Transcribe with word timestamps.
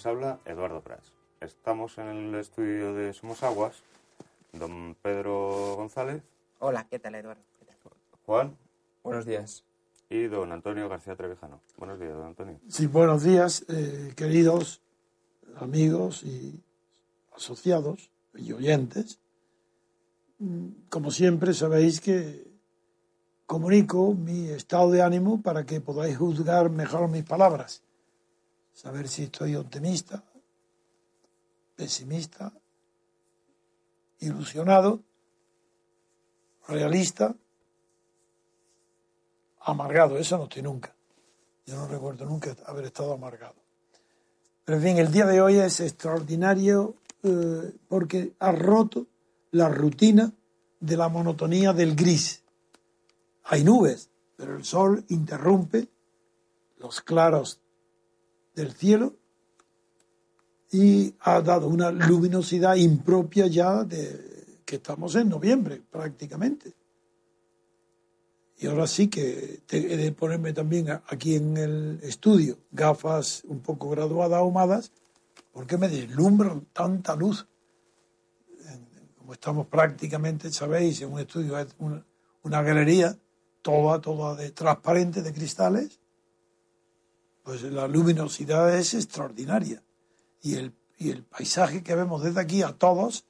Les 0.00 0.06
habla 0.06 0.40
Eduardo 0.46 0.80
Prats. 0.80 1.12
Estamos 1.42 1.98
en 1.98 2.06
el 2.06 2.34
estudio 2.36 2.94
de 2.94 3.12
Somos 3.12 3.42
Aguas, 3.42 3.82
don 4.50 4.94
Pedro 5.02 5.74
González, 5.76 6.22
Hola, 6.58 6.86
¿qué 6.88 6.98
tal, 6.98 7.16
Eduardo? 7.16 7.42
¿Qué 7.58 7.66
tal? 7.66 7.76
Juan 8.24 8.56
Buenos 9.04 9.26
días. 9.26 9.62
y 10.08 10.22
don 10.22 10.52
Antonio 10.52 10.88
García 10.88 11.16
Trevijano. 11.16 11.60
Buenos 11.76 12.00
días, 12.00 12.14
don 12.14 12.28
Antonio. 12.28 12.58
Sí, 12.66 12.86
buenos 12.86 13.24
días, 13.24 13.66
eh, 13.68 14.14
queridos 14.16 14.80
amigos 15.56 16.22
y 16.22 16.58
asociados 17.36 18.10
y 18.32 18.52
oyentes. 18.54 19.20
Mm, 20.38 20.68
Como 20.88 21.10
siempre, 21.10 21.52
sabéis 21.52 22.00
que 22.00 22.50
comunico 23.44 24.14
mi 24.14 24.48
estado 24.48 24.92
de 24.92 25.02
ánimo 25.02 25.42
para 25.42 25.66
que 25.66 25.82
podáis 25.82 26.16
juzgar 26.16 26.70
mejor 26.70 27.06
mis 27.10 27.24
palabras. 27.24 27.82
Saber 28.80 29.08
si 29.08 29.24
estoy 29.24 29.56
optimista, 29.56 30.24
pesimista, 31.76 32.50
ilusionado, 34.20 35.02
realista, 36.66 37.36
amargado. 39.60 40.16
Eso 40.16 40.38
no 40.38 40.44
estoy 40.44 40.62
nunca. 40.62 40.94
Yo 41.66 41.76
no 41.76 41.88
recuerdo 41.88 42.24
nunca 42.24 42.56
haber 42.64 42.86
estado 42.86 43.12
amargado. 43.12 43.56
Pero 44.64 44.78
en 44.78 44.82
fin, 44.82 44.96
el 44.96 45.12
día 45.12 45.26
de 45.26 45.42
hoy 45.42 45.58
es 45.58 45.80
extraordinario 45.80 46.94
eh, 47.22 47.74
porque 47.86 48.32
ha 48.38 48.50
roto 48.50 49.08
la 49.50 49.68
rutina 49.68 50.32
de 50.80 50.96
la 50.96 51.10
monotonía 51.10 51.74
del 51.74 51.94
gris. 51.94 52.42
Hay 53.44 53.62
nubes, 53.62 54.08
pero 54.36 54.56
el 54.56 54.64
sol 54.64 55.04
interrumpe 55.08 55.86
los 56.78 57.02
claros 57.02 57.59
del 58.54 58.72
cielo 58.72 59.14
y 60.72 61.14
ha 61.20 61.40
dado 61.40 61.68
una 61.68 61.90
luminosidad 61.90 62.76
impropia 62.76 63.46
ya 63.46 63.84
de 63.84 64.60
que 64.64 64.76
estamos 64.76 65.14
en 65.16 65.28
noviembre 65.28 65.82
prácticamente. 65.90 66.72
Y 68.58 68.66
ahora 68.66 68.86
sí 68.86 69.08
que 69.08 69.62
he 69.70 69.96
de 69.96 70.12
ponerme 70.12 70.52
también 70.52 70.88
aquí 71.08 71.34
en 71.34 71.56
el 71.56 71.98
estudio 72.02 72.58
gafas 72.70 73.42
un 73.48 73.60
poco 73.60 73.88
graduadas, 73.88 74.38
ahumadas, 74.38 74.92
porque 75.52 75.78
me 75.78 75.88
deslumbra 75.88 76.60
tanta 76.72 77.16
luz. 77.16 77.46
Como 79.16 79.32
estamos 79.32 79.66
prácticamente, 79.66 80.52
sabéis, 80.52 81.00
en 81.00 81.12
un 81.12 81.20
estudio, 81.20 81.58
es 81.58 81.68
una, 81.78 82.04
una 82.42 82.62
galería, 82.62 83.16
toda, 83.62 84.00
toda 84.00 84.36
de 84.36 84.50
transparente, 84.50 85.22
de 85.22 85.32
cristales, 85.32 85.99
pues 87.42 87.62
la 87.62 87.88
luminosidad 87.88 88.74
es 88.76 88.94
extraordinaria. 88.94 89.82
Y 90.42 90.54
el, 90.56 90.72
y 90.98 91.10
el 91.10 91.22
paisaje 91.24 91.82
que 91.82 91.94
vemos 91.94 92.22
desde 92.22 92.40
aquí 92.40 92.62
a 92.62 92.72
todos, 92.72 93.24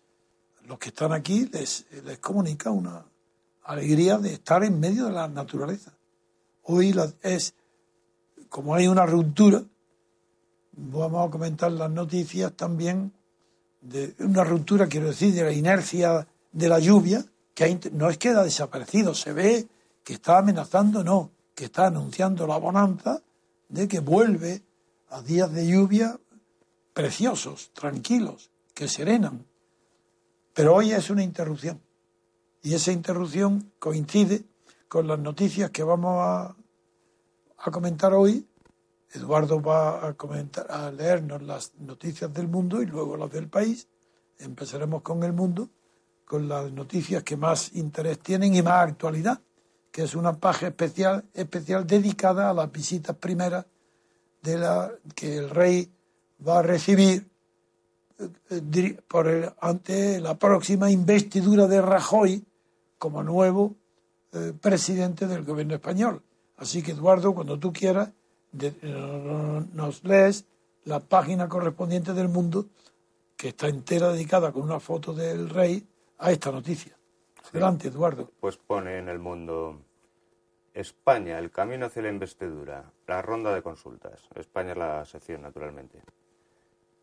los 0.67 0.79
que 0.79 0.89
están 0.91 1.13
aquí, 1.13 1.47
les, 1.53 1.87
les 2.05 2.19
comunica 2.19 2.71
una 2.71 3.05
alegría 3.65 4.19
de 4.19 4.35
estar 4.35 4.63
en 4.65 4.79
medio 4.81 5.07
de 5.07 5.13
la 5.13 5.29
naturaleza. 5.29 5.93
Hoy 6.63 6.93
la- 6.93 7.13
es, 7.23 7.55
como 8.49 8.75
hay 8.75 8.87
una 8.87 9.07
ruptura, 9.07 9.63
vamos 10.73 11.29
a 11.29 11.31
comentar 11.31 11.71
las 11.73 11.91
noticias 11.91 12.53
también 12.53 13.13
de 13.81 14.15
una 14.21 14.45
ruptura, 14.45 14.87
quiero 14.87 15.09
decir, 15.09 15.35
de 15.35 15.43
la 15.45 15.53
inercia 15.53 16.27
de 16.53 16.69
la 16.69 16.79
lluvia, 16.79 17.25
que 17.55 17.65
ha 17.65 17.69
int- 17.69 17.91
no 17.93 18.11
es 18.11 18.19
que 18.19 18.29
ha 18.31 18.43
desaparecido, 18.43 19.15
se 19.15 19.33
ve 19.33 19.69
que 20.05 20.15
está 20.15 20.39
amenazando, 20.39 21.03
no, 21.05 21.31
que 21.55 21.67
está 21.67 21.87
anunciando 21.87 22.47
la 22.47 22.57
bonanza 22.57 23.21
de 23.71 23.89
que 23.89 24.01
vuelve 24.01 24.63
a 25.09 25.23
días 25.23 25.51
de 25.53 25.67
lluvia 25.67 26.21
preciosos, 26.93 27.71
tranquilos, 27.73 28.51
que 28.75 28.89
serenan. 28.89 29.47
Pero 30.53 30.75
hoy 30.75 30.93
es 30.93 31.09
una 31.09 31.23
interrupción. 31.23 31.81
Y 32.63 32.75
esa 32.75 32.93
interrupción 32.93 33.73
coincide 33.79 34.45
con 34.89 35.07
las 35.07 35.19
noticias 35.19 35.71
que 35.71 35.83
vamos 35.83 36.17
a, 36.19 36.57
a 37.59 37.71
comentar 37.71 38.13
hoy. 38.13 38.47
Eduardo 39.13 39.61
va 39.61 40.07
a, 40.07 40.15
comentar, 40.15 40.71
a 40.71 40.91
leernos 40.91 41.43
las 41.43 41.73
noticias 41.79 42.33
del 42.33 42.49
mundo 42.49 42.83
y 42.83 42.87
luego 42.87 43.17
las 43.17 43.31
del 43.31 43.49
país. 43.49 43.89
Empezaremos 44.39 45.03
con 45.03 45.23
el 45.23 45.33
mundo, 45.33 45.69
con 46.25 46.49
las 46.49 46.71
noticias 46.73 47.23
que 47.23 47.37
más 47.37 47.75
interés 47.75 48.19
tienen 48.19 48.55
y 48.55 48.63
más 48.63 48.89
actualidad, 48.89 49.41
que 50.01 50.05
es 50.07 50.15
una 50.15 50.33
página 50.33 50.69
especial, 50.71 51.25
especial 51.35 51.87
dedicada 51.87 52.49
a 52.49 52.55
las 52.55 52.73
visitas 52.73 53.15
primeras 53.17 53.67
de 54.41 54.57
la 54.57 54.91
que 55.15 55.37
el 55.37 55.51
rey 55.51 55.91
va 56.49 56.61
a 56.61 56.63
recibir 56.63 57.29
eh, 58.19 58.31
diri- 58.63 58.99
por 59.07 59.29
el- 59.29 59.51
ante 59.61 60.19
la 60.21 60.39
próxima 60.39 60.91
investidura 60.91 61.67
de 61.67 61.83
Rajoy 61.83 62.43
como 62.99 63.23
nuevo 63.23 63.75
eh, 64.33 64.55
presidente 64.59 65.27
del 65.27 65.45
gobierno 65.45 65.75
español. 65.75 66.23
Así 66.57 66.83
que, 66.83 66.93
Eduardo, 66.93 67.35
cuando 67.35 67.59
tú 67.59 67.71
quieras, 67.71 68.09
de- 68.53 68.73
eh, 68.81 69.67
nos 69.75 70.03
lees 70.03 70.47
la 70.85 71.01
página 71.01 71.47
correspondiente 71.47 72.15
del 72.15 72.29
mundo, 72.29 72.65
que 73.37 73.49
está 73.49 73.69
entera 73.69 74.11
dedicada 74.13 74.51
con 74.51 74.63
una 74.63 74.81
foto 74.81 75.13
del 75.13 75.51
rey 75.51 75.87
a 76.17 76.33
esta 76.33 76.51
noticia. 76.51 76.97
Adelante, 77.51 77.89
Eduardo. 77.89 78.31
Pues 78.41 78.57
pone 78.57 78.97
en 78.99 79.11
el 79.11 79.19
mundo 79.19 79.79
España, 80.75 81.39
el 81.39 81.51
camino 81.51 81.87
hacia 81.87 82.03
la 82.03 82.11
investidura, 82.11 82.93
la 83.07 83.23
ronda 83.23 83.53
de 83.55 83.63
consultas. 83.63 84.29
España 84.37 84.73
es 84.73 84.79
la 84.79 85.05
sección, 85.05 85.43
naturalmente. 85.43 86.01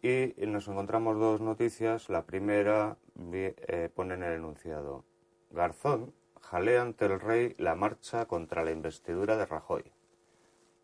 Y 0.02 0.34
nos 0.46 0.68
encontramos 0.68 1.20
dos 1.20 1.42
noticias. 1.42 2.10
La 2.10 2.26
primera 2.26 2.98
eh, 3.34 3.90
pone 3.94 4.14
en 4.14 4.24
el 4.24 4.34
enunciado. 4.34 5.04
Garzón 5.52 6.14
jalea 6.42 6.82
ante 6.82 7.06
el 7.06 7.20
rey 7.20 7.56
la 7.58 7.76
marcha 7.76 8.26
contra 8.26 8.64
la 8.64 8.72
investidura 8.72 9.36
de 9.36 9.46
Rajoy. 9.46 9.92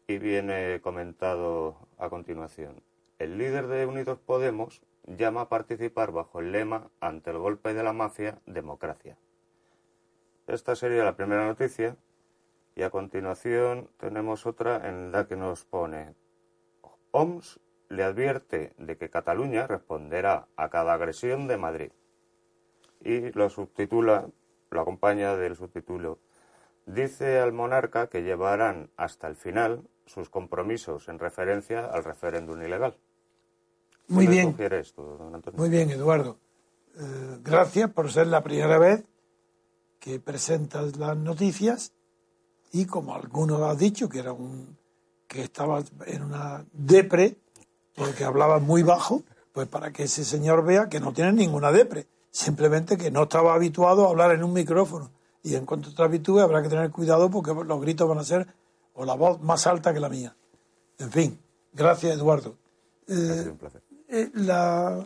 Y 0.07 0.17
viene 0.17 0.81
comentado 0.81 1.77
a 1.97 2.09
continuación. 2.09 2.83
El 3.17 3.37
líder 3.37 3.67
de 3.67 3.85
Unidos 3.85 4.19
Podemos 4.19 4.81
llama 5.05 5.41
a 5.41 5.49
participar 5.49 6.11
bajo 6.11 6.39
el 6.39 6.51
lema 6.51 6.89
ante 6.99 7.31
el 7.31 7.37
golpe 7.37 7.73
de 7.73 7.83
la 7.83 7.93
mafia, 7.93 8.41
democracia. 8.45 9.17
Esta 10.47 10.75
sería 10.75 11.05
la 11.05 11.15
primera 11.15 11.45
noticia. 11.45 11.95
Y 12.75 12.83
a 12.83 12.89
continuación 12.89 13.89
tenemos 13.97 14.45
otra 14.45 14.89
en 14.89 15.11
la 15.11 15.27
que 15.27 15.35
nos 15.35 15.63
pone 15.65 16.15
OMS 17.11 17.59
le 17.89 18.03
advierte 18.03 18.73
de 18.77 18.97
que 18.97 19.09
Cataluña 19.09 19.67
responderá 19.67 20.47
a 20.55 20.69
cada 20.69 20.93
agresión 20.93 21.47
de 21.47 21.57
Madrid. 21.57 21.91
Y 23.01 23.31
lo 23.33 23.49
subtitula, 23.49 24.27
lo 24.71 24.81
acompaña 24.81 25.35
del 25.35 25.55
subtítulo. 25.55 26.17
Dice 26.87 27.39
al 27.39 27.53
monarca 27.53 28.07
que 28.07 28.23
llevarán 28.23 28.89
hasta 28.97 29.27
el 29.27 29.35
final 29.35 29.83
sus 30.05 30.29
compromisos 30.29 31.07
en 31.07 31.19
referencia 31.19 31.85
al 31.85 32.03
referéndum 32.03 32.61
ilegal. 32.61 32.97
Muy 34.07 34.25
¿Qué 34.25 34.29
le 34.31 34.35
bien. 34.37 34.51
sugiere 34.51 34.79
esto, 34.79 35.03
don 35.17 35.35
Antonio? 35.35 35.59
Muy 35.59 35.69
bien, 35.69 35.91
Eduardo. 35.91 36.39
eh, 36.97 37.37
gracias 37.43 37.91
por 37.91 38.11
ser 38.11 38.27
la 38.27 38.43
primera 38.43 38.77
vez 38.79 39.05
que 39.99 40.19
presentas 40.19 40.97
las 40.97 41.15
noticias 41.15 41.93
y 42.73 42.85
como 42.85 43.15
algunos 43.15 43.61
has 43.61 43.77
dicho 43.77 44.09
que 44.09 44.19
era 44.19 44.33
un 44.33 44.75
que 45.27 45.43
estaba 45.43 45.81
en 46.05 46.23
una 46.23 46.65
depre 46.73 47.37
porque 47.95 48.23
hablaba 48.23 48.59
muy 48.59 48.83
bajo, 48.83 49.23
pues 49.51 49.67
para 49.67 49.91
que 49.91 50.03
ese 50.03 50.25
señor 50.25 50.65
vea 50.65 50.89
que 50.89 50.99
no 50.99 51.13
tiene 51.13 51.31
ninguna 51.31 51.71
depre, 51.71 52.07
simplemente 52.31 52.97
que 52.97 53.11
no 53.11 53.23
estaba 53.23 53.53
habituado 53.53 54.05
a 54.05 54.09
hablar 54.09 54.31
en 54.31 54.43
un 54.43 54.53
micrófono 54.53 55.11
y 55.43 55.55
en 55.55 55.65
cuanto 55.65 55.93
te 55.93 56.01
habitúe 56.01 56.39
habrá 56.39 56.63
que 56.63 56.69
tener 56.69 56.89
cuidado 56.91 57.29
porque 57.29 57.53
los 57.53 57.81
gritos 57.81 58.09
van 58.09 58.17
a 58.17 58.23
ser 58.23 58.47
o 58.93 59.05
la 59.05 59.13
voz 59.13 59.41
más 59.41 59.65
alta 59.67 59.93
que 59.93 59.99
la 59.99 60.09
mía. 60.09 60.35
En 60.97 61.11
fin, 61.11 61.39
gracias 61.73 62.15
Eduardo. 62.17 62.57
Ha 63.07 63.13
un 63.13 63.57
placer. 63.57 63.83
Eh, 64.07 64.31
la, 64.33 65.05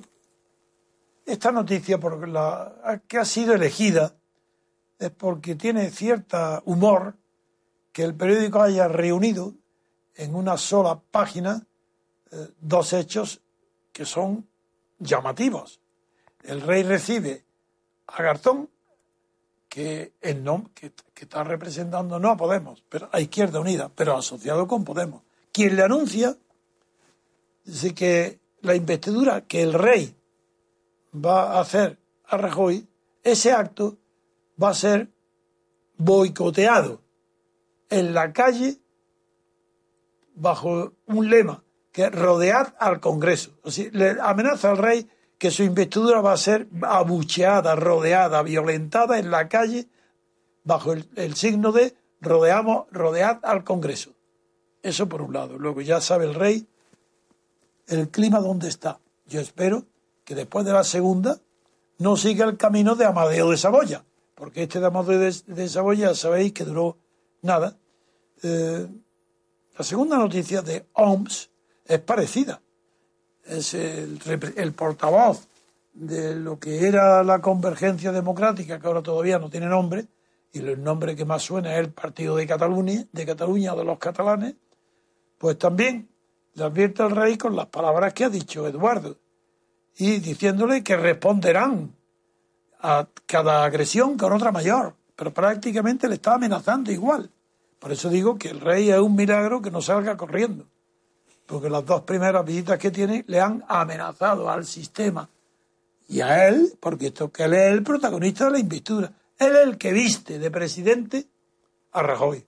esta 1.26 1.52
noticia 1.52 2.00
por 2.00 2.28
la, 2.28 3.02
que 3.08 3.18
ha 3.18 3.26
sido 3.26 3.54
elegida 3.54 4.16
es 5.00 5.12
porque 5.12 5.56
tiene 5.56 5.90
cierta 5.90 6.62
humor 6.66 7.16
que 7.98 8.04
el 8.04 8.14
periódico 8.14 8.62
haya 8.62 8.88
reunido 8.88 9.56
en 10.14 10.36
una 10.36 10.56
sola 10.56 11.02
página 11.10 11.66
eh, 12.30 12.50
dos 12.62 12.94
hechos 12.94 13.42
que 13.92 14.06
son 14.06 14.48
llamativos. 15.00 15.82
El 16.44 16.62
rey 16.62 16.84
recibe 16.84 17.44
a 18.06 18.36
que, 19.68 20.12
que 20.22 21.24
está 21.24 21.44
representando 21.44 22.20
no 22.20 22.30
a 22.30 22.38
Podemos, 22.38 22.84
pero 22.88 23.10
a 23.12 23.20
Izquierda 23.20 23.60
Unida, 23.60 23.90
pero 23.90 24.16
asociado 24.16 24.68
con 24.68 24.84
Podemos. 24.84 25.24
Quien 25.52 25.76
le 25.76 25.82
anuncia 25.82 26.38
dice 27.66 27.96
que 27.96 28.40
la 28.62 28.76
investidura 28.76 29.42
que 29.42 29.64
el 29.64 29.74
rey 29.74 30.16
va 31.16 31.54
a 31.54 31.62
hacer 31.62 31.98
a 32.26 32.38
Rajoy, 32.38 32.88
ese 33.24 33.52
acto 33.54 33.98
va 34.62 34.70
a 34.70 34.76
ser 34.76 35.10
boicoteado 35.98 37.07
en 37.90 38.14
la 38.14 38.34
calle 38.34 38.80
bajo 40.36 40.94
un 41.06 41.30
lema 41.30 41.64
que 41.92 42.10
rodead 42.10 42.76
al 42.80 43.00
Congreso. 43.00 43.52
O 43.64 43.72
sea, 43.72 43.90
le 43.92 44.18
amenaza 44.22 44.70
al 44.70 44.78
rey 44.78 45.10
que 45.38 45.52
su 45.52 45.64
investidura 45.64 46.22
va 46.22 46.34
a 46.34 46.38
ser 46.38 46.68
abucheada, 46.84 47.76
rodeada, 47.76 48.42
violentada 48.44 49.20
en 49.20 49.32
la 49.32 49.48
calle 49.48 49.88
bajo 50.64 50.94
el, 50.94 51.36
signo 51.36 51.72
de 51.72 51.96
rodeamos, 52.22 52.88
rodead 52.92 53.40
al 53.44 53.64
Congreso. 53.64 54.12
Eso 54.84 55.08
por 55.08 55.22
un 55.22 55.34
lado. 55.34 55.58
Luego 55.58 55.82
ya 55.82 56.02
sabe 56.02 56.26
el 56.26 56.34
rey 56.34 56.68
el 57.88 58.10
clima 58.10 58.40
dónde 58.40 58.68
está. 58.68 59.00
Yo 59.26 59.40
espero 59.40 59.86
que 60.24 60.36
después 60.36 60.66
de 60.66 60.74
la 60.74 60.84
segunda 60.84 61.40
no 62.00 62.18
siga 62.18 62.46
el 62.46 62.58
camino 62.58 62.96
de 62.96 63.06
Amadeo 63.06 63.50
de 63.50 63.58
Saboya, 63.58 64.04
porque 64.36 64.64
este 64.64 64.80
de 64.80 64.88
Amadeo 64.88 65.20
de, 65.20 65.36
de 65.46 65.70
Saboya 65.70 66.14
sabéis 66.14 66.54
que 66.54 66.66
duró 66.66 66.98
nada. 67.42 67.78
Eh, 68.44 68.88
la 69.78 69.84
segunda 69.84 70.18
noticia 70.18 70.62
de 70.62 70.86
OMS 70.94 71.50
es 71.86 72.00
parecida. 72.00 72.62
Es 73.46 73.74
el, 73.74 74.20
el, 74.56 74.74
portavoz 74.74 75.48
de 75.94 76.36
lo 76.36 76.60
que 76.60 76.88
era 76.88 77.24
la 77.24 77.40
convergencia 77.40 78.12
democrática, 78.12 78.80
que 78.80 78.88
ahora 78.88 79.02
todavía 79.02 79.40
no 79.40 79.50
tiene 79.50 79.68
nombre, 79.68 80.08
y 80.52 80.60
el 80.60 80.84
nombre 80.84 81.16
que 81.16 81.26
más 81.26 81.44
suena 81.44 81.74
es 81.74 81.80
el 81.80 81.92
Partido 81.92 82.36
de 82.36 82.48
Cataluña, 82.48 83.06
de 83.12 83.26
Cataluña 83.26 83.76
de 83.76 83.84
los 83.84 84.00
catalanes, 84.00 84.56
pues 85.38 85.58
también 85.58 86.10
le 86.56 86.64
advierte 86.64 87.04
al 87.04 87.12
rey 87.12 87.38
con 87.38 87.56
las 87.56 87.68
palabras 87.68 88.14
que 88.14 88.26
ha 88.26 88.30
dicho 88.30 88.68
Eduardo 88.68 89.18
y 89.98 90.20
diciéndole 90.20 90.84
que 90.84 90.98
responderán 90.98 91.96
a 92.80 93.08
cada 93.26 93.64
agresión 93.64 94.18
con 94.18 94.34
otra 94.34 94.52
mayor, 94.52 94.96
pero 95.18 95.34
prácticamente 95.34 96.08
le 96.08 96.16
está 96.16 96.36
amenazando 96.36 96.92
igual. 96.92 97.30
Por 97.80 97.92
eso 97.92 98.08
digo 98.08 98.38
que 98.38 98.50
el 98.50 98.62
rey 98.62 98.92
es 98.92 99.00
un 99.00 99.16
milagro 99.16 99.62
que 99.62 99.72
no 99.72 99.82
salga 99.82 100.16
corriendo, 100.16 100.66
porque 101.46 101.70
las 101.70 101.86
dos 101.86 102.04
primeras 102.04 102.46
visitas 102.46 102.78
que 102.78 102.92
tiene 102.92 103.26
le 103.28 103.42
han 103.42 103.66
amenazado 103.68 104.50
al 104.50 104.66
sistema 104.66 105.28
y 106.08 106.22
a 106.22 106.48
él, 106.48 106.74
porque 106.80 107.08
esto 107.08 107.32
que 107.32 107.44
él 107.44 107.54
es 107.56 107.74
el 107.74 107.84
protagonista 107.84 108.46
de 108.46 108.52
la 108.52 108.60
investidura, 108.60 109.12
él 109.40 109.56
es 109.56 109.68
el 109.68 109.78
que 109.78 109.92
viste 109.92 110.40
de 110.40 110.52
presidente 110.52 111.28
a 111.92 112.04
Rajoy. 112.04 112.46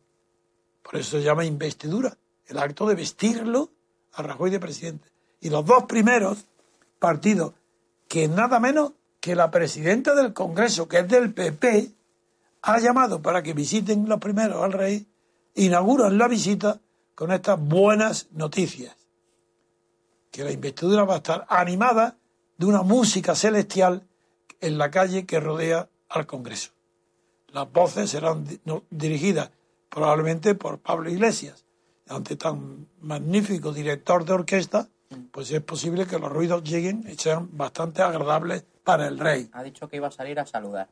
Por 0.83 0.95
eso 0.95 1.17
se 1.17 1.23
llama 1.23 1.45
investidura, 1.45 2.15
el 2.47 2.57
acto 2.59 2.87
de 2.87 2.95
vestirlo 2.95 3.71
a 4.13 4.21
Rajoy 4.21 4.51
de 4.51 4.59
presidente. 4.59 5.09
Y 5.41 5.49
los 5.49 5.65
dos 5.65 5.85
primeros 5.85 6.45
partidos, 6.99 7.53
que 8.07 8.27
nada 8.27 8.59
menos 8.59 8.93
que 9.19 9.35
la 9.35 9.49
presidenta 9.49 10.13
del 10.13 10.33
Congreso, 10.33 10.87
que 10.87 10.99
es 10.99 11.07
del 11.07 11.33
PP, 11.33 11.93
ha 12.61 12.79
llamado 12.79 13.21
para 13.21 13.41
que 13.43 13.53
visiten 13.53 14.07
los 14.07 14.19
primeros 14.19 14.63
al 14.63 14.73
rey, 14.73 15.07
inauguran 15.55 16.17
la 16.17 16.27
visita 16.27 16.79
con 17.15 17.31
estas 17.31 17.59
buenas 17.59 18.27
noticias. 18.31 18.95
Que 20.31 20.43
la 20.43 20.51
investidura 20.51 21.03
va 21.05 21.15
a 21.15 21.17
estar 21.17 21.45
animada 21.49 22.17
de 22.57 22.65
una 22.65 22.83
música 22.83 23.35
celestial 23.35 24.07
en 24.61 24.77
la 24.77 24.91
calle 24.91 25.25
que 25.25 25.39
rodea 25.39 25.89
al 26.09 26.25
Congreso. 26.25 26.71
Las 27.47 27.71
voces 27.71 28.09
serán 28.09 28.45
dirigidas 28.89 29.51
probablemente 29.89 30.53
por 30.55 30.79
Pablo 30.79 31.09
Iglesias, 31.09 31.65
ante 32.07 32.35
tan 32.35 32.87
magnífico 33.01 33.71
director 33.71 34.25
de 34.25 34.33
orquesta, 34.33 34.87
pues 35.31 35.51
es 35.51 35.61
posible 35.61 36.05
que 36.05 36.19
los 36.19 36.31
ruidos 36.31 36.63
lleguen 36.63 37.03
y 37.07 37.15
sean 37.15 37.49
bastante 37.51 38.01
agradables 38.01 38.63
para 38.83 39.07
el 39.07 39.17
rey. 39.17 39.49
Ha 39.53 39.63
dicho 39.63 39.87
que 39.87 39.97
iba 39.97 40.07
a 40.07 40.11
salir 40.11 40.39
a 40.39 40.45
saludar. 40.45 40.89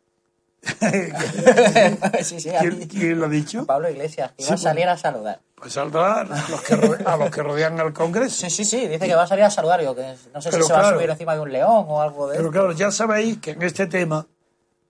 sí, 2.24 2.40
sí, 2.40 2.50
¿Quién, 2.60 2.88
¿Quién, 2.88 3.20
lo 3.20 3.28
ha 3.28 3.30
dicho? 3.30 3.66
Pablo 3.66 3.90
Iglesias, 3.90 4.32
que 4.36 4.44
iba 4.44 4.56
a 4.56 4.58
salir 4.58 4.88
a 4.88 4.98
saludar. 4.98 5.40
Pues 5.56 5.74
saldrá 5.74 6.22
a 6.22 6.24
los, 6.24 6.62
que, 6.62 6.74
a 7.06 7.18
los 7.18 7.32
que 7.32 7.42
rodean 7.42 7.80
al 7.80 7.94
Congreso. 7.94 8.36
Sí, 8.36 8.50
sí, 8.50 8.66
sí, 8.66 8.88
dice 8.88 9.08
que 9.08 9.16
va 9.16 9.24
a 9.24 9.28
salir 9.28 9.44
a 9.44 9.50
saludar. 9.50 9.82
Yo, 9.82 9.96
que 9.96 10.16
no 10.34 10.42
sé 10.42 10.50
pero 10.50 10.64
si 10.64 10.68
se 10.68 10.74
va 10.74 10.90
a 10.90 10.94
subir 10.94 11.10
encima 11.10 11.36
de 11.36 11.42
un 11.42 11.52
león 11.52 11.86
o 11.88 12.02
algo 12.02 12.28
de 12.28 12.38
Pero 12.38 12.52
claro, 12.52 12.72
ya 12.74 12.92
sabéis 12.92 13.40
que 13.40 13.52
en 13.52 13.62
este 13.62 13.88
tema 13.88 14.28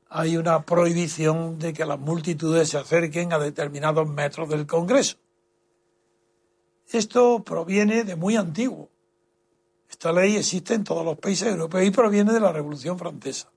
hay 0.10 0.38
una 0.38 0.64
prohibición 0.64 1.60
de 1.60 1.74
que 1.74 1.86
las 1.86 2.00
multitudes 2.00 2.70
se 2.70 2.78
acerquen 2.78 3.34
a 3.34 3.40
determinados 3.40 4.08
metros 4.08 4.50
del 4.50 4.66
Congreso. 4.66 5.18
Esto 6.92 7.44
proviene 7.44 8.04
de 8.04 8.16
muy 8.16 8.38
antiguo. 8.38 8.90
Esta 9.90 10.12
ley 10.12 10.38
existe 10.38 10.74
en 10.74 10.84
todos 10.84 11.04
los 11.04 11.18
países 11.18 11.50
europeos 11.50 11.86
y 11.86 11.92
proviene 11.92 12.34
de 12.34 12.40
la 12.40 12.52
Revolución 12.52 12.98
Francesa, 12.98 13.50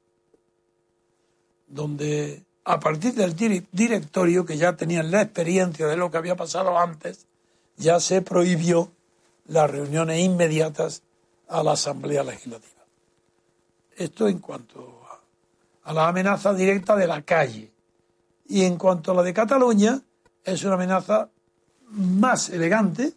donde 1.71 2.45
a 2.65 2.79
partir 2.79 3.15
del 3.15 3.35
directorio, 3.73 4.45
que 4.45 4.57
ya 4.57 4.77
tenían 4.77 5.11
la 5.11 5.23
experiencia 5.23 5.87
de 5.87 5.97
lo 5.97 6.11
que 6.11 6.19
había 6.19 6.37
pasado 6.37 6.79
antes, 6.79 7.27
ya 7.77 7.99
se 8.01 8.21
prohibió 8.23 8.93
las 9.47 9.71
reuniones 9.71 10.21
inmediatas 10.21 11.03
a 11.49 11.63
la 11.63 11.73
Asamblea 11.73 12.23
Legislativa. 12.23 12.85
Esto 13.97 14.29
en 14.29 14.39
cuanto 14.39 15.03
a, 15.85 15.93
la 15.93 16.09
amenaza 16.09 16.53
directa 16.55 16.95
de 16.97 17.07
la 17.07 17.23
calle. 17.23 17.73
Y 18.47 18.65
en 18.65 18.77
cuanto 18.77 19.13
a 19.13 19.15
la 19.15 19.23
de 19.23 19.33
Cataluña, 19.33 20.03
es 20.45 20.63
una 20.65 20.75
amenaza 20.75 21.31
más 21.89 22.51
elegante, 22.51 23.15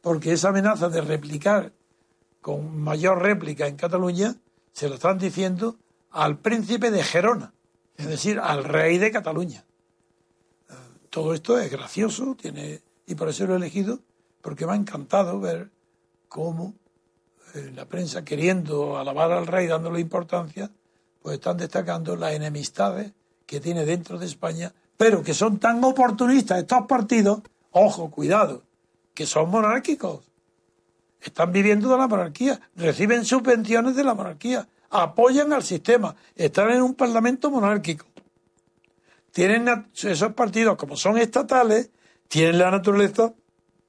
porque 0.00 0.32
esa 0.32 0.50
amenaza 0.50 0.88
de 0.88 1.00
replicar 1.00 1.72
con 2.40 2.78
mayor 2.78 3.22
réplica 3.22 3.66
en 3.66 3.76
Cataluña 3.76 4.36
se 4.72 4.88
lo 4.88 4.96
están 4.96 5.18
diciendo 5.18 5.76
al 6.10 6.36
príncipe 6.36 6.90
de 6.90 7.02
Gerona, 7.02 7.53
es 7.96 8.06
decir, 8.06 8.38
al 8.38 8.64
rey 8.64 8.98
de 8.98 9.10
Cataluña. 9.10 9.64
Todo 11.10 11.32
esto 11.32 11.58
es 11.58 11.70
gracioso, 11.70 12.34
tiene 12.34 12.82
y 13.06 13.14
por 13.14 13.28
eso 13.28 13.46
lo 13.46 13.54
he 13.54 13.56
elegido, 13.56 14.00
porque 14.40 14.66
me 14.66 14.72
ha 14.72 14.76
encantado 14.76 15.40
ver 15.40 15.70
cómo 16.28 16.74
eh, 17.54 17.70
la 17.74 17.84
prensa, 17.86 18.24
queriendo 18.24 18.98
alabar 18.98 19.30
al 19.32 19.46
rey, 19.46 19.66
dándole 19.66 20.00
importancia, 20.00 20.70
pues 21.22 21.34
están 21.34 21.56
destacando 21.56 22.16
las 22.16 22.32
enemistades 22.32 23.12
que 23.46 23.60
tiene 23.60 23.84
dentro 23.84 24.18
de 24.18 24.26
España, 24.26 24.72
pero 24.96 25.22
que 25.22 25.34
son 25.34 25.58
tan 25.58 25.82
oportunistas 25.84 26.58
estos 26.58 26.86
partidos, 26.86 27.42
ojo, 27.70 28.10
cuidado, 28.10 28.62
que 29.12 29.26
son 29.26 29.50
monárquicos. 29.50 30.24
Están 31.20 31.52
viviendo 31.52 31.88
de 31.88 31.96
la 31.96 32.06
monarquía, 32.06 32.60
reciben 32.76 33.24
subvenciones 33.24 33.96
de 33.96 34.04
la 34.04 34.14
monarquía, 34.14 34.68
apoyan 34.94 35.52
al 35.52 35.62
sistema, 35.62 36.14
están 36.36 36.70
en 36.70 36.82
un 36.82 36.94
parlamento 36.94 37.50
monárquico. 37.50 38.06
Tienen 39.32 39.88
esos 39.92 40.32
partidos, 40.34 40.76
como 40.76 40.96
son 40.96 41.18
estatales, 41.18 41.90
tienen 42.28 42.58
la 42.58 42.70
naturaleza 42.70 43.34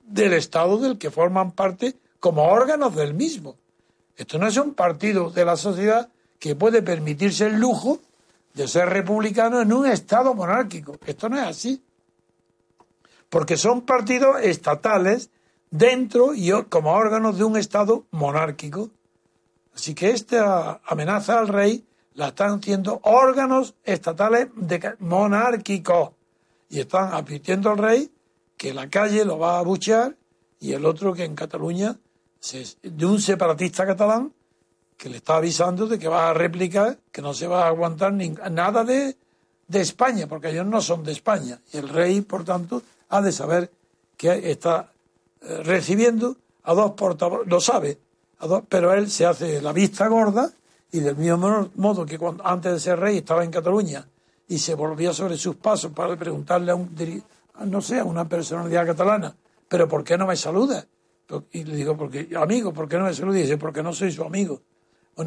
del 0.02 0.34
Estado 0.34 0.78
del 0.80 0.98
que 0.98 1.12
forman 1.12 1.52
parte 1.52 1.96
como 2.20 2.44
órganos 2.44 2.96
del 2.96 3.14
mismo. 3.14 3.56
Esto 4.18 4.40
no 4.40 4.48
es 4.48 4.58
un 4.58 4.74
partido 4.74 5.30
de 5.30 5.46
la 5.46 5.56
sociedad 5.56 6.10
que 6.40 6.56
puede 6.56 6.82
permitirse 6.82 7.46
el 7.46 7.60
lujo 7.60 8.00
de 8.56 8.68
ser 8.68 8.90
republicano 8.90 9.62
en 9.62 9.72
un 9.72 9.86
Estado 9.86 10.34
monárquico. 10.34 10.98
Esto 11.06 11.30
no 11.30 11.38
es 11.38 11.44
así 11.46 11.84
porque 13.30 13.58
son 13.58 13.82
partidos 13.82 14.38
estatales 14.42 15.30
dentro 15.70 16.34
y 16.34 16.52
como 16.70 16.94
órganos 16.94 17.38
de 17.38 17.44
un 17.44 17.58
Estado 17.58 18.06
monárquico. 18.12 18.90
Así 19.76 19.94
que 19.94 20.12
esta 20.12 20.82
amenaza 20.86 21.40
al 21.40 21.50
rey 21.50 21.86
la 22.14 22.30
están 22.30 22.60
haciendo 22.60 23.00
órganos 23.04 23.76
estatales 23.84 24.48
monárquicos 25.00 26.12
y 26.70 26.80
están 26.80 27.14
advirtiendo 27.14 27.70
al 27.70 27.78
rey 27.78 28.12
que 28.58 28.74
la 28.74 28.90
calle 28.90 29.26
lo 29.26 29.38
va 29.38 29.58
a 29.58 29.60
abuchear 29.60 30.16
y 30.60 30.72
el 30.74 30.86
otro 30.86 31.14
que 31.14 31.26
en 31.26 31.36
Cataluña 31.36 31.98
de 32.84 33.06
un 33.06 33.20
separatista 33.20 33.86
catalán 33.86 34.32
que 34.98 35.10
le 35.10 35.18
está 35.18 35.38
avisando 35.38 35.88
de 35.88 36.00
que 36.00 36.08
va 36.08 36.30
a 36.30 36.34
replicar, 36.34 36.98
que 37.12 37.22
no 37.22 37.34
se 37.34 37.48
va 37.48 37.66
a 37.66 37.68
aguantar 37.68 38.14
nada 38.14 38.84
de, 38.86 39.18
de 39.68 39.82
España, 39.82 40.28
porque 40.28 40.52
ellos 40.52 40.66
no 40.66 40.80
son 40.82 41.04
de 41.04 41.12
España. 41.12 41.60
Y 41.74 41.78
el 41.78 41.90
rey, 41.90 42.22
por 42.22 42.46
tanto, 42.46 42.82
ha 43.10 43.22
de 43.22 43.32
saber 43.32 43.72
que 44.16 44.52
está 44.52 44.92
eh, 45.42 45.64
recibiendo 45.64 46.38
a 46.64 46.74
dos 46.74 46.92
portavoces, 46.92 47.48
lo 47.48 47.60
sabe, 47.60 48.00
pero 48.70 48.94
él 48.94 49.10
se 49.10 49.26
hace 49.26 49.62
la 49.62 49.72
vista 49.72 50.08
gorda 50.08 50.52
y 50.92 51.00
del 51.00 51.16
mismo 51.16 51.70
modo 51.76 52.06
que 52.06 52.20
antes 52.44 52.74
de 52.74 52.80
ser 52.80 53.00
rey 53.00 53.18
estaba 53.18 53.44
en 53.44 53.52
Cataluña 53.52 54.08
y 54.48 54.58
se 54.58 54.76
volvía 54.76 55.14
sobre 55.14 55.38
sus 55.38 55.56
pasos 55.56 55.92
para 55.92 56.16
preguntarle 56.16 56.72
a 56.72 56.76
un, 56.76 56.96
no 57.66 57.82
sé, 57.82 58.00
a 58.00 58.04
una 58.04 58.28
personalidad 58.28 58.86
catalana, 58.86 59.36
pero 59.68 59.88
¿por 59.88 60.04
qué 60.04 60.18
no 60.18 60.28
me 60.28 60.36
saluda? 60.36 60.86
Y 61.52 61.64
le 61.64 61.76
digo, 61.76 61.98
porque, 61.98 62.30
amigo, 62.38 62.72
¿por 62.72 62.88
qué 62.88 62.98
no 62.98 63.06
me 63.06 63.14
saluda? 63.14 63.40
Y 63.40 63.42
dice, 63.44 63.58
porque 63.58 63.82
no 63.82 63.94
soy 63.94 64.12
su 64.12 64.24
amigo. 64.24 64.62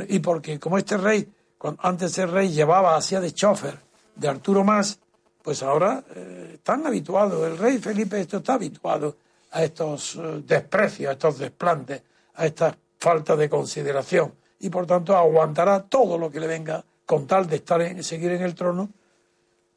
Y 0.08 0.20
porque 0.20 0.60
como 0.60 0.78
este 0.78 0.96
rey, 0.96 1.28
cuando, 1.56 1.80
antes 1.82 2.10
de 2.12 2.14
ser 2.14 2.30
rey, 2.30 2.50
llevaba, 2.50 2.96
hacía 2.96 3.20
de 3.20 3.32
chofer 3.32 3.78
de 4.14 4.28
Arturo 4.28 4.62
Más, 4.62 5.00
pues 5.42 5.62
ahora 5.62 6.04
eh, 6.14 6.52
están 6.54 6.86
habituados, 6.86 7.46
el 7.46 7.56
rey 7.56 7.78
Felipe 7.78 8.20
esto 8.20 8.38
está 8.38 8.54
habituado 8.54 9.16
a 9.52 9.64
estos 9.64 10.16
eh, 10.16 10.42
desprecios, 10.46 11.08
a 11.08 11.12
estos 11.12 11.38
desplantes, 11.38 12.02
a 12.34 12.46
esta 12.46 12.76
falta 12.98 13.36
de 13.36 13.48
consideración. 13.48 14.34
Y 14.60 14.70
por 14.70 14.86
tanto 14.86 15.16
aguantará 15.16 15.82
todo 15.84 16.18
lo 16.18 16.30
que 16.30 16.40
le 16.40 16.46
venga 16.46 16.84
con 17.06 17.26
tal 17.26 17.48
de 17.48 17.56
estar 17.56 17.80
en, 17.80 18.02
seguir 18.04 18.32
en 18.32 18.42
el 18.42 18.54
trono, 18.54 18.90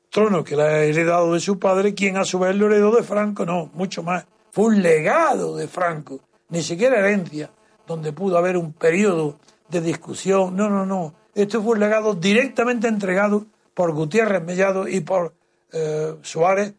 trono 0.09 0.43
que 0.43 0.55
le 0.55 0.63
ha 0.63 0.83
heredado 0.83 1.33
de 1.33 1.39
su 1.39 1.57
padre, 1.59 1.93
quien 1.93 2.17
a 2.17 2.25
su 2.25 2.39
vez 2.39 2.55
lo 2.55 2.65
heredó 2.65 2.93
de 2.93 3.03
Franco, 3.03 3.45
no, 3.45 3.69
mucho 3.73 4.03
más, 4.03 4.25
fue 4.51 4.65
un 4.65 4.81
legado 4.81 5.55
de 5.55 5.67
Franco, 5.67 6.19
ni 6.49 6.61
siquiera 6.61 6.99
herencia, 6.99 7.49
donde 7.87 8.11
pudo 8.11 8.37
haber 8.37 8.57
un 8.57 8.73
periodo 8.73 9.39
de 9.69 9.79
discusión, 9.79 10.55
no, 10.57 10.69
no, 10.69 10.85
no, 10.85 11.13
esto 11.33 11.63
fue 11.63 11.73
un 11.73 11.79
legado 11.79 12.13
directamente 12.13 12.89
entregado 12.89 13.45
por 13.73 13.93
Gutiérrez 13.93 14.43
Mellado 14.43 14.87
y 14.87 14.99
por 14.99 15.33
eh, 15.71 16.15
Suárez, 16.21 16.73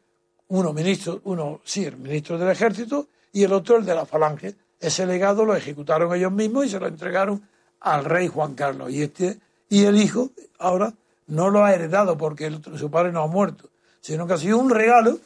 uno 0.48 0.74
ministro, 0.74 1.20
uno 1.24 1.60
sí, 1.64 1.86
el 1.86 1.96
ministro 1.96 2.36
del 2.36 2.50
ejército 2.50 3.08
y 3.32 3.42
el 3.42 3.52
otro 3.54 3.78
el 3.78 3.86
de 3.86 3.94
la 3.94 4.04
falange. 4.04 4.54
Ese 4.82 5.06
legado 5.06 5.44
lo 5.44 5.54
ejecutaron 5.54 6.12
ellos 6.12 6.32
mismos 6.32 6.66
y 6.66 6.68
se 6.70 6.80
lo 6.80 6.88
entregaron 6.88 7.40
al 7.78 8.04
rey 8.04 8.26
Juan 8.26 8.54
Carlos. 8.54 8.90
Y 8.90 9.02
este 9.02 9.38
y 9.68 9.84
el 9.84 9.96
hijo 9.96 10.30
ahora 10.58 10.92
no 11.28 11.50
lo 11.50 11.64
ha 11.64 11.72
heredado 11.72 12.18
porque 12.18 12.50
su 12.76 12.90
padre 12.90 13.12
no 13.12 13.22
ha 13.22 13.28
muerto, 13.28 13.70
sino 14.00 14.26
que 14.26 14.34
ha 14.34 14.38
sido 14.38 14.58
un 14.58 14.70
regalo 14.70 15.20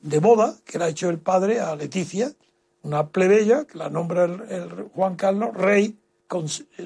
de 0.00 0.18
boda 0.20 0.54
que 0.64 0.78
le 0.78 0.84
ha 0.84 0.88
hecho 0.88 1.10
el 1.10 1.18
padre 1.18 1.60
a 1.60 1.76
Leticia, 1.76 2.32
una 2.82 3.06
plebeya 3.08 3.66
que 3.66 3.76
la 3.76 3.90
nombra 3.90 4.24
el, 4.24 4.88
Juan 4.94 5.16
Carlos 5.16 5.54
rey, 5.54 5.98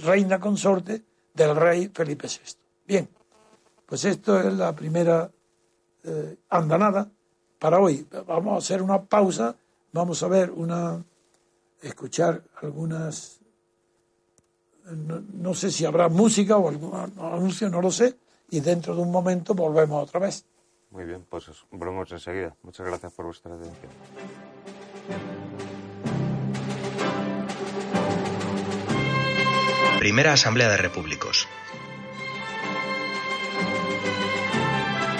reina 0.02 0.40
consorte 0.40 1.02
del 1.34 1.54
rey 1.54 1.88
Felipe 1.94 2.26
VI. 2.26 2.58
Bien, 2.84 3.08
pues 3.86 4.04
esto 4.04 4.40
es 4.40 4.52
la 4.54 4.74
primera 4.74 5.30
eh, 6.02 6.36
andanada 6.50 7.08
para 7.60 7.78
hoy. 7.78 8.04
Vamos 8.26 8.54
a 8.54 8.58
hacer 8.58 8.82
una 8.82 9.02
pausa, 9.02 9.54
vamos 9.92 10.20
a 10.24 10.28
ver 10.28 10.50
una, 10.50 11.02
escuchar 11.82 12.42
algunas, 12.62 13.40
no, 14.84 15.54
sé 15.54 15.70
si 15.70 15.84
habrá 15.84 16.08
música 16.08 16.56
o 16.56 16.68
algún 16.68 16.94
anuncio, 17.18 17.68
no 17.68 17.80
lo 17.80 17.90
sé, 17.90 18.16
y 18.50 18.60
dentro 18.60 18.94
de 18.94 19.02
un 19.02 19.10
momento 19.10 19.54
volvemos 19.54 20.02
otra 20.02 20.20
vez. 20.20 20.44
Muy 20.90 21.04
bien, 21.04 21.26
pues 21.28 21.50
volvemos 21.70 22.10
enseguida. 22.12 22.56
Muchas 22.62 22.86
gracias 22.86 23.12
por 23.12 23.26
vuestra 23.26 23.54
atención. 23.54 23.92
Primera 29.98 30.32
Asamblea 30.32 30.68
de 30.68 30.76
Repúblicos. 30.76 31.48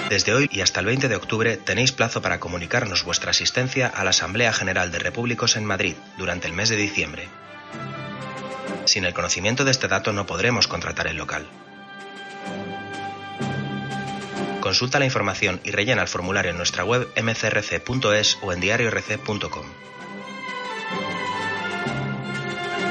Desde 0.09 0.33
hoy 0.33 0.49
y 0.51 0.61
hasta 0.61 0.79
el 0.79 0.87
20 0.87 1.07
de 1.07 1.15
octubre 1.15 1.55
tenéis 1.55 1.91
plazo 1.91 2.19
para 2.19 2.39
comunicarnos 2.39 3.03
vuestra 3.03 3.29
asistencia 3.29 3.85
a 3.85 4.03
la 4.03 4.09
Asamblea 4.09 4.51
General 4.51 4.91
de 4.91 4.97
Repúblicos 4.97 5.55
en 5.55 5.65
Madrid 5.65 5.93
durante 6.17 6.47
el 6.47 6.53
mes 6.53 6.69
de 6.69 6.77
diciembre. 6.77 7.29
Sin 8.85 9.05
el 9.05 9.13
conocimiento 9.13 9.65
de 9.65 9.71
este 9.71 9.87
dato 9.87 10.11
no 10.11 10.25
podremos 10.25 10.67
contratar 10.67 11.05
el 11.05 11.17
local. 11.17 11.47
Consulta 14.61 14.97
la 14.97 15.05
información 15.05 15.61
y 15.63 15.69
rellena 15.69 16.01
el 16.01 16.07
formulario 16.07 16.49
en 16.49 16.57
nuestra 16.57 16.83
web 16.83 17.07
mcrc.es 17.15 18.39
o 18.41 18.51
en 18.51 18.59
diariorc.com. 18.61 19.65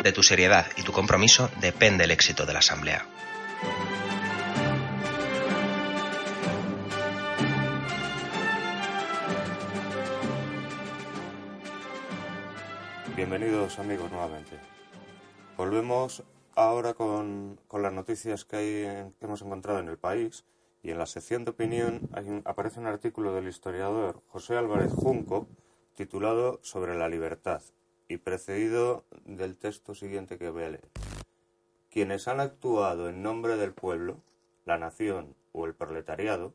De 0.05 0.13
tu 0.13 0.23
seriedad 0.23 0.69
y 0.77 0.83
tu 0.83 0.93
compromiso 0.93 1.51
depende 1.61 2.05
el 2.05 2.13
éxito 2.13 2.47
de 2.47 2.53
la 2.53 2.61
Asamblea. 2.61 3.07
Bienvenidos 13.19 13.81
amigos 13.81 14.13
nuevamente. 14.13 14.57
Volvemos 15.57 16.23
ahora 16.55 16.95
con, 16.95 17.59
las 17.73 17.93
noticias 17.93 18.45
que, 18.45 19.11
hemos 19.21 19.43
encontrado 19.43 19.81
en 19.81 19.89
el 19.89 19.99
país 19.99 20.45
y 20.85 20.93
en 20.93 20.99
la 20.99 21.07
sección 21.07 21.45
de 21.45 21.51
opinión 21.51 22.09
aparece 22.45 22.79
un 22.79 22.87
artículo 22.87 23.35
del 23.35 23.49
historiador 23.49 24.23
José 24.29 24.57
Álvarez 24.57 24.93
Junco 24.93 25.49
titulado 25.97 26.61
Sobre 26.63 26.97
la 26.97 27.09
libertad 27.09 27.61
y 28.07 28.19
precedido 28.19 29.05
del 29.25 29.59
texto 29.59 29.97
siguiente 29.97 30.39
que 30.39 30.51
voy 30.51 30.63
a 30.63 30.71
leer. 30.71 30.89
Quienes 31.91 32.29
han 32.29 32.39
actuado 32.39 33.09
en 33.09 33.21
nombre 33.21 33.57
del 33.57 33.73
pueblo, 33.73 34.23
la 34.65 34.79
nación 34.79 35.35
o 35.51 35.67
el 35.67 35.75
proletariado 35.75 36.55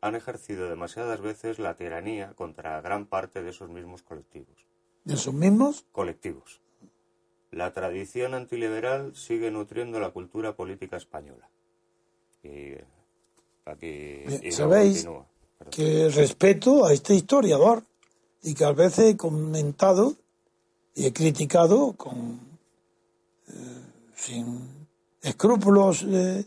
han 0.00 0.14
ejercido 0.14 0.70
demasiadas 0.70 1.20
veces 1.20 1.58
la 1.58 1.76
tiranía 1.76 2.32
contra 2.32 2.80
gran 2.80 3.04
parte 3.04 3.42
de 3.42 3.50
esos 3.50 3.68
mismos 3.68 4.02
colectivos 4.02 4.67
de 5.08 5.14
esos 5.14 5.32
mismos 5.32 5.86
colectivos. 5.90 6.60
La 7.50 7.72
tradición 7.72 8.34
antiliberal 8.34 9.16
sigue 9.16 9.50
nutriendo 9.50 9.98
la 9.98 10.10
cultura 10.10 10.54
política 10.54 10.98
española. 10.98 11.48
Y 12.42 12.74
aquí 13.64 14.52
sabéis 14.52 15.08
que 15.70 16.10
respeto 16.10 16.84
a 16.84 16.92
este 16.92 17.14
historiador 17.14 17.84
y 18.42 18.52
que 18.52 18.66
a 18.66 18.72
veces 18.72 19.14
he 19.14 19.16
comentado 19.16 20.14
y 20.94 21.06
he 21.06 21.12
criticado 21.12 21.94
con 21.94 22.38
eh, 23.48 23.52
sin 24.14 24.86
escrúpulos 25.22 26.04
de 26.06 26.44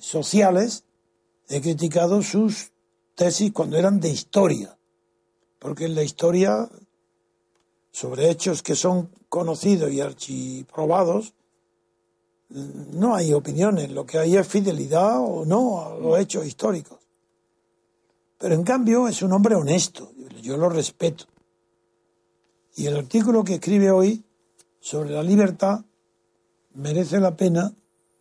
sociales 0.00 0.84
he 1.48 1.60
criticado 1.60 2.22
sus 2.22 2.72
tesis 3.14 3.52
cuando 3.52 3.76
eran 3.76 4.00
de 4.00 4.08
historia 4.08 4.76
porque 5.60 5.84
en 5.84 5.94
la 5.94 6.02
historia, 6.02 6.68
sobre 7.92 8.30
hechos 8.30 8.62
que 8.62 8.74
son 8.74 9.10
conocidos 9.28 9.92
y 9.92 10.00
archiprobados, 10.00 11.34
no 12.48 13.14
hay 13.14 13.32
opiniones, 13.32 13.92
lo 13.92 14.04
que 14.04 14.18
hay 14.18 14.36
es 14.36 14.48
fidelidad 14.48 15.20
o 15.20 15.44
no 15.44 15.84
a 15.84 15.94
los 15.96 16.18
hechos 16.18 16.44
históricos. 16.46 16.98
Pero 18.38 18.54
en 18.54 18.64
cambio 18.64 19.06
es 19.06 19.22
un 19.22 19.32
hombre 19.32 19.54
honesto, 19.54 20.10
yo 20.42 20.56
lo 20.56 20.68
respeto. 20.68 21.26
Y 22.74 22.86
el 22.86 22.96
artículo 22.96 23.44
que 23.44 23.54
escribe 23.54 23.90
hoy 23.90 24.24
sobre 24.80 25.10
la 25.10 25.22
libertad 25.22 25.84
merece 26.72 27.20
la 27.20 27.36
pena 27.36 27.74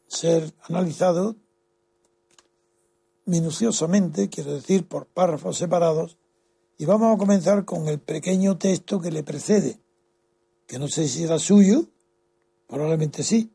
ser 0.08 0.54
analizado 0.64 1.38
minuciosamente, 3.26 4.28
quiero 4.28 4.54
decir, 4.54 4.86
por 4.88 5.06
párrafos 5.06 5.58
separados, 5.58 6.19
y 6.80 6.86
vamos 6.86 7.14
a 7.14 7.18
comenzar 7.18 7.66
con 7.66 7.90
el 7.90 8.00
pequeño 8.00 8.58
texto 8.58 9.02
que 9.02 9.12
le 9.12 9.22
precede, 9.22 9.78
que 10.66 10.80
no 10.80 10.88
sé 10.88 11.10
si 11.10 11.26
era 11.26 11.38
suyo, 11.38 11.84
probablemente 12.68 13.22
sí. 13.22 13.52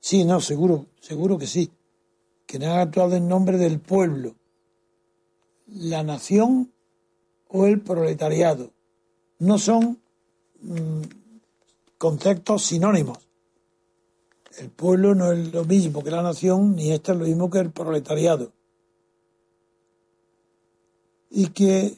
Sí, 0.00 0.24
no, 0.24 0.40
seguro, 0.40 0.86
seguro 1.00 1.38
que 1.38 1.46
sí. 1.46 1.70
Que 2.46 2.56
han 2.56 2.80
actuado 2.80 3.14
en 3.14 3.28
nombre 3.28 3.58
del 3.58 3.78
pueblo, 3.78 4.34
la 5.68 6.02
nación 6.02 6.72
o 7.48 7.64
el 7.66 7.80
proletariado. 7.80 8.72
No 9.38 9.56
son 9.58 10.00
mm, 10.60 11.02
conceptos 11.96 12.64
sinónimos. 12.64 13.18
El 14.58 14.70
pueblo 14.70 15.14
no 15.14 15.30
es 15.30 15.52
lo 15.52 15.64
mismo 15.64 16.02
que 16.02 16.10
la 16.10 16.22
nación, 16.22 16.74
ni 16.74 16.90
esto 16.90 17.12
es 17.12 17.18
lo 17.18 17.24
mismo 17.24 17.48
que 17.50 17.60
el 17.60 17.70
proletariado. 17.70 18.50
Y 21.36 21.48
que 21.48 21.92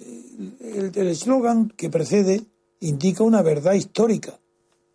el 0.61 1.07
eslogan 1.09 1.69
que 1.77 1.91
precede 1.91 2.43
indica 2.81 3.23
una 3.23 3.43
verdad 3.43 3.75
histórica, 3.75 4.41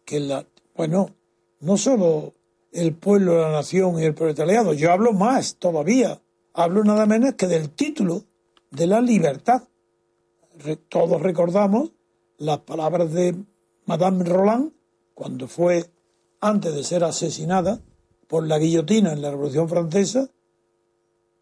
que 0.04 0.20
la, 0.20 0.46
bueno, 0.76 1.12
no 1.60 1.78
solo 1.78 2.34
el 2.72 2.94
pueblo, 2.94 3.40
la 3.40 3.52
nación 3.52 4.00
y 4.00 4.06
el 4.06 4.14
proletariado. 4.14 4.74
Yo 4.74 4.92
hablo 4.92 5.14
más 5.14 5.56
todavía. 5.56 6.20
Hablo 6.54 6.84
nada 6.84 7.06
menos 7.06 7.36
que 7.36 7.48
del 7.48 7.70
título 7.70 8.24
de 8.72 8.88
la 8.88 9.02
libertad. 9.02 9.64
Todos 10.90 11.22
recordamos 11.22 11.92
las 12.38 12.60
palabras 12.60 13.14
de 13.14 13.36
Madame 13.86 14.24
Roland 14.24 14.72
cuando 15.14 15.48
fue, 15.48 15.86
antes 16.40 16.74
de 16.74 16.84
ser 16.84 17.04
asesinada 17.04 17.80
por 18.28 18.48
la 18.48 18.58
guillotina 18.58 19.14
en 19.14 19.22
la 19.22 19.32
Revolución 19.32 19.70
Francesa, 19.70 20.30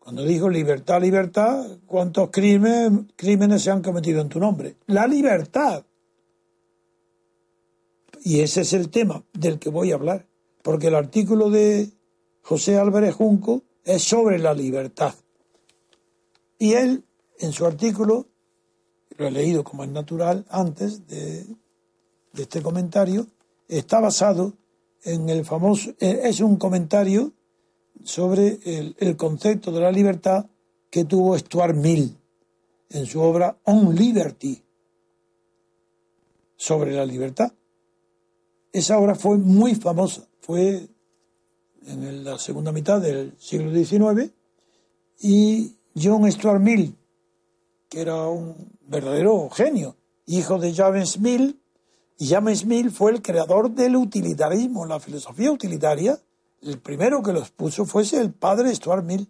cuando 0.10 0.24
dijo 0.24 0.50
libertad, 0.50 1.00
libertad, 1.00 1.78
¿cuántos 1.86 2.32
crímenes, 2.32 3.02
crímenes 3.16 3.62
se 3.62 3.70
han 3.70 3.84
cometido 3.84 4.22
en 4.22 4.28
tu 4.28 4.40
nombre? 4.40 4.76
La 4.88 5.06
libertad. 5.06 5.86
Y 8.24 8.40
ese 8.40 8.62
es 8.62 8.74
el 8.74 8.90
tema 8.90 9.24
del 9.34 9.60
que 9.60 9.70
voy 9.70 9.92
a 9.92 9.96
hablar, 9.98 10.26
porque 10.64 10.88
el 10.88 10.96
artículo 10.96 11.52
de 11.52 11.92
José 12.42 12.80
Álvarez 12.80 13.14
Junco 13.14 13.62
es 13.84 14.02
sobre 14.02 14.40
la 14.40 14.56
libertad. 14.56 15.14
Y 16.58 16.74
él, 16.74 17.04
en 17.38 17.52
su 17.52 17.68
artículo, 17.68 18.26
lo 19.16 19.28
he 19.28 19.32
leído 19.32 19.64
como 19.64 19.84
es 19.84 19.92
natural 19.92 20.44
antes 20.50 21.06
de, 21.06 21.46
este 22.36 22.64
comentario, 22.64 23.28
está 23.68 24.00
basado 24.00 24.54
en 25.04 25.30
el 25.30 25.46
famoso, 25.46 25.92
eh, 26.00 26.22
es 26.24 26.40
un 26.40 26.56
comentario 26.56 27.32
sobre 28.04 28.60
el, 28.66 29.18
concepto 29.18 29.72
de 29.72 29.82
la 29.82 29.92
libertad 29.92 30.46
que 30.90 31.06
tuvo 31.06 31.38
Stuart 31.38 31.76
Mill 31.76 32.16
en 32.90 33.06
su 33.06 33.22
obra 33.22 33.58
On 33.66 33.96
Liberty, 33.96 34.64
sobre 36.56 36.92
la 36.92 37.06
libertad. 37.06 37.54
Esa 38.72 38.98
obra 38.98 39.16
fue 39.16 39.38
muy 39.38 39.76
famosa, 39.76 40.28
fue 40.42 40.88
en 41.88 42.24
la 42.24 42.38
segunda 42.38 42.72
mitad 42.72 43.00
del 43.00 43.34
siglo 43.40 43.72
XIX 43.74 44.32
y 45.20 45.76
John 45.96 46.30
Stuart 46.32 46.62
Mill, 46.62 46.96
que 47.88 48.02
era 48.02 48.28
un 48.28 48.56
verdadero 48.82 49.50
genio, 49.50 49.96
hijo 50.26 50.60
de 50.60 50.74
James 50.74 51.20
Mill, 51.20 51.60
y 52.18 52.28
James 52.28 52.66
Mill 52.66 52.92
fue 52.92 53.12
el 53.12 53.22
creador 53.22 53.72
del 53.72 53.96
utilitarismo, 53.96 54.86
la 54.86 55.00
filosofía 55.00 55.52
utilitaria. 55.52 56.20
El 56.62 56.80
primero 56.80 57.24
que 57.24 57.34
lo 57.34 57.40
expuso 57.40 57.86
fuese 57.86 58.20
el 58.20 58.34
padre 58.34 58.74
Stuart 58.76 59.04
Mill. 59.04 59.30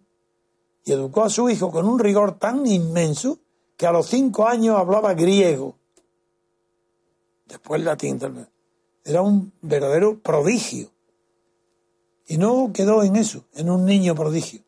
Y 0.83 0.91
educó 0.93 1.23
a 1.23 1.29
su 1.29 1.49
hijo 1.49 1.71
con 1.71 1.85
un 1.85 1.99
rigor 1.99 2.39
tan 2.39 2.65
inmenso 2.65 3.39
que 3.77 3.85
a 3.85 3.91
los 3.91 4.07
cinco 4.07 4.47
años 4.47 4.77
hablaba 4.77 5.13
griego. 5.13 5.75
Después 7.45 7.81
latín 7.81 8.19
Era 9.03 9.21
un 9.21 9.51
verdadero 9.61 10.19
prodigio. 10.19 10.91
Y 12.27 12.37
no 12.37 12.71
quedó 12.73 13.03
en 13.03 13.15
eso, 13.15 13.45
en 13.53 13.69
un 13.69 13.85
niño 13.85 14.13
prodigio, 14.13 14.61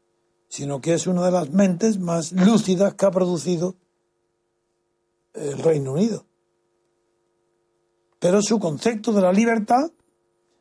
sino 0.50 0.82
que 0.82 0.96
es 0.96 1.06
una 1.06 1.26
de 1.26 1.32
las 1.32 1.52
mentes 1.52 2.00
más 2.00 2.32
lúcidas 2.32 2.96
que 2.96 3.06
ha 3.06 3.12
producido 3.12 3.76
el 5.34 5.60
Reino 5.60 5.94
Unido. 5.94 6.26
Pero 8.20 8.42
su 8.42 8.60
concepto 8.60 9.14
de 9.14 9.22
la 9.22 9.32
libertad, 9.32 9.92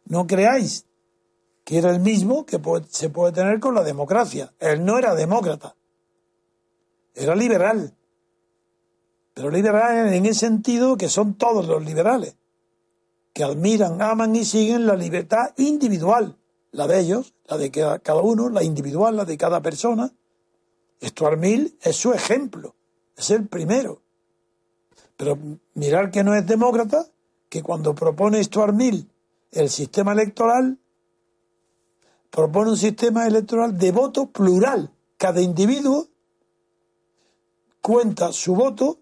no 0.05 0.27
creáis 0.27 0.87
que 1.71 1.79
era 1.79 1.93
el 1.93 2.01
mismo 2.01 2.45
que 2.45 2.61
se 2.89 3.11
puede 3.11 3.33
tener 3.33 3.61
con 3.61 3.77
la 3.77 3.85
democracia. 3.85 4.53
Él 4.59 4.85
no 4.85 4.99
era 4.99 5.15
demócrata, 5.15 5.77
era 7.15 7.37
liberal. 7.37 7.95
Pero 9.35 9.53
liberal 9.53 10.13
en 10.13 10.27
el 10.27 10.35
sentido 10.35 10.97
que 10.97 11.09
son 11.09 11.35
todos 11.35 11.69
los 11.69 11.85
liberales, 11.85 12.35
que 13.33 13.45
admiran, 13.45 14.03
aman 14.03 14.35
y 14.35 14.45
siguen 14.45 14.85
la 14.85 14.97
libertad 14.97 15.53
individual, 15.59 16.37
la 16.73 16.89
de 16.89 16.99
ellos, 16.99 17.35
la 17.47 17.57
de 17.57 17.71
cada 17.71 18.21
uno, 18.21 18.49
la 18.49 18.65
individual, 18.65 19.17
la 19.17 19.25
de 19.25 19.39
cada 19.39 19.63
persona. 19.63 20.11
Stuart 21.01 21.39
Mill 21.39 21.79
es 21.83 21.95
su 21.95 22.13
ejemplo, 22.13 22.75
es 23.17 23.31
el 23.31 23.47
primero. 23.47 24.03
Pero 25.17 25.39
mirar 25.75 26.11
que 26.11 26.25
no 26.25 26.35
es 26.35 26.45
demócrata, 26.45 27.07
que 27.49 27.63
cuando 27.63 27.95
propone 27.95 28.43
Stuart 28.43 28.75
Mill 28.75 29.09
el 29.53 29.71
sistema 29.71 30.11
electoral, 30.11 30.80
propone 32.31 32.71
un 32.71 32.77
sistema 32.77 33.27
electoral 33.27 33.77
de 33.77 33.93
voto 33.93 34.27
plural. 34.27 34.91
Cada 35.17 35.41
individuo 35.41 36.09
cuenta 37.81 38.33
su 38.33 38.55
voto 38.55 38.99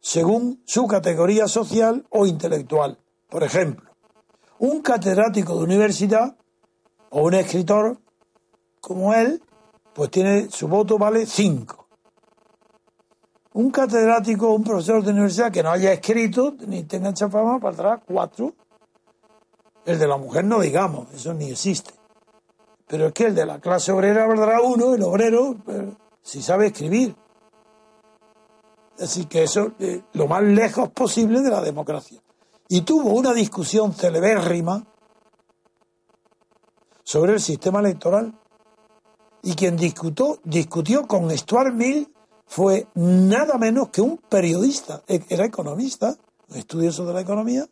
según 0.00 0.62
su 0.64 0.86
categoría 0.86 1.48
social 1.48 2.06
o 2.10 2.26
intelectual. 2.26 2.98
Por 3.28 3.42
ejemplo, 3.42 3.90
un 4.58 4.80
catedrático 4.82 5.56
de 5.56 5.64
universidad 5.64 6.36
o 7.10 7.22
un 7.22 7.34
escritor 7.34 7.98
como 8.80 9.14
él, 9.14 9.42
pues 9.94 10.10
tiene 10.10 10.48
su 10.50 10.68
voto 10.68 10.98
vale 10.98 11.26
5 11.26 11.86
un 13.56 13.70
catedrático, 13.70 14.52
un 14.52 14.62
profesor 14.62 15.02
de 15.02 15.12
universidad 15.12 15.50
que 15.50 15.62
no 15.62 15.70
haya 15.70 15.90
escrito 15.90 16.54
ni 16.66 16.82
tenga 16.82 17.08
esa 17.08 17.30
fama 17.30 17.58
valdrá 17.58 18.02
cuatro. 18.06 18.54
El 19.86 19.98
de 19.98 20.06
la 20.06 20.18
mujer 20.18 20.44
no 20.44 20.60
digamos, 20.60 21.10
eso 21.14 21.32
ni 21.32 21.52
existe. 21.52 21.95
Pero 22.86 23.06
es 23.06 23.12
que 23.12 23.26
el 23.26 23.34
de 23.34 23.46
la 23.46 23.60
clase 23.60 23.92
obrera 23.92 24.26
valdrá 24.26 24.60
uno, 24.60 24.94
el 24.94 25.02
obrero, 25.02 25.56
eh, 25.66 25.92
si 26.22 26.40
sabe 26.42 26.66
escribir. 26.66 27.16
Así 28.98 29.26
que 29.26 29.42
eso 29.42 29.72
es 29.78 29.96
eh, 29.96 30.04
lo 30.12 30.26
más 30.26 30.42
lejos 30.42 30.90
posible 30.90 31.40
de 31.40 31.50
la 31.50 31.60
democracia. 31.60 32.22
Y 32.68 32.82
tuvo 32.82 33.10
una 33.10 33.32
discusión 33.32 33.92
celebérrima 33.92 34.84
sobre 37.04 37.34
el 37.34 37.40
sistema 37.40 37.80
electoral. 37.80 38.38
Y 39.42 39.54
quien 39.54 39.76
discutió, 39.76 40.40
discutió 40.44 41.06
con 41.06 41.30
Stuart 41.30 41.72
Mill 41.72 42.12
fue 42.46 42.88
nada 42.94 43.58
menos 43.58 43.90
que 43.90 44.00
un 44.00 44.16
periodista, 44.16 45.02
e-, 45.06 45.24
era 45.28 45.44
economista, 45.44 46.16
estudioso 46.54 47.04
de 47.04 47.14
la 47.14 47.20
economía, 47.20 47.68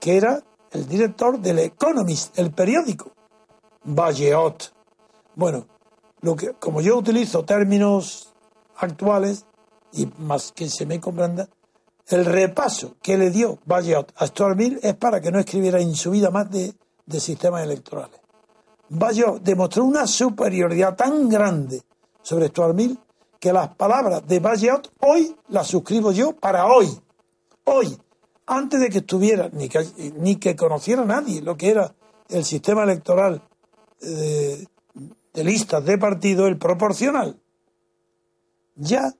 que 0.00 0.16
era 0.16 0.42
el 0.72 0.86
director 0.86 1.38
del 1.38 1.58
Economist, 1.60 2.38
el 2.38 2.50
periódico, 2.50 3.12
Valleot. 3.84 4.72
Bueno, 5.34 5.66
lo 6.20 6.36
que, 6.36 6.52
como 6.54 6.80
yo 6.80 6.96
utilizo 6.96 7.44
términos 7.44 8.32
actuales, 8.76 9.46
y 9.92 10.06
más 10.18 10.52
que 10.52 10.68
se 10.68 10.86
me 10.86 11.00
comprenda, 11.00 11.48
el 12.08 12.24
repaso 12.24 12.94
que 13.02 13.18
le 13.18 13.30
dio 13.30 13.58
Valleot 13.66 14.12
a 14.16 14.26
Stuart 14.26 14.56
Mill 14.56 14.80
es 14.82 14.94
para 14.94 15.20
que 15.20 15.30
no 15.30 15.38
escribiera 15.38 15.80
en 15.80 15.94
su 15.94 16.10
vida 16.10 16.30
más 16.30 16.50
de, 16.50 16.74
de 17.06 17.20
sistemas 17.20 17.62
electorales. 17.62 18.18
Valleot 18.90 19.42
demostró 19.42 19.84
una 19.84 20.06
superioridad 20.06 20.96
tan 20.96 21.28
grande 21.28 21.82
sobre 22.22 22.48
Stuart 22.48 22.74
Mill 22.74 22.98
que 23.38 23.52
las 23.52 23.74
palabras 23.74 24.26
de 24.26 24.40
Bayot 24.40 24.92
hoy 25.00 25.36
las 25.48 25.66
suscribo 25.66 26.12
yo 26.12 26.32
para 26.32 26.66
hoy. 26.66 26.88
Hoy, 27.64 27.96
antes 28.48 28.80
de 28.80 28.88
que 28.88 28.98
estuviera, 28.98 29.50
ni 29.52 29.68
que, 29.68 29.86
ni 30.16 30.36
que 30.36 30.56
conociera 30.56 31.04
nadie 31.04 31.42
lo 31.42 31.56
que 31.56 31.70
era 31.70 31.94
el 32.28 32.44
sistema 32.44 32.82
electoral 32.82 33.42
de, 34.00 34.66
de 35.34 35.44
listas 35.44 35.84
de 35.84 35.98
partido, 35.98 36.46
el 36.46 36.56
proporcional. 36.56 37.38
Ya, 38.74 39.14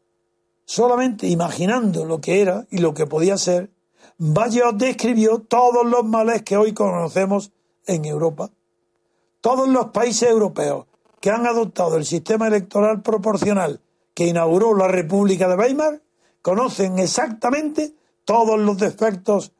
solamente 0.64 1.26
imaginando 1.26 2.04
lo 2.04 2.20
que 2.20 2.40
era 2.40 2.66
y 2.70 2.78
lo 2.78 2.94
que 2.94 3.06
podía 3.06 3.36
ser, 3.36 3.70
Bayot 4.16 4.76
describió 4.76 5.40
todos 5.40 5.86
los 5.86 6.04
males 6.04 6.42
que 6.42 6.56
hoy 6.56 6.72
conocemos 6.72 7.52
en 7.86 8.04
Europa. 8.04 8.50
Todos 9.40 9.68
los 9.68 9.90
países 9.90 10.28
europeos 10.28 10.86
que 11.20 11.30
han 11.30 11.46
adoptado 11.46 11.96
el 11.96 12.04
sistema 12.04 12.48
electoral 12.48 13.02
proporcional 13.02 13.80
que 14.14 14.26
inauguró 14.26 14.74
la 14.74 14.88
República 14.88 15.48
de 15.48 15.56
Weimar 15.56 16.02
conocen 16.42 16.98
exactamente 16.98 17.94
todos 18.28 18.58
los 18.58 18.76
defectos 18.76 19.52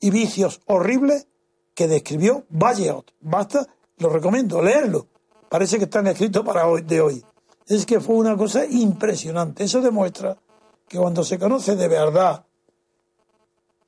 y 0.00 0.08
vicios 0.08 0.62
horribles 0.64 1.28
que 1.74 1.86
describió 1.86 2.46
Valleot. 2.48 3.12
Basta, 3.20 3.68
lo 3.98 4.08
recomiendo, 4.08 4.62
leerlo. 4.62 5.08
Parece 5.50 5.76
que 5.76 5.84
están 5.84 6.06
escritos 6.06 6.42
para 6.42 6.66
hoy, 6.66 6.80
de 6.80 7.02
hoy. 7.02 7.22
Es 7.66 7.84
que 7.84 8.00
fue 8.00 8.14
una 8.16 8.34
cosa 8.34 8.64
impresionante. 8.64 9.64
Eso 9.64 9.82
demuestra 9.82 10.38
que 10.88 10.96
cuando 10.96 11.22
se 11.22 11.38
conoce 11.38 11.76
de 11.76 11.86
verdad 11.86 12.46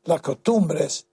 las 0.05 0.21
costumbres 0.21 1.07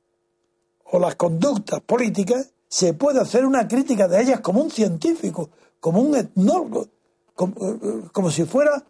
o 0.91 0.99
las 0.99 1.15
conductas 1.15 1.79
políticas, 1.79 2.53
se 2.67 2.93
puede 2.93 3.21
hacer 3.21 3.45
una 3.45 3.69
crítica 3.69 4.09
de 4.09 4.21
ellas 4.21 4.41
como 4.41 4.61
un 4.61 4.69
científico, 4.69 5.49
como 5.79 6.01
un 6.01 6.17
etnólogo, 6.17 6.89
como, 7.35 8.29
si 8.31 8.43
fuera 8.43 8.83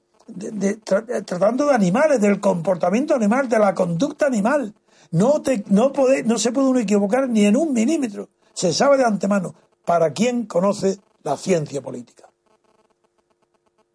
tratando 1.26 1.68
de 1.68 1.74
animales, 1.74 2.22
del 2.22 2.40
comportamiento 2.40 3.16
animal, 3.16 3.50
de 3.50 3.60
la 3.60 3.74
conducta 3.74 4.26
animal. 4.26 4.74
No, 5.12 5.42
te, 5.42 5.64
no, 5.68 5.92
no 6.26 6.38
se 6.38 6.52
puede 6.52 6.68
uno 6.68 6.80
equivocar 6.80 7.30
ni 7.30 7.46
en 7.46 7.56
un 7.56 7.74
milímetro. 7.74 8.30
Se 8.54 8.74
sabe 8.74 8.98
de 8.98 9.06
antemano 9.06 9.54
para 9.86 10.14
quien 10.14 10.46
conoce 10.46 11.00
la 11.24 11.38
ciencia 11.38 11.82
política. 11.82 12.30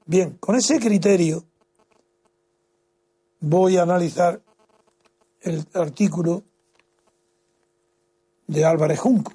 Bien, 0.07 0.37
con 0.41 0.57
ese 0.57 0.79
criterio 0.81 1.45
voy 3.41 3.77
a 3.77 3.83
analizar 3.83 4.41
el 5.43 5.67
artículo 5.75 6.45
de 8.47 8.65
Álvarez 8.65 8.99
Junco. 8.99 9.33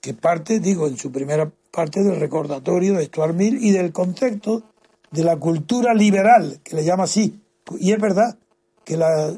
que 0.00 0.14
parte, 0.14 0.60
digo, 0.60 0.86
en 0.86 0.96
su 0.96 1.10
primera 1.10 1.50
parte 1.70 2.02
del 2.02 2.20
recordatorio 2.20 2.94
de 2.94 3.06
Stuart 3.06 3.34
Mill 3.34 3.58
y 3.60 3.72
del 3.72 3.92
concepto 3.92 4.62
de 5.10 5.24
la 5.24 5.36
cultura 5.36 5.94
liberal, 5.94 6.60
que 6.62 6.76
le 6.76 6.84
llama 6.84 7.04
así. 7.04 7.40
Y 7.78 7.92
es 7.92 8.00
verdad 8.00 8.38
que 8.84 8.96
la, 8.96 9.32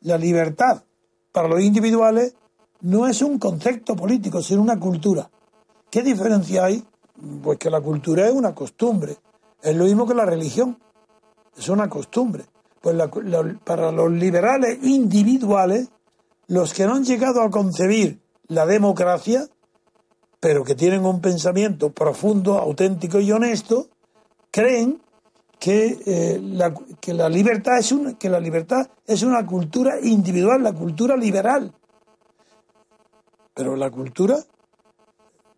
la 0.00 0.18
libertad 0.18 0.82
para 1.32 1.48
los 1.48 1.60
individuales 1.60 2.34
no 2.82 3.06
es 3.06 3.22
un 3.22 3.38
concepto 3.38 3.96
político, 3.96 4.42
sino 4.42 4.62
una 4.62 4.78
cultura. 4.78 5.28
¿Qué 5.90 6.02
diferencia 6.02 6.64
hay? 6.64 6.84
Pues 7.42 7.58
que 7.58 7.70
la 7.70 7.80
cultura 7.80 8.26
es 8.26 8.32
una 8.32 8.54
costumbre. 8.54 9.16
Es 9.62 9.74
lo 9.74 9.84
mismo 9.84 10.06
que 10.06 10.14
la 10.14 10.26
religión. 10.26 10.78
Es 11.56 11.68
una 11.68 11.88
costumbre. 11.88 12.44
Pues 12.80 12.96
para 13.64 13.90
los 13.90 14.12
liberales 14.12 14.78
individuales, 14.82 15.88
los 16.48 16.74
que 16.74 16.86
no 16.86 16.94
han 16.94 17.04
llegado 17.04 17.42
a 17.42 17.50
concebir 17.50 18.20
la 18.48 18.66
democracia, 18.66 19.48
pero 20.38 20.64
que 20.64 20.74
tienen 20.74 21.06
un 21.06 21.20
pensamiento 21.22 21.90
profundo, 21.90 22.58
auténtico 22.58 23.20
y 23.20 23.32
honesto, 23.32 23.88
creen 24.54 25.02
que, 25.58 25.98
eh, 26.06 26.40
la, 26.40 26.72
que, 27.00 27.12
la, 27.12 27.28
libertad 27.28 27.76
es 27.76 27.90
una, 27.90 28.16
que 28.16 28.30
la 28.30 28.38
libertad 28.38 28.88
es 29.04 29.24
una 29.24 29.44
cultura 29.44 29.98
individual, 30.00 30.62
la 30.62 30.72
cultura 30.72 31.16
liberal. 31.16 31.74
Pero 33.52 33.74
la 33.74 33.90
cultura 33.90 34.36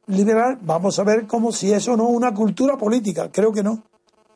liberal, 0.06 0.58
vamos 0.62 0.98
a 0.98 1.04
ver 1.04 1.26
como 1.26 1.52
si 1.52 1.74
eso 1.74 1.94
no 1.94 2.04
una 2.04 2.32
cultura 2.32 2.78
política, 2.78 3.30
creo 3.30 3.52
que 3.52 3.62
no. 3.62 3.82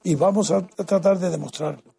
Y 0.03 0.15
vamos 0.15 0.51
a 0.51 0.67
tratar 0.67 1.19
de 1.19 1.31
demostrarlo. 1.31 1.95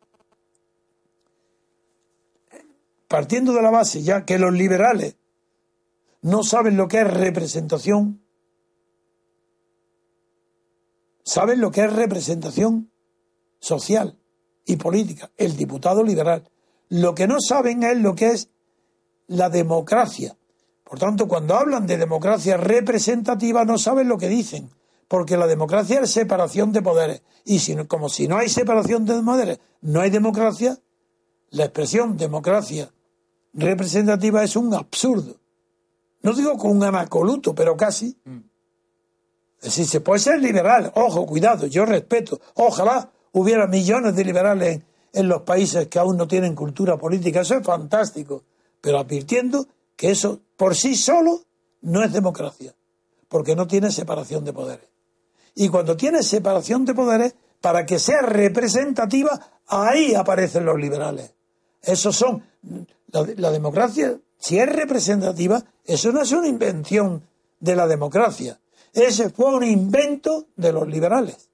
Partiendo 3.08 3.54
de 3.54 3.62
la 3.64 3.72
base 3.72 4.04
ya 4.04 4.24
que 4.24 4.38
los 4.38 4.54
liberales 4.54 5.16
no 6.22 6.44
saben 6.44 6.78
lo 6.78 6.88
que 6.88 7.02
es 7.02 7.12
representación, 7.12 8.21
saben 11.32 11.62
lo 11.62 11.72
que 11.72 11.86
es 11.86 11.94
representación 11.94 12.92
social 13.60 14.18
y 14.66 14.76
política, 14.76 15.32
el 15.38 15.56
diputado 15.56 16.04
liberal. 16.04 16.50
Lo 16.90 17.16
que 17.16 17.28
no 17.28 17.40
saben 17.40 17.84
es 17.84 17.98
lo 17.98 18.16
que 18.16 18.32
es 18.32 18.50
la 19.28 19.50
democracia, 19.50 20.36
por 20.92 21.00
tanto, 21.00 21.30
cuando 21.30 21.56
hablan 21.56 21.88
de 21.88 21.96
democracia 21.96 22.58
representativa 22.58 23.64
no 23.64 23.78
saben 23.78 24.10
lo 24.10 24.18
que 24.18 24.28
dicen, 24.28 24.70
porque 25.08 25.38
la 25.38 25.48
democracia 25.48 26.02
es 26.02 26.12
separación 26.12 26.74
de 26.74 26.82
poderes. 26.82 27.22
Y 27.46 27.60
si, 27.60 27.78
como 27.86 28.10
si 28.10 28.28
no 28.28 28.36
hay 28.36 28.50
separación 28.50 29.06
de 29.06 29.24
poderes, 29.24 29.60
no 29.80 30.02
hay 30.02 30.10
democracia, 30.10 30.78
la 31.52 31.64
expresión 31.64 32.18
democracia 32.18 32.92
representativa 33.54 34.44
es 34.44 34.58
un 34.58 34.74
absurdo. 34.74 35.38
No 36.24 36.34
digo 36.34 36.58
con 36.58 36.72
un 36.72 36.84
anacoluto, 36.84 37.56
pero 37.56 37.78
casi. 37.78 38.18
Mm. 38.26 38.40
Decir, 39.62 39.86
se 39.88 40.02
puede 40.02 40.20
ser 40.20 40.42
liberal. 40.42 40.92
Ojo, 40.96 41.26
cuidado, 41.26 41.68
yo 41.68 41.86
respeto. 41.86 42.42
Ojalá 42.56 43.12
hubiera 43.32 43.68
millones 43.68 44.16
de 44.16 44.26
liberales 44.26 44.82
en 45.14 45.28
los 45.28 45.44
países 45.44 45.88
que 45.88 46.00
aún 46.00 46.18
no 46.18 46.28
tienen 46.28 46.56
cultura 46.56 46.98
política. 46.98 47.42
Eso 47.42 47.56
es 47.56 47.66
fantástico. 47.66 48.44
Pero 48.82 49.00
advirtiendo 49.00 49.68
que 49.96 50.12
eso 50.12 50.40
por 50.58 50.76
sí 50.76 50.96
solo 50.96 51.42
no 51.82 52.04
es 52.04 52.12
democracia, 52.12 52.74
porque 53.28 53.56
no 53.56 53.68
tiene 53.68 53.92
separación 53.92 54.46
de 54.46 54.54
poderes. 54.54 54.88
Y 55.56 55.70
cuando 55.70 55.98
tiene 55.98 56.24
separación 56.24 56.86
de 56.86 56.94
poderes, 56.94 57.36
para 57.60 57.86
que 57.86 58.00
sea 58.00 58.22
representativa, 58.22 59.40
ahí 59.68 60.16
aparecen 60.16 60.66
los 60.66 60.80
liberales. 60.80 61.34
Esos 61.82 62.16
son, 62.16 62.44
la, 63.12 63.52
democracia, 63.52 64.18
si 64.38 64.60
es 64.60 64.68
representativa, 64.68 65.64
eso 65.86 66.12
no 66.12 66.22
es 66.22 66.32
una 66.32 66.48
invención 66.48 67.24
de 67.60 67.76
la 67.76 67.88
democracia, 67.88 68.60
ese 68.94 69.30
fue 69.30 69.56
un 69.56 69.64
invento 69.64 70.48
de 70.56 70.74
los 70.74 70.88
liberales. 70.88 71.50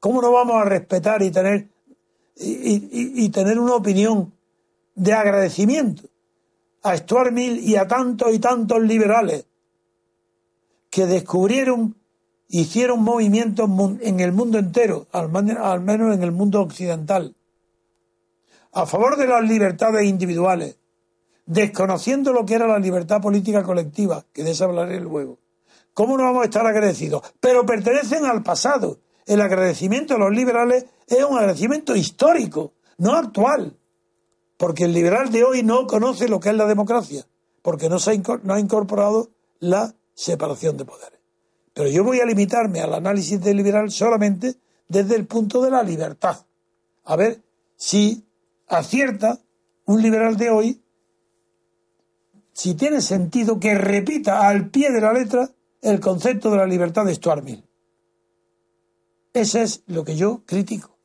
¿Cómo 0.00 0.22
no 0.22 0.32
vamos 0.32 0.56
a 0.56 0.64
respetar 0.64 1.22
y 1.22 1.30
tener, 1.30 1.68
y 2.36 3.28
tener 3.30 3.58
una 3.58 3.74
opinión 3.74 4.32
de 4.94 5.12
agradecimiento 5.12 6.08
a 6.82 6.96
Stuart 6.96 7.32
Mill 7.32 7.58
y 7.58 7.76
a 7.76 7.86
tantos 7.86 8.32
y 8.32 8.38
tantos 8.38 8.80
liberales 8.82 9.46
que 10.90 11.06
descubrieron, 11.06 11.96
hicieron 12.48 13.02
movimientos 13.02 13.68
en 14.00 14.20
el 14.20 14.32
mundo 14.32 14.58
entero, 14.58 15.06
al 15.12 15.30
menos 15.30 16.14
en 16.14 16.22
el 16.22 16.32
mundo 16.32 16.62
occidental, 16.62 17.34
a 18.72 18.86
favor 18.86 19.16
de 19.16 19.26
las 19.26 19.42
libertades 19.42 20.04
individuales, 20.04 20.76
desconociendo 21.46 22.32
lo 22.32 22.46
que 22.46 22.54
era 22.54 22.66
la 22.66 22.78
libertad 22.78 23.20
política 23.20 23.62
colectiva, 23.62 24.24
que 24.32 24.44
de 24.44 24.52
eso 24.52 24.64
hablaré 24.64 25.00
luego. 25.00 25.38
¿Cómo 25.98 26.16
no 26.16 26.22
vamos 26.22 26.42
a 26.42 26.44
estar 26.44 26.64
agradecidos? 26.64 27.22
Pero 27.40 27.66
pertenecen 27.66 28.24
al 28.24 28.44
pasado. 28.44 29.00
El 29.26 29.40
agradecimiento 29.40 30.14
a 30.14 30.18
los 30.18 30.30
liberales 30.30 30.86
es 31.08 31.24
un 31.24 31.36
agradecimiento 31.36 31.96
histórico, 31.96 32.74
no 32.98 33.14
actual. 33.14 33.76
Porque 34.56 34.84
el 34.84 34.92
liberal 34.92 35.32
de 35.32 35.42
hoy 35.42 35.64
no 35.64 35.88
conoce 35.88 36.28
lo 36.28 36.38
que 36.38 36.50
es 36.50 36.54
la 36.54 36.66
democracia, 36.66 37.26
porque 37.62 37.88
no, 37.88 37.98
se 37.98 38.12
ha, 38.12 38.14
incorporado 38.14 39.30
la 39.58 39.92
separación 40.14 40.76
de 40.76 40.84
poderes. 40.84 41.18
Pero 41.74 41.88
yo 41.88 42.04
voy 42.04 42.20
a 42.20 42.26
limitarme 42.26 42.80
al 42.80 42.94
análisis 42.94 43.40
del 43.40 43.56
liberal 43.56 43.90
solamente 43.90 44.54
desde 44.86 45.16
el 45.16 45.26
punto 45.26 45.60
de 45.62 45.72
la 45.72 45.82
libertad. 45.82 46.46
A 47.06 47.16
ver 47.16 47.42
si 47.74 48.24
acierta 48.68 49.40
un 49.84 50.00
liberal 50.00 50.36
de 50.36 50.50
hoy, 50.50 50.80
si 52.52 52.74
tiene 52.74 53.00
sentido 53.00 53.58
que 53.58 53.74
repita 53.74 54.46
al 54.46 54.68
pie 54.70 54.92
de 54.92 55.00
la 55.00 55.12
letra 55.12 55.50
el 55.82 56.00
concepto 56.00 56.50
de 56.50 56.56
la 56.56 56.66
libertad 56.66 57.04
de 57.04 57.14
Stuart 57.14 57.44
Mill. 57.44 57.64
Ese 59.32 59.62
es 59.62 59.82
lo 59.86 60.04
que 60.04 60.16
yo 60.16 60.42
critico, 60.44 60.96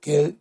que 0.00 0.36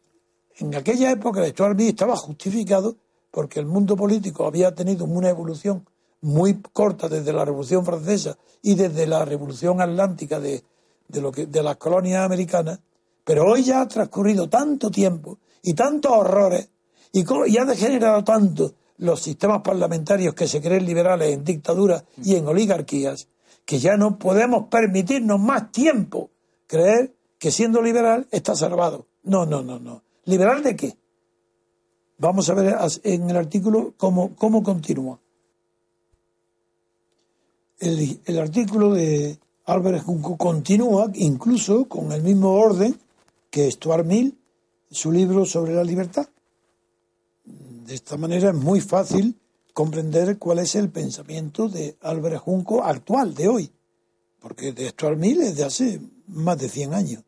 en 0.58 0.76
aquella 0.76 1.12
época 1.12 1.44
el 1.44 1.52
Stuart 1.52 1.76
Mill 1.76 1.90
estaba 1.90 2.16
justificado 2.16 2.96
porque 3.32 3.60
el 3.60 3.66
mundo 3.66 3.96
político 3.96 4.46
había 4.46 4.74
tenido 4.74 5.06
una 5.06 5.30
evolución 5.30 5.86
muy 6.22 6.62
corta 6.74 7.08
desde 7.08 7.34
la 7.34 7.46
Revolución 7.46 7.86
Francesa 7.86 8.38
y 8.62 8.76
desde 8.76 9.06
la 9.06 9.24
Revolución 9.26 9.82
Atlántica 9.82 10.40
de, 10.40 10.64
lo 11.10 11.32
que, 11.32 11.46
de 11.46 11.64
las 11.64 11.78
colonias 11.78 12.26
americanas, 12.26 12.80
pero 13.24 13.46
hoy 13.46 13.64
ya 13.64 13.82
ha 13.82 13.88
transcurrido 13.88 14.50
tanto 14.50 14.90
tiempo 14.90 15.38
y 15.62 15.74
tantos 15.74 16.12
horrores 16.12 16.70
y, 17.12 17.24
y 17.48 17.58
ha 17.58 17.66
degenerado 17.66 18.24
tanto 18.24 18.74
los 18.98 19.22
sistemas 19.22 19.62
parlamentarios 19.62 20.34
que 20.34 20.48
se 20.48 20.62
creen 20.62 20.86
liberales 20.86 21.34
en 21.34 21.44
dictaduras 21.44 22.04
y 22.24 22.36
en 22.36 22.48
oligarquías, 22.48 23.28
que 23.68 23.80
ya 23.80 23.98
no 23.98 24.18
podemos 24.18 24.70
permitirnos 24.70 25.42
más 25.42 25.74
tiempo 25.74 26.32
creer 26.68 27.14
que 27.38 27.52
siendo 27.52 27.82
liberal 27.82 28.26
está 28.32 28.56
salvado. 28.56 29.08
No, 29.24 29.46
no, 29.46 29.62
no, 29.62 29.78
no. 29.78 30.04
¿Liberal 30.24 30.64
de 30.64 30.78
qué? 30.78 30.98
Vamos 32.18 32.50
a 32.50 32.54
ver 32.54 32.78
en 33.04 33.30
el 33.30 33.36
artículo 33.36 33.94
cómo, 33.98 34.34
cómo 34.38 34.64
continúa. 34.64 35.20
El, 37.80 38.22
el, 38.26 38.40
artículo 38.40 38.94
de 38.94 39.38
Álvarez 39.66 40.04
Junco 40.04 40.38
continúa 40.38 41.12
incluso 41.16 41.90
con 41.90 42.14
el 42.14 42.24
mismo 42.24 42.54
orden 42.54 42.98
que 43.50 43.70
Stuart 43.70 44.06
Mill, 44.06 44.34
su 44.90 45.12
libro 45.12 45.46
sobre 45.46 45.76
la 45.76 45.84
libertad. 45.84 46.28
De 47.44 47.94
esta 47.94 48.16
manera 48.16 48.50
es 48.50 48.56
muy 48.56 48.80
fácil 48.80 49.36
comprender 49.78 50.40
cuál 50.40 50.58
es 50.58 50.74
el 50.74 50.90
pensamiento 50.90 51.70
de 51.70 51.98
Álvarez 52.02 52.40
Junco 52.40 52.84
actual, 52.84 53.36
de 53.36 53.48
hoy, 53.48 53.72
porque 54.40 54.74
de 54.74 54.90
Stuart 54.90 55.20
Mill 55.20 55.40
es 55.42 55.56
de 55.56 55.66
hace 55.66 56.02
más 56.26 56.58
de 56.58 56.68
100 56.68 56.96
años. 56.96 57.24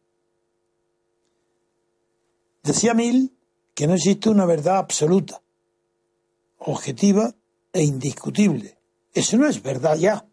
Decía 2.63 2.95
Mill 2.95 3.31
que 3.75 3.85
no 3.85 3.93
existe 3.93 4.31
una 4.31 4.47
verdad 4.47 4.77
absoluta, 4.77 5.43
objetiva 6.57 7.35
e 7.71 7.83
indiscutible. 7.83 8.79
Eso 9.13 9.38
no 9.38 9.45
es 9.45 9.62
verdad 9.62 9.95
ya. 9.95 10.25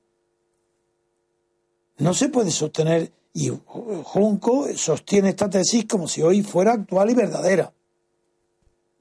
No 1.98 2.14
se 2.14 2.31
puede 2.31 2.50
sostener, 2.50 3.12
y 3.35 3.52
Junco 3.66 4.68
sostiene 4.74 5.29
esta 5.29 5.50
tesis 5.50 5.85
como 5.85 6.09
si 6.09 6.22
hoy 6.22 6.42
fuera 6.42 6.72
actual 6.72 7.11
y 7.11 7.14
verdadera. 7.14 7.74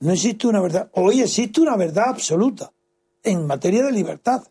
No 0.01 0.11
existe 0.11 0.47
una 0.47 0.59
verdad. 0.59 0.91
Hoy 0.95 1.21
existe 1.21 1.61
una 1.61 1.77
verdad 1.77 2.09
absoluta 2.09 2.73
en 3.25 3.45
materia 3.45 3.83
de 3.83 3.91
libertad. 3.91 4.43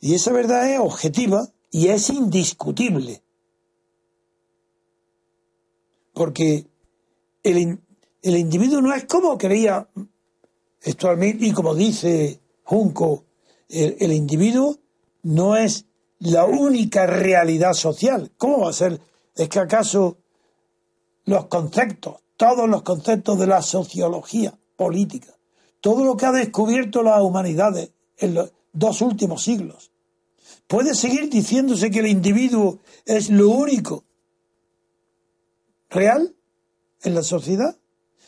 Y 0.00 0.14
esa 0.14 0.32
verdad 0.32 0.70
es 0.70 0.80
objetiva 0.80 1.48
y 1.70 1.88
es 1.88 2.10
indiscutible. 2.10 3.22
Porque 6.12 6.66
el, 7.42 7.78
individuo 8.22 8.80
no 8.80 8.94
es 8.94 9.04
como 9.04 9.38
creía 9.38 9.88
actualmente, 10.84 11.46
y 11.46 11.52
como 11.52 11.74
dice 11.74 12.40
Junco, 12.64 13.24
el, 13.68 14.12
individuo 14.12 14.78
no 15.22 15.56
es 15.56 15.86
la 16.18 16.44
única 16.44 17.06
realidad 17.06 17.74
social. 17.74 18.32
¿Cómo 18.36 18.60
va 18.60 18.70
a 18.70 18.74
ser? 18.74 19.00
¿Es 19.34 19.48
que 19.48 19.60
acaso 19.60 20.18
los 21.24 21.46
conceptos, 21.46 22.16
todos 22.36 22.68
los 22.68 22.82
conceptos 22.82 23.38
de 23.38 23.46
la 23.46 23.62
sociología 23.62 24.58
política, 24.76 25.34
todo 25.80 26.04
lo 26.04 26.16
que 26.16 26.26
ha 26.26 26.32
descubierto 26.32 27.02
la 27.02 27.22
humanidad 27.22 27.74
en 28.18 28.34
los 28.34 28.52
dos 28.72 29.00
últimos 29.00 29.42
siglos, 29.42 29.90
¿Puede 30.70 30.94
seguir 30.94 31.28
diciéndose 31.28 31.90
que 31.90 31.98
el 31.98 32.06
individuo 32.06 32.78
es 33.04 33.28
lo 33.28 33.48
único 33.48 34.04
real 35.88 36.36
en 37.02 37.14
la 37.16 37.24
sociedad? 37.24 37.76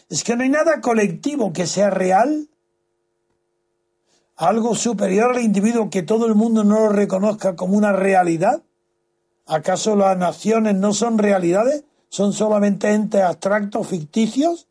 Es 0.09 0.25
que 0.25 0.35
no 0.35 0.43
hay 0.43 0.49
nada 0.49 0.81
colectivo 0.81 1.53
que 1.53 1.69
sea 1.69 1.91
real. 1.91 2.49
Algo 4.35 4.75
superior 4.75 5.37
al 5.37 5.43
individuo 5.43 5.89
que 5.89 6.03
todo 6.03 6.27
el 6.27 6.35
mundo 6.35 6.65
no 6.65 6.81
lo 6.81 6.89
reconozca 6.89 7.55
como 7.55 7.77
una 7.77 7.93
realidad. 7.93 8.65
¿Acaso 9.47 9.95
las 9.95 10.19
naciones 10.19 10.75
no 10.75 10.95
son 10.95 11.19
realidades? 11.19 11.85
¿Son 12.09 12.33
solamente 12.33 12.93
entes 12.93 13.23
abstractos, 13.23 13.87
ficticios? 13.87 14.67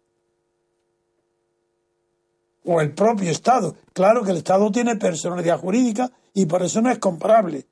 ¿O 2.65 2.79
el 2.79 2.93
propio 2.93 3.31
Estado? 3.31 3.75
Claro 3.93 4.23
que 4.23 4.31
el 4.31 4.37
Estado 4.37 4.71
tiene 4.71 4.95
personalidad 4.95 5.59
jurídica 5.59 6.11
y 6.33 6.45
por 6.45 6.61
eso 6.63 6.81
no 6.81 6.91
es 6.91 6.99
comparable. 6.99 7.65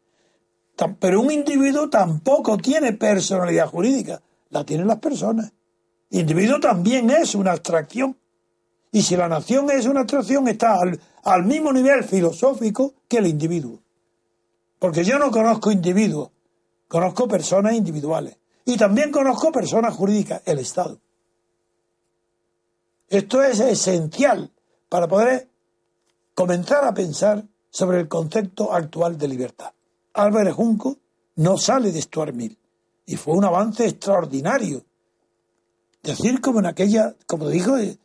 Pero 1.00 1.22
un 1.22 1.32
individuo 1.32 1.90
tampoco 1.90 2.58
tiene 2.58 2.94
personalidad 2.94 3.68
jurídica, 3.68 4.22
la 4.50 4.64
tienen 4.64 4.88
las 4.88 5.00
personas. 5.00 5.52
El 6.10 6.22
individuo 6.22 6.60
también 6.60 7.10
es 7.10 7.36
una 7.36 7.52
abstracción. 7.52 8.18
Y 8.92 9.04
si 9.04 9.16
la 9.16 9.28
nación 9.28 9.70
es 9.70 9.86
una 9.86 10.02
abstracción, 10.02 10.48
está 10.48 10.78
al, 11.24 11.46
mismo 11.46 11.72
nivel 11.72 12.04
filosófico 12.04 12.94
que 13.08 13.18
el 13.18 13.28
individuo. 13.28 13.80
Porque 14.80 15.04
yo 15.04 15.20
no 15.20 15.30
conozco 15.30 15.72
individuos, 15.72 16.32
conozco 16.88 17.28
personas 17.28 17.74
individuales. 17.74 18.38
Y 18.66 18.78
también 18.78 19.12
conozco 19.12 19.52
personas 19.52 19.94
jurídicas, 19.94 20.42
el 20.46 20.60
Estado. 20.60 21.00
Esto 23.10 23.44
es 23.44 23.60
esencial 23.60 24.52
para 24.90 25.08
poder 25.08 25.48
comenzar 26.34 26.84
a 26.84 26.94
pensar 26.94 27.46
sobre 27.70 28.00
el 28.00 28.08
concepto 28.08 28.74
actual 28.74 29.18
de 29.18 29.28
libertad. 29.28 29.72
Álvarez 30.14 30.56
Junco 30.56 30.98
no 31.36 31.58
sale 31.58 31.92
de 31.92 32.02
Stuart 32.02 32.34
Mill 32.34 32.58
y 33.06 33.16
fue 33.16 33.36
un 33.36 33.46
avance 33.46 33.86
extraordinario. 33.86 34.84
Decir 36.02 36.42
como 36.42 36.60
en 36.60 36.66
aquella, 36.66 37.16
como 37.28 37.48
dijo 37.50 37.78
eh, 37.78 37.98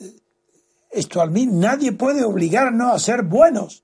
eh, 0.00 1.02
Stuart 1.02 1.30
Mill, 1.30 1.58
nadie 1.58 1.92
puede 1.92 2.24
obligarnos 2.24 2.92
a 2.92 2.98
ser 2.98 3.22
buenos. 3.22 3.82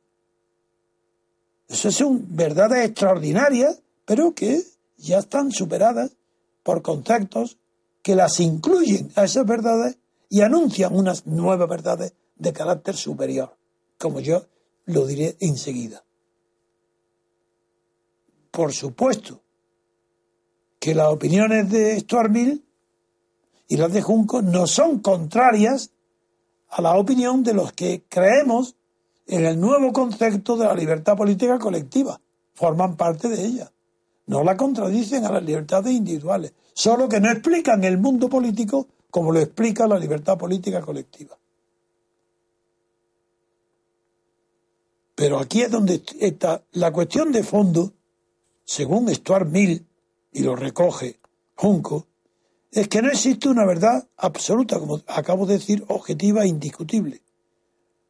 Eso 1.69 1.91
son 1.91 2.27
verdades 2.37 2.85
extraordinarias, 2.85 3.81
pero 4.05 4.35
que 4.35 4.63
ya 4.99 5.19
están 5.19 5.51
superadas 5.51 6.13
por 6.63 6.83
conceptos 6.83 7.59
que 8.03 8.15
las 8.15 8.39
incluyen 8.41 9.11
a 9.17 9.25
esas 9.25 9.47
verdades 9.47 9.99
y 10.29 10.43
anuncian 10.43 10.95
unas 10.95 11.27
nuevas 11.27 11.69
verdades 11.69 12.13
de 12.37 12.53
carácter 12.53 12.97
superior, 12.97 13.57
como 13.99 14.21
yo 14.21 14.47
lo 14.87 15.07
diré 15.07 15.37
enseguida. 15.41 16.05
Por 18.51 18.73
supuesto 18.73 19.41
que 20.79 20.95
las 20.95 21.09
opiniones 21.09 21.71
de 21.71 21.99
Stuart 22.01 22.33
y 23.69 23.77
las 23.77 23.93
de 23.93 24.03
Junco 24.03 24.43
no 24.43 24.67
son 24.67 24.99
contrarias 24.99 25.91
a 26.69 26.83
la 26.83 26.97
opinión 26.97 27.43
de 27.43 27.55
los 27.55 27.73
que 27.73 28.05
creemos 28.09 28.77
en 29.27 29.47
el 29.47 29.59
nuevo 29.59 29.93
concepto 29.93 30.57
de 30.57 30.67
la 30.67 30.75
libertad 30.75 31.17
política 31.17 31.59
colectiva. 31.59 32.21
Forman 32.53 32.97
parte 32.97 33.29
de 33.29 33.45
ella. 33.45 33.73
No 34.27 34.45
la 34.45 34.57
contradicen 34.57 35.25
a 35.25 35.33
las 35.33 35.43
libertades 35.43 35.93
individuales, 35.93 36.53
solo 36.73 37.09
que 37.09 37.21
no 37.21 37.31
explican 37.31 37.85
el 37.85 37.99
mundo 37.99 38.29
político 38.29 38.87
como 39.11 39.33
lo 39.33 39.41
explica 39.41 39.87
la 39.87 39.99
libertad 39.99 40.37
política 40.37 40.81
colectiva. 40.81 41.39
Pero 45.25 45.39
aquí 45.39 45.63
es 45.63 45.71
donde 45.71 46.03
está 46.21 46.63
la 46.73 46.93
cuestión 46.93 47.33
de 47.33 47.43
fondo, 47.43 47.95
según 48.63 49.09
Stuart 49.09 49.49
Mill, 49.49 49.87
y 50.31 50.43
lo 50.43 50.55
recoge 50.55 51.19
Junco, 51.55 52.09
es 52.71 52.89
que 52.89 53.01
no 53.01 53.09
existe 53.09 53.49
una 53.49 53.65
verdad 53.65 54.07
absoluta, 54.19 54.79
como 54.79 55.01
acabo 55.07 55.47
de 55.47 55.55
decir, 55.55 55.83
objetiva 55.89 56.43
e 56.45 56.49
indiscutible. 56.49 57.23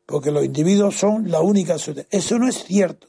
Porque 0.07 0.33
los 0.33 0.44
individuos 0.44 0.96
son 0.96 1.31
la 1.31 1.40
única 1.40 1.79
sociedad. 1.79 2.09
Eso 2.11 2.37
no 2.37 2.48
es 2.48 2.64
cierto. 2.64 3.07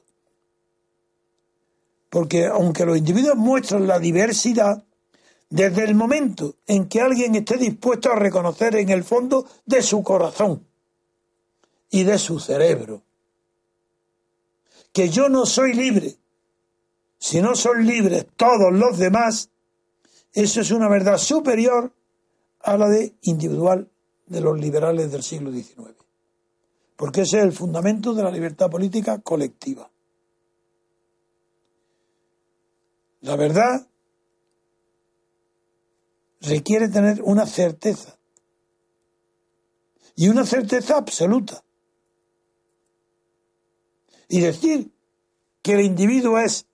Porque 2.12 2.46
aunque 2.46 2.86
los 2.86 3.00
individuos 3.00 3.38
muestran 3.38 3.88
la 3.88 3.98
diversidad, 3.98 4.84
desde 5.50 5.84
el 5.84 5.96
momento 5.96 6.58
en 6.68 6.88
que 6.88 7.02
alguien 7.02 7.34
esté 7.34 7.58
dispuesto 7.58 8.12
a 8.12 8.20
reconocer 8.20 8.76
en 8.76 8.89
el 8.89 9.04
fondo 9.04 9.48
de 9.65 9.82
su 9.82 10.04
corazón 10.04 10.63
y 11.89 12.04
de 12.04 12.20
su 12.20 12.39
cerebro 12.39 13.02
que 14.95 15.10
yo 15.10 15.27
no 15.27 15.45
soy 15.45 15.73
libre, 15.73 16.15
si 17.19 17.41
no 17.41 17.53
son 17.53 17.86
libres 17.86 18.27
todos 18.38 18.71
los 18.71 18.97
demás, 18.97 19.49
eso 20.31 20.62
es 20.62 20.71
una 20.71 20.88
verdad 20.88 21.17
superior 21.17 21.91
a 22.62 22.77
la 22.77 22.88
de 22.88 23.13
individual 23.23 23.91
de 24.25 24.39
los 24.39 24.58
liberales 24.58 25.12
del 25.12 25.21
siglo 25.21 25.51
XIX. 25.51 25.93
Porque 26.95 27.23
ese 27.23 27.39
es 27.39 27.43
el 27.43 27.51
fundamento 27.51 28.13
de 28.13 28.23
la 28.23 28.31
libertad 28.31 28.69
política 28.69 29.19
colectiva. 29.19 29.91
La 33.19 33.36
verdad 33.36 33.86
requiere 36.39 36.88
tener 36.88 37.21
una 37.21 37.45
certeza. 37.45 38.17
Y 40.15 40.29
una 40.29 40.45
certeza 40.45 40.95
absoluta. 40.95 41.64
Y 44.28 44.40
decir 44.40 44.92
que 45.62 45.74
el 45.74 45.82
individuo 45.82 46.40
es 46.40 46.68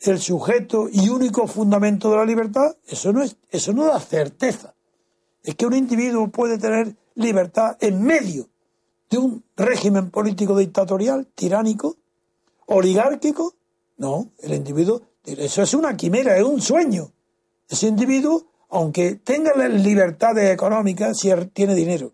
el 0.00 0.20
sujeto 0.20 0.88
y 0.90 1.08
único 1.08 1.46
fundamento 1.46 2.10
de 2.10 2.16
la 2.16 2.24
libertad, 2.24 2.76
eso 2.86 3.12
no, 3.12 3.22
es, 3.22 3.36
eso 3.50 3.72
no 3.72 3.84
da 3.84 4.00
certeza. 4.00 4.74
Es 5.42 5.54
que 5.54 5.66
un 5.66 5.74
individuo 5.74 6.28
puede 6.28 6.58
tener 6.58 6.96
libertad 7.14 7.76
en 7.80 8.02
medio 8.02 8.48
de 9.10 9.18
un 9.18 9.44
régimen 9.56 10.10
político 10.10 10.56
dictatorial, 10.56 11.26
tiránico, 11.34 11.96
oligárquico. 12.66 13.54
No, 13.98 14.30
el 14.38 14.54
individuo, 14.54 15.02
eso 15.24 15.62
es 15.62 15.74
una 15.74 15.96
quimera, 15.96 16.36
es 16.36 16.44
un 16.44 16.62
sueño. 16.62 17.12
Ese 17.68 17.88
individuo, 17.88 18.46
aunque 18.70 19.16
tenga 19.16 19.54
la 19.54 19.68
libertad 19.68 20.38
económica, 20.38 21.12
si 21.14 21.30
tiene 21.52 21.74
dinero, 21.74 22.12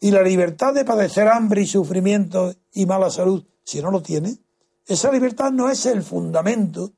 y 0.00 0.10
la 0.10 0.22
libertad 0.22 0.74
de 0.74 0.84
padecer 0.84 1.28
hambre 1.28 1.62
y 1.62 1.66
sufrimiento 1.66 2.54
y 2.72 2.86
mala 2.86 3.10
salud, 3.10 3.44
si 3.64 3.82
no 3.82 3.90
lo 3.90 4.02
tiene, 4.02 4.38
esa 4.86 5.12
libertad 5.12 5.50
no 5.50 5.68
es 5.68 5.86
el 5.86 6.02
fundamento 6.02 6.92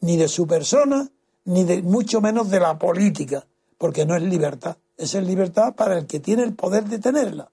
ni 0.00 0.16
de 0.16 0.28
su 0.28 0.46
persona, 0.46 1.10
ni 1.44 1.64
de 1.64 1.82
mucho 1.82 2.20
menos 2.20 2.50
de 2.50 2.60
la 2.60 2.78
política, 2.78 3.46
porque 3.78 4.06
no 4.06 4.16
es 4.16 4.22
libertad. 4.22 4.76
Esa 4.96 5.18
es 5.18 5.26
libertad 5.26 5.74
para 5.74 5.98
el 5.98 6.06
que 6.06 6.20
tiene 6.20 6.42
el 6.42 6.54
poder 6.54 6.84
de 6.84 6.98
tenerla. 6.98 7.50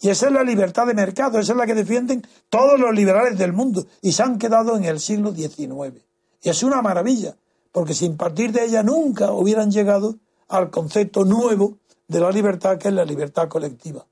Y 0.00 0.08
esa 0.08 0.26
es 0.26 0.32
la 0.32 0.42
libertad 0.42 0.86
de 0.86 0.94
mercado, 0.94 1.38
esa 1.38 1.52
es 1.52 1.58
la 1.58 1.66
que 1.66 1.74
defienden 1.74 2.26
todos 2.48 2.80
los 2.80 2.94
liberales 2.94 3.38
del 3.38 3.52
mundo 3.52 3.86
y 4.00 4.12
se 4.12 4.22
han 4.22 4.38
quedado 4.38 4.76
en 4.76 4.84
el 4.84 4.98
siglo 4.98 5.32
XIX. 5.32 6.02
Y 6.42 6.48
es 6.48 6.62
una 6.62 6.80
maravilla, 6.82 7.36
porque 7.70 7.94
sin 7.94 8.16
partir 8.16 8.52
de 8.52 8.64
ella 8.64 8.82
nunca 8.82 9.32
hubieran 9.32 9.70
llegado 9.70 10.16
al 10.48 10.70
concepto 10.70 11.24
nuevo 11.24 11.78
de 12.10 12.18
la 12.18 12.32
libertad, 12.32 12.76
que 12.76 12.88
es 12.88 12.94
la 12.94 13.04
libertad 13.04 13.48
colectiva. 13.48 14.04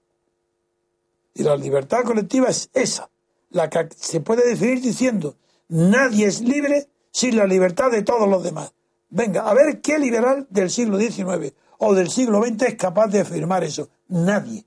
Y 1.34 1.42
la 1.42 1.56
libertad 1.56 2.04
colectiva 2.04 2.48
es 2.48 2.70
esa, 2.72 3.10
la 3.50 3.68
que 3.68 3.88
se 3.96 4.20
puede 4.20 4.48
definir 4.48 4.80
diciendo 4.80 5.34
nadie 5.66 6.26
es 6.26 6.40
libre 6.40 6.88
sin 7.10 7.36
la 7.36 7.44
libertad 7.44 7.90
de 7.90 8.02
todos 8.02 8.28
los 8.28 8.44
demás. 8.44 8.72
Venga, 9.10 9.48
a 9.50 9.54
ver 9.54 9.80
qué 9.80 9.98
liberal 9.98 10.46
del 10.48 10.70
siglo 10.70 10.96
XIX 10.96 11.52
o 11.78 11.92
del 11.92 12.08
siglo 12.08 12.40
XX 12.40 12.62
es 12.68 12.74
capaz 12.76 13.08
de 13.08 13.20
afirmar 13.20 13.64
eso. 13.64 13.88
Nadie. 14.06 14.64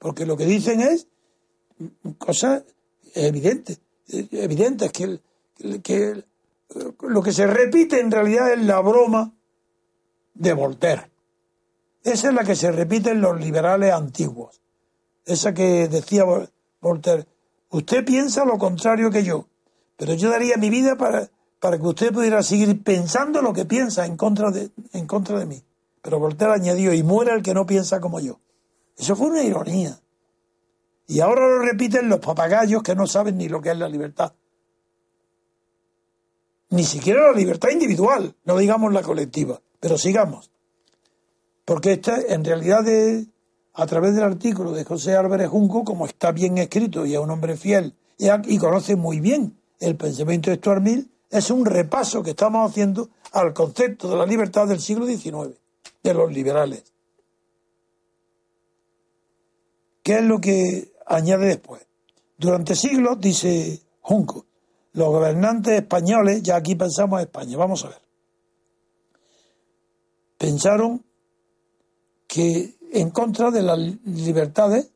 Porque 0.00 0.26
lo 0.26 0.36
que 0.36 0.44
dicen 0.44 0.80
es 0.80 1.06
cosas 2.18 2.64
evidentes. 3.14 3.80
Evidentes 4.08 4.90
que, 4.90 5.20
que 5.80 6.24
lo 7.02 7.22
que 7.22 7.32
se 7.32 7.46
repite 7.46 8.00
en 8.00 8.10
realidad 8.10 8.52
es 8.52 8.64
la 8.64 8.80
broma 8.80 9.32
de 10.34 10.52
Voltaire. 10.54 11.11
Esa 12.04 12.28
es 12.28 12.34
la 12.34 12.44
que 12.44 12.56
se 12.56 12.72
repite 12.72 13.10
en 13.10 13.20
los 13.20 13.40
liberales 13.40 13.92
antiguos. 13.92 14.60
Esa 15.24 15.54
que 15.54 15.88
decía 15.88 16.24
Voltaire, 16.80 17.26
Usted 17.72 18.04
piensa 18.04 18.44
lo 18.44 18.58
contrario 18.58 19.10
que 19.10 19.24
yo, 19.24 19.46
pero 19.96 20.12
yo 20.12 20.28
daría 20.28 20.58
mi 20.58 20.68
vida 20.68 20.96
para, 20.96 21.30
para 21.58 21.78
que 21.78 21.86
usted 21.86 22.12
pudiera 22.12 22.42
seguir 22.42 22.82
pensando 22.82 23.40
lo 23.40 23.54
que 23.54 23.64
piensa 23.64 24.04
en 24.04 24.18
contra 24.18 24.50
de, 24.50 24.70
en 24.92 25.06
contra 25.06 25.38
de 25.38 25.46
mí. 25.46 25.62
Pero 26.02 26.18
Voltaire 26.18 26.52
añadió, 26.52 26.92
y 26.92 27.02
muera 27.02 27.34
el 27.34 27.42
que 27.42 27.54
no 27.54 27.64
piensa 27.64 27.98
como 27.98 28.20
yo. 28.20 28.40
Eso 28.98 29.16
fue 29.16 29.28
una 29.28 29.42
ironía. 29.42 29.98
Y 31.06 31.20
ahora 31.20 31.48
lo 31.48 31.60
repiten 31.60 32.10
los 32.10 32.20
papagayos 32.20 32.82
que 32.82 32.94
no 32.94 33.06
saben 33.06 33.38
ni 33.38 33.48
lo 33.48 33.62
que 33.62 33.70
es 33.70 33.78
la 33.78 33.88
libertad. 33.88 34.34
Ni 36.68 36.84
siquiera 36.84 37.30
la 37.30 37.32
libertad 37.32 37.70
individual, 37.70 38.36
no 38.44 38.58
digamos 38.58 38.92
la 38.92 39.00
colectiva. 39.00 39.62
Pero 39.80 39.96
sigamos. 39.96 40.51
Porque 41.64 41.92
esta 41.92 42.20
en 42.20 42.44
realidad 42.44 42.84
a 43.74 43.86
través 43.86 44.14
del 44.14 44.24
artículo 44.24 44.72
de 44.72 44.84
José 44.84 45.16
Álvarez 45.16 45.48
Junco, 45.48 45.84
como 45.84 46.06
está 46.06 46.32
bien 46.32 46.58
escrito 46.58 47.06
y 47.06 47.14
es 47.14 47.20
un 47.20 47.30
hombre 47.30 47.56
fiel 47.56 47.94
y, 48.18 48.58
conoce 48.58 48.96
muy 48.96 49.20
bien 49.20 49.58
el 49.80 49.96
pensamiento 49.96 50.50
de 50.50 50.56
Stuart 50.56 50.82
Mill 50.82 51.10
es 51.30 51.50
un 51.50 51.64
repaso 51.64 52.22
que 52.22 52.30
estamos 52.30 52.70
haciendo 52.70 53.08
al 53.32 53.54
concepto 53.54 54.08
de 54.08 54.16
la 54.16 54.26
libertad 54.26 54.68
del 54.68 54.80
siglo 54.80 55.06
XIX, 55.06 55.58
de 56.02 56.14
los 56.14 56.30
liberales. 56.30 56.84
¿Qué 60.02 60.18
es 60.18 60.24
lo 60.24 60.40
que 60.40 60.92
añade 61.06 61.46
después? 61.46 61.86
Durante 62.36 62.76
siglos, 62.76 63.18
dice 63.18 63.80
Junco, 64.02 64.44
los 64.92 65.08
gobernantes 65.08 65.74
españoles, 65.74 66.42
ya 66.42 66.56
aquí 66.56 66.74
pensamos 66.74 67.18
en 67.18 67.26
España, 67.26 67.56
vamos 67.56 67.84
a 67.84 67.88
ver, 67.88 68.02
pensaron 70.36 71.02
que 72.32 72.76
en 72.92 73.10
contra 73.10 73.50
de 73.50 73.60
las 73.60 73.78
libertades, 74.06 74.90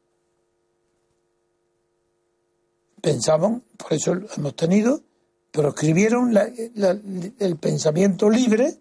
pensaban, 3.02 3.62
por 3.76 3.92
eso 3.92 4.14
hemos 4.34 4.56
tenido, 4.56 5.02
pero 5.50 5.68
escribieron 5.68 6.34
el 6.34 7.56
pensamiento 7.58 8.30
libre, 8.30 8.78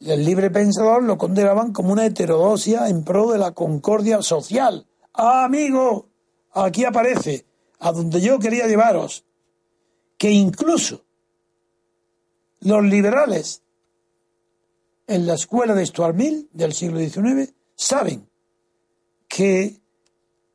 el 0.00 0.24
libre 0.24 0.50
pensador 0.50 1.04
lo 1.04 1.16
condenaban 1.16 1.72
como 1.72 1.92
una 1.92 2.04
heterodosia 2.04 2.88
en 2.88 3.04
pro 3.04 3.30
de 3.30 3.38
la 3.38 3.52
concordia 3.52 4.20
social. 4.20 4.84
Ah, 5.14 5.44
amigo, 5.44 6.08
aquí 6.54 6.84
aparece, 6.84 7.46
a 7.78 7.92
donde 7.92 8.20
yo 8.20 8.40
quería 8.40 8.66
llevaros, 8.66 9.24
que 10.18 10.32
incluso 10.32 11.04
los 12.62 12.82
liberales 12.82 13.62
en 15.06 15.24
la 15.24 15.34
escuela 15.34 15.76
de 15.76 15.86
Stuart 15.86 16.16
Mill 16.16 16.48
del 16.52 16.72
siglo 16.72 16.98
XIX 16.98 17.54
saben 17.82 18.28
que 19.28 19.80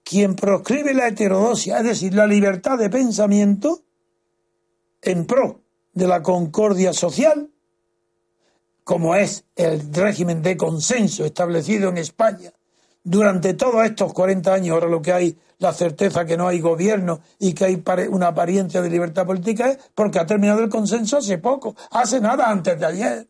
quien 0.04 0.36
proscribe 0.36 0.94
la 0.94 1.08
heterodosia, 1.08 1.80
es 1.80 1.84
decir, 1.84 2.14
la 2.14 2.28
libertad 2.28 2.78
de 2.78 2.90
pensamiento, 2.90 3.84
en 5.02 5.26
pro 5.26 5.62
de 5.94 6.08
la 6.08 6.22
concordia 6.22 6.94
social, 6.94 7.50
como 8.84 9.16
es 9.16 9.46
el 9.56 9.94
régimen 9.94 10.42
de 10.42 10.56
consenso 10.56 11.26
establecido 11.26 11.90
en 11.90 11.98
España 11.98 12.52
durante 13.10 13.54
todos 13.54 13.86
estos 13.86 14.12
40 14.12 14.54
años, 14.54 14.74
ahora 14.74 14.88
lo 14.88 15.02
que 15.02 15.14
hay, 15.14 15.38
la 15.60 15.72
certeza 15.72 16.26
que 16.26 16.36
no 16.36 16.46
hay 16.46 16.60
gobierno 16.60 17.22
y 17.40 17.54
que 17.54 17.64
hay 17.64 17.84
una 18.10 18.28
apariencia 18.28 18.82
de 18.82 18.90
libertad 18.90 19.26
política 19.26 19.70
es 19.70 19.80
porque 19.96 20.20
ha 20.20 20.26
terminado 20.26 20.62
el 20.62 20.70
consenso 20.70 21.18
hace 21.18 21.38
poco, 21.38 21.74
hace 21.92 22.20
nada 22.20 22.50
antes 22.50 22.78
de 22.78 22.86
ayer. 22.86 23.28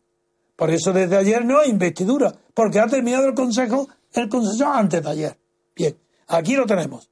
Por 0.58 0.72
eso 0.72 0.92
desde 0.92 1.16
ayer 1.16 1.44
no 1.44 1.60
hay 1.60 1.70
investidura, 1.70 2.34
porque 2.52 2.80
ha 2.80 2.88
terminado 2.88 3.28
el 3.28 3.34
consejo, 3.34 3.88
el 4.12 4.28
consenso 4.28 4.66
antes 4.66 5.00
de 5.04 5.08
ayer. 5.08 5.38
Bien, 5.76 5.96
aquí 6.26 6.56
lo 6.56 6.66
tenemos. 6.66 7.08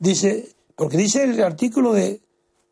Dice, 0.00 0.56
porque 0.74 0.96
dice 0.96 1.22
el 1.22 1.40
artículo 1.40 1.92
de, 1.92 2.20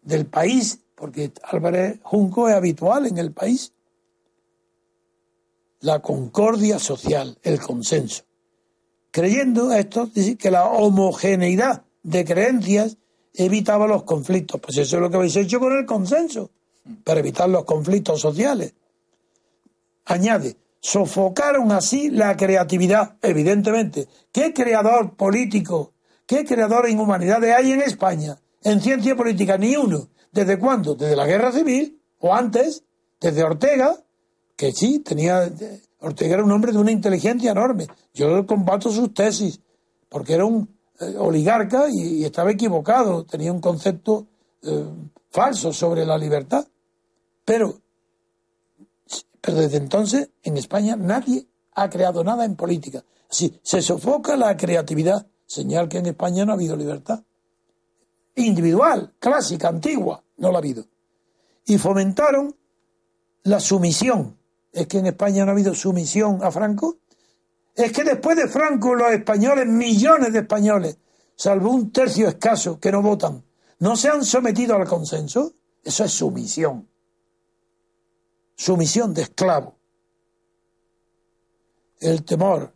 del 0.03 0.27
país, 0.27 0.81
porque 0.97 1.31
Álvarez 1.45 2.01
Junco 2.03 2.49
es 2.49 2.57
habitual 2.57 3.07
en 3.07 3.19
el 3.19 3.31
país, 3.31 3.73
la 5.79 6.03
concordia 6.03 6.81
social, 6.81 7.39
el 7.45 7.61
consenso. 7.61 8.25
Creyendo 9.13 9.73
esto, 9.73 10.11
que 10.37 10.51
la 10.51 10.67
homogeneidad 10.67 11.85
de 12.03 12.25
creencias 12.25 12.97
evitaba 13.33 13.87
los 13.87 14.03
conflictos. 14.03 14.61
Pues 14.61 14.77
eso 14.79 14.97
es 14.97 15.03
lo 15.03 15.09
que 15.09 15.19
habéis 15.19 15.37
hecho 15.37 15.61
con 15.61 15.73
el 15.73 15.87
consenso, 15.87 16.51
para 17.05 17.21
evitar 17.21 17.49
los 17.49 17.65
conflictos 17.65 18.21
sociales. 18.21 18.75
Añade, 20.07 20.57
sofocaron 20.81 21.73
así 21.73 22.11
la 22.11 22.37
creatividad, 22.37 23.17
evidentemente. 23.21 24.09
¿Qué 24.33 24.55
creador 24.55 25.17
político, 25.17 25.93
qué 26.27 26.45
creador 26.45 26.89
en 26.89 27.01
humanidades 27.01 27.55
hay 27.55 27.73
en 27.73 27.83
España? 27.83 28.39
En 28.63 28.81
ciencia 28.81 29.17
política, 29.17 29.59
ni 29.59 29.77
uno. 29.77 30.09
¿Desde 30.31 30.59
cuándo? 30.59 30.95
Desde 30.95 31.17
la 31.17 31.27
guerra 31.27 31.51
civil, 31.51 32.01
o 32.21 32.33
antes, 32.33 32.85
desde 33.21 33.43
Ortega, 33.43 33.97
que 34.57 34.73
sí, 34.73 35.01
tenía. 35.01 35.51
Ortega 35.99 36.35
era 36.35 36.45
un 36.45 36.53
hombre 36.53 36.73
de 36.73 36.79
una 36.79 36.93
inteligencia 36.93 37.51
enorme. 37.51 37.89
Yo 38.15 38.47
combato 38.47 38.91
sus 38.91 39.13
tesis, 39.13 39.61
porque 40.09 40.35
era 40.35 40.45
un 40.45 40.69
eh, 41.01 41.17
oligarca 41.19 41.87
y, 41.93 42.25
estaba 42.25 42.53
equivocado, 42.53 43.25
tenía 43.25 43.53
un 43.53 43.61
concepto 43.61 44.27
eh, 44.63 44.85
falso 45.31 45.73
sobre 45.73 46.07
la 46.07 46.17
libertad. 46.17 46.67
Pero 47.45 47.81
pero 49.47 49.59
desde 49.59 49.77
entonces, 49.77 50.31
en 50.43 50.57
España, 50.57 50.97
nadie 50.97 51.47
ha 51.77 51.89
creado 51.89 52.25
nada 52.25 52.45
en 52.45 52.57
política. 52.57 53.05
Si 53.31 53.61
se 53.63 53.81
sofoca 53.81 54.37
la 54.37 54.57
creatividad, 54.57 55.25
señal 55.47 55.89
que 55.89 55.99
en 55.99 56.07
España 56.07 56.45
no 56.45 56.51
ha 56.51 56.57
habido 56.57 56.75
libertad. 56.77 57.23
Individual, 58.35 59.15
clásica, 59.21 59.69
antigua, 59.69 60.21
no 60.39 60.51
la 60.51 60.57
ha 60.57 60.59
habido. 60.59 60.85
Y 61.65 61.79
fomentaron 61.79 62.57
la 63.45 63.61
sumisión. 63.61 64.37
Es 64.73 64.89
que 64.89 64.99
en 64.99 65.07
España 65.07 65.45
no 65.45 65.53
ha 65.53 65.55
habido 65.55 65.77
sumisión 65.77 66.43
a 66.43 66.51
Franco. 66.51 66.97
Es 67.73 67.93
que 67.93 68.03
después 68.03 68.37
de 68.37 68.49
Franco 68.49 68.97
los 68.97 69.13
españoles, 69.13 69.69
millones 69.69 70.33
de 70.33 70.41
españoles, 70.41 70.99
salvo 71.37 71.71
un 71.71 71.93
tercio 71.93 72.27
escaso 72.27 72.81
que 72.81 72.91
no 72.91 73.01
votan, 73.01 73.45
no 73.79 73.97
se 73.97 74.09
han 74.09 74.25
sometido 74.25 74.75
al 74.75 74.89
consenso. 74.89 75.53
Eso 75.85 76.03
es 76.03 76.11
sumisión 76.11 76.89
sumisión 78.67 79.15
de 79.15 79.23
esclavo, 79.23 79.77
el 82.01 82.25
temor, 82.25 82.75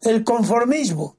el 0.00 0.22
conformismo 0.22 1.16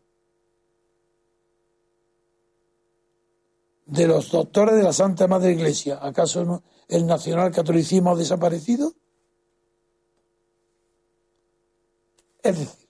de 3.88 4.08
los 4.08 4.32
doctores 4.32 4.76
de 4.76 4.84
la 4.84 4.94
Santa 4.94 5.28
Madre 5.28 5.52
Iglesia. 5.52 6.00
¿Acaso 6.02 6.64
el 6.88 7.06
nacional 7.06 7.52
catolicismo 7.52 8.12
ha 8.12 8.16
desaparecido? 8.16 8.94
Es 12.42 12.58
decir, 12.58 12.88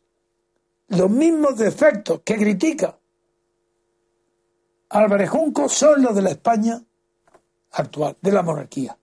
los 0.89 1.09
mismos 1.09 1.57
defectos 1.57 2.21
que 2.23 2.35
critica 2.35 2.99
Álvarez 4.89 5.31
Junco 5.31 5.67
son 5.69 6.03
los 6.03 6.13
de 6.13 6.21
la 6.21 6.29
España 6.29 6.79
actual, 7.71 8.15
de 8.21 8.31
la 8.31 8.43
monarquía. 8.43 8.95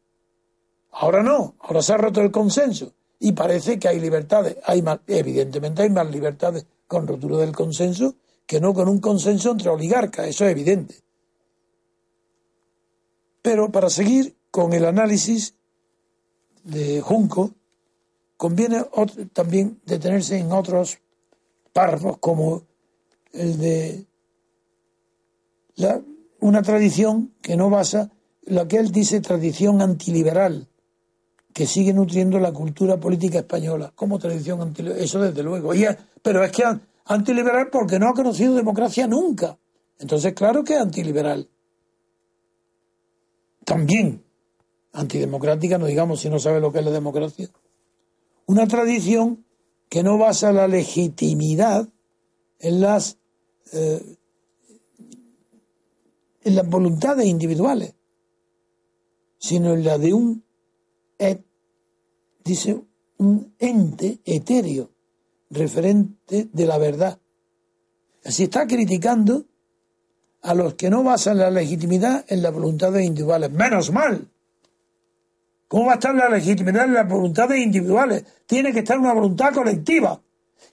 Ahora 0.93 1.23
no, 1.23 1.55
ahora 1.61 1.83
se 1.83 1.93
ha 1.93 1.97
roto 1.97 2.21
el 2.21 2.31
consenso 2.31 2.93
y 3.19 3.33
parece 3.33 3.79
que 3.79 3.89
hay 3.89 4.01
libertades. 4.01 4.57
Hay 4.65 4.83
más, 4.83 5.01
evidentemente 5.07 5.83
hay 5.83 5.91
más 5.91 6.11
libertades 6.11 6.67
con 6.87 7.07
rotura 7.07 7.39
del 7.39 7.53
consenso 7.53 8.15
que 8.47 8.61
no 8.61 8.75
con 8.75 8.89
un 8.89 9.01
consenso 9.01 9.51
entre 9.51 9.71
oligarcas, 9.71 10.27
eso 10.27 10.45
es 10.45 10.51
evidente. 10.51 10.97
Pero 13.41 13.71
para 13.71 13.89
seguir 13.89 14.37
con 14.51 14.73
el 14.73 14.85
análisis 14.85 15.55
de 16.65 17.01
Junco, 17.01 17.53
conviene 18.37 18.85
también 19.33 19.81
detenerse 19.87 20.39
en 20.39 20.53
otros 20.53 20.99
párrafos 21.73 22.19
como 22.19 22.65
el 23.33 23.59
de 23.59 24.05
una 26.41 26.63
tradición 26.63 27.33
que 27.41 27.57
no 27.57 27.71
basa, 27.71 28.11
lo 28.45 28.69
que 28.69 28.77
él 28.77 28.93
dice 28.93 29.21
tradición 29.21 29.81
antiliberal, 29.81 30.69
que 31.53 31.67
sigue 31.67 31.93
nutriendo 31.93 32.39
la 32.39 32.53
cultura 32.53 32.99
política 32.99 33.41
española 33.41 33.93
como 33.95 34.19
tradición 34.19 34.61
antiliberal. 34.63 35.03
Eso 35.03 35.21
desde 35.21 35.43
luego. 35.43 35.73
pero 36.23 36.45
es 36.45 36.53
que 36.53 36.65
antiliberal 37.05 37.69
porque 37.71 37.99
no 37.99 38.09
ha 38.09 38.15
conocido 38.15 38.55
democracia 38.55 39.07
nunca. 39.07 39.59
Entonces, 39.99 40.33
claro 40.33 40.65
que 40.65 40.75
es 40.75 40.81
antiliberal. 40.81 41.49
También 43.65 44.25
antidemocrática, 44.93 45.79
no 45.79 45.87
digamos 45.87 46.21
si 46.21 46.29
no 46.29 46.39
sabe 46.39 46.61
lo 46.61 46.73
que 46.73 46.81
es 46.81 46.85
la 46.85 46.91
democracia. 46.91 47.49
Una 48.47 48.67
tradición 48.67 49.45
que 49.89 50.03
no 50.03 50.19
basa 50.19 50.53
la 50.53 50.69
legitimidad 50.69 51.89
en 52.59 52.81
las, 52.81 53.19
eh, 53.73 54.17
en 56.43 56.57
las 56.57 56.69
voluntades 56.69 57.27
individuales, 57.27 57.95
sino 59.39 59.73
en 59.75 59.85
la 59.85 59.99
de 59.99 60.15
un 60.15 60.42
dice, 62.45 62.81
un 63.19 63.55
ente 63.59 64.21
etéreo, 64.25 64.91
referente 65.51 66.49
de 66.53 66.67
la 66.67 66.79
verdad. 66.79 67.19
Así 68.25 68.45
está 68.45 68.67
criticando 68.67 69.45
a 70.43 70.55
los 70.55 70.75
que 70.75 70.91
no 70.91 71.03
basan 71.03 71.39
la 71.39 71.51
legitimidad 71.51 72.25
en 72.29 72.43
las 72.43 72.53
voluntades 72.53 73.05
individuales. 73.05 73.51
Menos 73.51 73.93
mal. 73.93 74.29
¿Cómo 75.69 75.87
va 75.87 75.93
a 75.93 75.95
estar 75.95 76.15
la 76.15 76.29
legitimidad 76.29 76.85
en 76.85 76.95
las 76.95 77.09
voluntades 77.09 77.59
individuales? 77.59 78.25
Tiene 78.47 78.73
que 78.73 78.81
estar 78.81 78.99
una 78.99 79.15
voluntad 79.15 79.55
colectiva. 79.55 80.21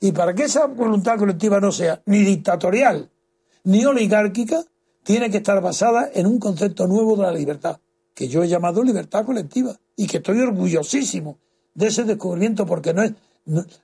Y 0.01 0.11
para 0.11 0.33
que 0.33 0.43
esa 0.43 0.65
voluntad 0.65 1.17
colectiva 1.17 1.59
no 1.59 1.71
sea 1.71 2.01
ni 2.05 2.23
dictatorial 2.23 3.09
ni 3.63 3.85
oligárquica, 3.85 4.63
tiene 5.03 5.29
que 5.29 5.37
estar 5.37 5.61
basada 5.61 6.09
en 6.13 6.25
un 6.27 6.39
concepto 6.39 6.87
nuevo 6.87 7.15
de 7.15 7.23
la 7.23 7.31
libertad, 7.31 7.79
que 8.20 8.28
yo 8.28 8.43
he 8.43 8.49
llamado 8.49 8.84
libertad 8.84 9.26
colectiva 9.26 9.80
y 9.95 10.05
que 10.05 10.17
estoy 10.17 10.41
orgullosísimo 10.41 11.38
de 11.74 11.88
ese 11.88 12.03
descubrimiento 12.03 12.65
porque 12.65 12.93
no 12.93 13.01
es, 13.01 13.13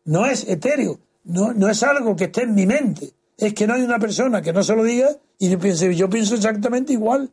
no, 0.03 0.25
es 0.25 0.45
etéreo, 0.49 0.99
no, 1.23 1.53
no 1.53 1.69
es 1.69 1.81
algo 1.83 2.17
que 2.17 2.25
esté 2.25 2.41
en 2.41 2.53
mi 2.53 2.65
mente. 2.65 3.13
Es 3.37 3.53
que 3.53 3.65
no 3.65 3.75
hay 3.75 3.83
una 3.83 3.97
persona 3.97 4.41
que 4.41 4.51
no 4.51 4.61
se 4.61 4.75
lo 4.75 4.83
diga 4.83 5.07
y 5.39 5.47
yo 5.47 5.57
piense, 5.57 5.95
yo 5.95 6.09
pienso 6.09 6.35
exactamente 6.35 6.91
igual. 6.91 7.31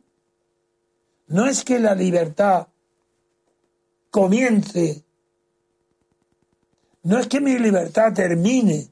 No 1.27 1.45
es 1.45 1.65
que 1.65 1.77
la 1.77 1.93
libertad 1.93 2.67
comience, 4.09 5.03
no 7.01 7.19
es 7.19 7.27
que 7.27 7.41
mi 7.41 7.59
libertad 7.59 8.13
termine 8.13 8.87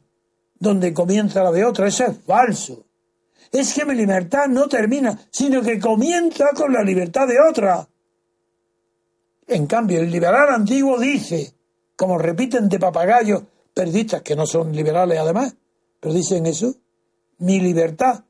donde 0.60 0.94
comienza 0.94 1.44
la 1.44 1.54
de 1.54 1.64
otra, 1.64 1.88
eso 1.88 2.08
es 2.08 2.18
falso. 2.28 2.84
Es 3.54 3.74
que 3.74 3.86
mi 3.86 3.96
libertad 3.96 4.50
no 4.50 4.68
termina, 4.68 5.18
sino 5.30 5.62
que 5.62 5.80
comienza 5.80 6.50
con 6.54 6.74
la 6.74 6.84
libertad 6.84 7.26
de 7.26 7.40
otra. 7.40 7.88
En 9.52 9.68
cambio, 9.68 10.00
el 10.00 10.10
liberal 10.10 10.48
antiguo 10.48 10.98
dice, 10.98 11.54
como 11.98 12.18
repiten 12.18 12.70
de 12.70 12.80
papagayos 12.80 13.44
periodistas 13.74 14.22
que 14.22 14.34
no 14.34 14.46
son 14.46 14.74
liberales 14.74 15.20
además, 15.20 15.54
pero 16.00 16.14
dicen 16.14 16.46
eso, 16.46 16.74
mi 17.40 17.60
libertad 17.60 18.24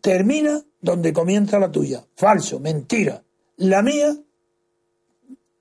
termina 0.00 0.62
donde 0.80 1.12
comienza 1.12 1.58
la 1.58 1.72
tuya. 1.72 2.06
Falso, 2.14 2.60
mentira. 2.60 3.20
La 3.56 3.82
mía 3.82 4.16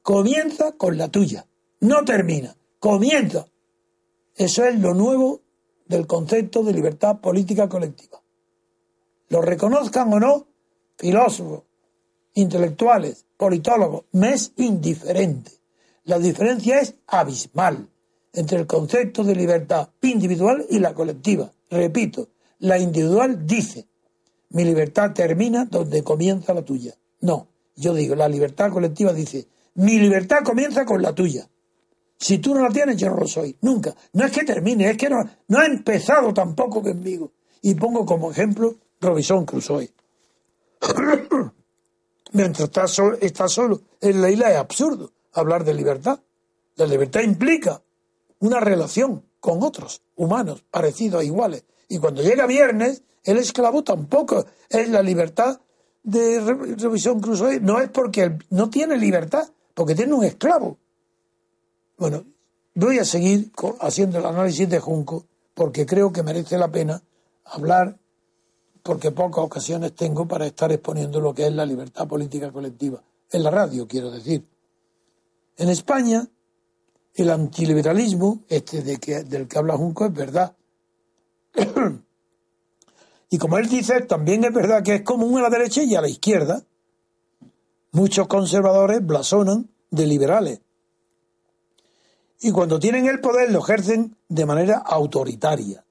comienza 0.03 0.73
con 0.73 0.95
la 0.95 1.07
tuya. 1.07 1.47
No 1.79 2.05
termina, 2.05 2.55
comienza. 2.77 3.47
Eso 4.35 4.63
es 4.63 4.79
lo 4.79 4.93
nuevo 4.93 5.41
del 5.87 6.05
concepto 6.05 6.61
de 6.61 6.73
libertad 6.73 7.19
política 7.19 7.67
colectiva. 7.67 8.21
Lo 9.29 9.41
reconozcan 9.41 10.13
o 10.13 10.19
no, 10.19 10.45
filósofos, 10.99 11.63
intelectuales, 12.35 13.25
politólogos, 13.35 14.05
me 14.11 14.33
es 14.33 14.51
indiferente. 14.57 15.51
La 16.03 16.19
diferencia 16.19 16.79
es 16.79 16.93
abismal 17.07 17.89
entre 18.33 18.59
el 18.59 18.67
concepto 18.67 19.23
de 19.23 19.35
libertad 19.35 19.89
individual 20.01 20.65
y 20.69 20.79
la 20.79 20.93
colectiva. 20.93 21.51
Repito, 21.69 22.29
la 22.59 22.77
individual 22.77 23.45
dice, 23.45 23.87
mi 24.49 24.63
libertad 24.63 25.11
termina 25.13 25.65
donde 25.65 26.03
comienza 26.03 26.53
la 26.53 26.61
tuya. 26.63 26.93
No, 27.21 27.47
yo 27.75 27.93
digo, 27.93 28.15
la 28.15 28.29
libertad 28.29 28.71
colectiva 28.71 29.11
dice, 29.13 29.47
mi 29.75 29.97
libertad 29.99 30.43
comienza 30.43 30.85
con 30.85 31.01
la 31.01 31.13
tuya. 31.13 31.49
Si 32.17 32.37
tú 32.37 32.55
no 32.55 32.61
la 32.61 32.69
tienes, 32.69 32.97
yo 32.97 33.09
no 33.09 33.17
lo 33.17 33.27
soy. 33.27 33.55
Nunca. 33.61 33.93
No 34.13 34.25
es 34.25 34.31
que 34.31 34.45
termine, 34.45 34.89
es 34.89 34.97
que 34.97 35.09
no, 35.09 35.19
ha 35.19 35.65
empezado 35.65 36.33
tampoco 36.33 36.81
conmigo. 36.81 37.31
Y 37.61 37.75
pongo 37.75 38.05
como 38.05 38.31
ejemplo 38.31 38.75
Robinson 39.01 39.45
Crusoe. 39.45 39.91
Mientras 42.35 42.65
está 42.65 42.85
solo, 42.85 43.17
está 43.21 43.47
solo 43.47 43.81
en 44.01 44.21
la 44.21 44.29
isla 44.29 44.51
es 44.51 44.57
absurdo 44.57 45.13
hablar 45.31 45.63
de 45.63 45.73
libertad. 45.73 46.19
La 46.75 46.85
libertad 46.85 47.21
implica 47.21 47.81
una 48.39 48.59
relación 48.59 49.23
con 49.39 49.63
otros 49.63 50.01
humanos 50.15 50.65
parecidos, 50.69 51.23
iguales. 51.23 51.63
Y 51.87 51.97
cuando 51.97 52.21
llega 52.21 52.45
viernes, 52.45 53.03
el 53.23 53.37
esclavo 53.37 53.85
tampoco 53.85 54.45
es 54.67 54.89
la 54.89 55.01
libertad 55.01 55.61
de 56.03 56.41
Robinson 56.41 57.21
Crusoe. 57.21 57.61
No 57.61 57.79
es 57.79 57.89
porque 57.89 58.37
no 58.49 58.69
tiene 58.69 58.97
libertad, 58.97 59.47
porque 59.73 59.95
tiene 59.95 60.13
un 60.13 60.25
esclavo. 60.25 60.77
Bueno, 61.97 62.25
voy 62.73 62.99
a 62.99 63.05
seguir 63.05 63.49
haciendo 63.79 64.19
el 64.19 64.25
análisis 64.25 64.67
de 64.67 64.79
Junco 64.81 65.25
porque 65.53 65.85
creo 65.85 66.11
que 66.11 66.21
merece 66.21 66.57
la 66.57 66.69
pena 66.69 67.01
hablar, 67.45 67.97
porque 68.85 69.09
pocas 69.09 69.43
ocasiones 69.43 69.95
tengo 69.95 70.27
para 70.27 70.45
estar 70.45 70.71
exponiendo 70.71 71.19
lo 71.19 71.33
que 71.33 71.47
es 71.47 71.51
la 71.51 71.65
libertad 71.65 72.07
política 72.07 72.51
colectiva. 72.51 73.01
En 73.31 73.41
la 73.41 73.49
radio, 73.49 73.87
quiero 73.87 74.11
decir. 74.11 74.45
En 75.57 75.69
España, 75.69 76.27
el 77.15 77.31
antiliberalismo, 77.31 78.43
este 78.47 78.83
del 78.83 79.47
que 79.47 79.57
habla 79.57 79.75
Junco, 79.75 80.05
es 80.05 80.13
verdad. 80.13 80.55
y 83.31 83.39
como 83.39 83.57
él 83.57 83.67
dice, 83.69 84.01
también 84.01 84.43
es 84.45 84.53
verdad 84.53 84.83
que 84.83 84.93
es 84.93 85.01
común 85.01 85.39
a 85.39 85.41
la 85.41 85.49
derecha 85.49 85.81
y 85.81 85.95
a 85.95 86.01
la 86.01 86.07
izquierda. 86.07 86.61
Muchos 87.91 88.27
conservadores 88.27 89.03
blasonan 89.03 89.67
de 89.89 90.05
liberales. 90.05 90.59
Y 92.39 92.51
cuando 92.51 92.77
tienen 92.77 93.07
el 93.07 93.19
poder 93.19 93.49
lo 93.49 93.61
ejercen 93.61 94.15
de 94.29 94.45
manera 94.45 94.77
autoritaria, 94.77 95.83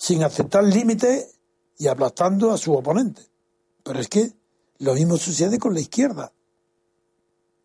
sin 0.06 0.22
aceptar 0.22 0.62
límites 0.62 1.36
y 1.76 1.88
aplastando 1.88 2.52
a 2.52 2.58
su 2.58 2.72
oponente. 2.72 3.22
Pero 3.82 3.98
es 3.98 4.06
que 4.06 4.30
lo 4.78 4.94
mismo 4.94 5.16
sucede 5.16 5.58
con 5.58 5.74
la 5.74 5.80
izquierda. 5.80 6.30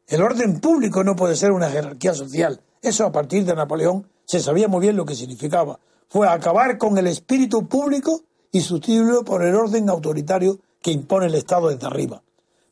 El 0.07 0.23
orden 0.23 0.59
público 0.59 1.03
no 1.03 1.15
puede 1.15 1.35
ser 1.35 1.51
una 1.51 1.69
jerarquía 1.69 2.15
social. 2.15 2.59
Eso 2.81 3.05
a 3.05 3.11
partir 3.11 3.45
de 3.45 3.53
Napoleón 3.53 4.07
se 4.25 4.39
sabía 4.39 4.67
muy 4.67 4.81
bien 4.81 4.95
lo 4.95 5.05
que 5.05 5.13
significaba. 5.13 5.79
Fue 6.09 6.27
acabar 6.27 6.79
con 6.79 6.97
el 6.97 7.05
espíritu 7.05 7.67
público 7.67 8.23
y 8.51 8.61
sustituirlo 8.61 9.23
por 9.23 9.45
el 9.45 9.53
orden 9.53 9.87
autoritario 9.87 10.57
que 10.81 10.89
impone 10.89 11.27
el 11.27 11.35
Estado 11.35 11.69
desde 11.69 11.85
arriba. 11.85 12.23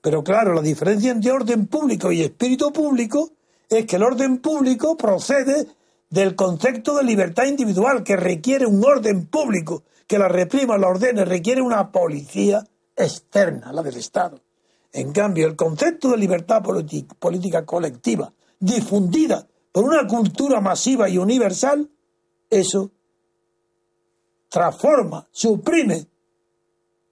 Pero 0.01 0.23
claro, 0.23 0.55
la 0.55 0.63
diferencia 0.63 1.11
entre 1.11 1.31
orden 1.31 1.67
público 1.67 2.11
y 2.11 2.23
espíritu 2.23 2.73
público 2.73 3.29
es 3.69 3.85
que 3.85 3.97
el 3.97 4.03
orden 4.03 4.39
público 4.39 4.97
procede 4.97 5.67
del 6.09 6.35
concepto 6.35 6.95
de 6.95 7.03
libertad 7.03 7.45
individual 7.45 8.03
que 8.03 8.15
requiere 8.15 8.65
un 8.65 8.83
orden 8.83 9.27
público 9.27 9.83
que 10.07 10.17
la 10.17 10.27
reprima, 10.27 10.77
la 10.77 10.87
ordene, 10.87 11.23
requiere 11.23 11.61
una 11.61 11.91
policía 11.91 12.63
externa, 12.95 13.71
la 13.71 13.83
del 13.83 13.97
Estado. 13.97 14.39
En 14.91 15.11
cambio, 15.11 15.45
el 15.47 15.55
concepto 15.55 16.09
de 16.09 16.17
libertad 16.17 16.63
política 17.19 17.63
colectiva, 17.65 18.33
difundida 18.59 19.47
por 19.71 19.83
una 19.83 20.07
cultura 20.07 20.59
masiva 20.61 21.07
y 21.07 21.19
universal, 21.19 21.87
eso 22.49 22.91
transforma, 24.49 25.27
suprime 25.31 26.07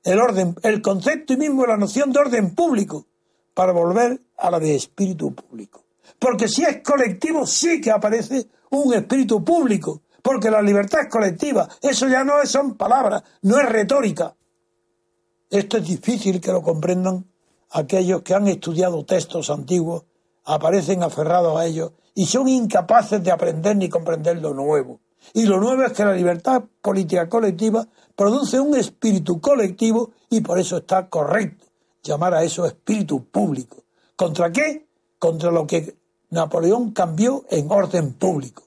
el 0.03 0.19
orden, 0.19 0.55
el 0.63 0.81
concepto 0.81 1.33
y 1.33 1.37
mismo 1.37 1.65
la 1.65 1.77
noción 1.77 2.11
de 2.11 2.19
orden 2.19 2.55
público 2.55 3.05
para 3.53 3.73
volver 3.73 4.19
a 4.37 4.49
la 4.49 4.59
de 4.59 4.75
espíritu 4.75 5.35
público. 5.35 5.83
Porque 6.17 6.47
si 6.47 6.63
es 6.63 6.81
colectivo, 6.81 7.45
sí 7.45 7.79
que 7.79 7.91
aparece 7.91 8.47
un 8.71 8.93
espíritu 8.93 9.43
público, 9.43 10.01
porque 10.21 10.51
la 10.51 10.61
libertad 10.61 11.01
es 11.01 11.09
colectiva. 11.09 11.67
Eso 11.81 12.07
ya 12.07 12.23
no 12.23 12.45
son 12.45 12.75
palabras, 12.75 13.23
no 13.41 13.59
es 13.59 13.69
retórica. 13.69 14.35
Esto 15.49 15.77
es 15.77 15.87
difícil 15.87 16.41
que 16.41 16.51
lo 16.51 16.61
comprendan 16.61 17.25
aquellos 17.71 18.21
que 18.21 18.33
han 18.33 18.47
estudiado 18.47 19.05
textos 19.05 19.49
antiguos, 19.49 20.03
aparecen 20.45 21.03
aferrados 21.03 21.57
a 21.57 21.65
ellos 21.65 21.91
y 22.15 22.25
son 22.25 22.47
incapaces 22.47 23.23
de 23.23 23.31
aprender 23.31 23.75
ni 23.75 23.89
comprender 23.89 24.41
lo 24.41 24.53
nuevo. 24.53 24.99
Y 25.33 25.45
lo 25.45 25.59
nuevo 25.59 25.83
es 25.83 25.91
que 25.91 26.05
la 26.05 26.13
libertad 26.13 26.63
política 26.81 27.27
colectiva 27.27 27.87
produce 28.15 28.59
un 28.59 28.75
espíritu 28.75 29.41
colectivo 29.41 30.11
y 30.29 30.41
por 30.41 30.59
eso 30.59 30.77
está 30.77 31.09
correcto 31.09 31.65
llamar 32.03 32.33
a 32.33 32.43
eso 32.43 32.65
espíritu 32.65 33.25
público. 33.25 33.83
¿Contra 34.15 34.51
qué? 34.51 34.87
Contra 35.19 35.51
lo 35.51 35.67
que 35.67 35.95
Napoleón 36.29 36.91
cambió 36.91 37.45
en 37.49 37.71
orden 37.71 38.13
público. 38.13 38.63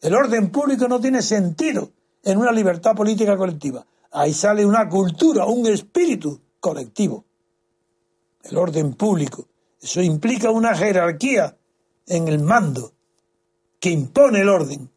El 0.00 0.14
orden 0.14 0.50
público 0.50 0.88
no 0.88 1.00
tiene 1.00 1.22
sentido 1.22 1.90
en 2.22 2.38
una 2.38 2.52
libertad 2.52 2.94
política 2.94 3.36
colectiva. 3.36 3.84
Ahí 4.12 4.32
sale 4.32 4.64
una 4.64 4.88
cultura, 4.88 5.46
un 5.46 5.66
espíritu 5.66 6.40
colectivo 6.60 7.24
el 8.44 8.56
orden 8.56 8.94
público. 8.94 9.46
Eso 9.80 10.00
implica 10.00 10.50
una 10.50 10.74
jerarquía 10.74 11.56
en 12.06 12.28
el 12.28 12.40
mando 12.40 12.92
que 13.80 13.90
impone 13.90 14.40
el 14.40 14.48
orden, 14.48 14.90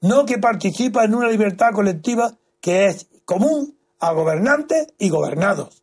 no 0.00 0.24
que 0.24 0.38
participa 0.38 1.04
en 1.04 1.14
una 1.14 1.28
libertad 1.28 1.72
colectiva 1.72 2.36
que 2.60 2.86
es 2.86 3.06
común 3.24 3.76
a 4.00 4.12
gobernantes 4.12 4.88
y 4.98 5.08
gobernados. 5.08 5.82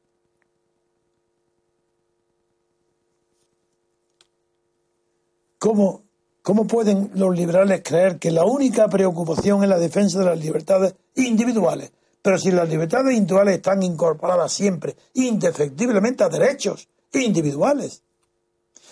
¿Cómo, 5.59 6.03
¿Cómo 6.41 6.67
pueden 6.67 7.11
los 7.15 7.35
liberales 7.35 7.81
creer 7.83 8.19
que 8.19 8.31
la 8.31 8.45
única 8.45 8.87
preocupación 8.87 9.63
es 9.63 9.69
la 9.69 9.79
defensa 9.79 10.19
de 10.19 10.25
las 10.25 10.39
libertades 10.39 10.95
individuales? 11.15 11.91
Pero 12.21 12.37
si 12.37 12.51
las 12.51 12.67
libertades 12.69 13.15
individuales 13.15 13.55
están 13.55 13.83
incorporadas 13.83 14.51
siempre, 14.51 14.95
indefectiblemente, 15.13 16.23
a 16.23 16.29
derechos 16.29 16.87
individuales. 17.13 18.03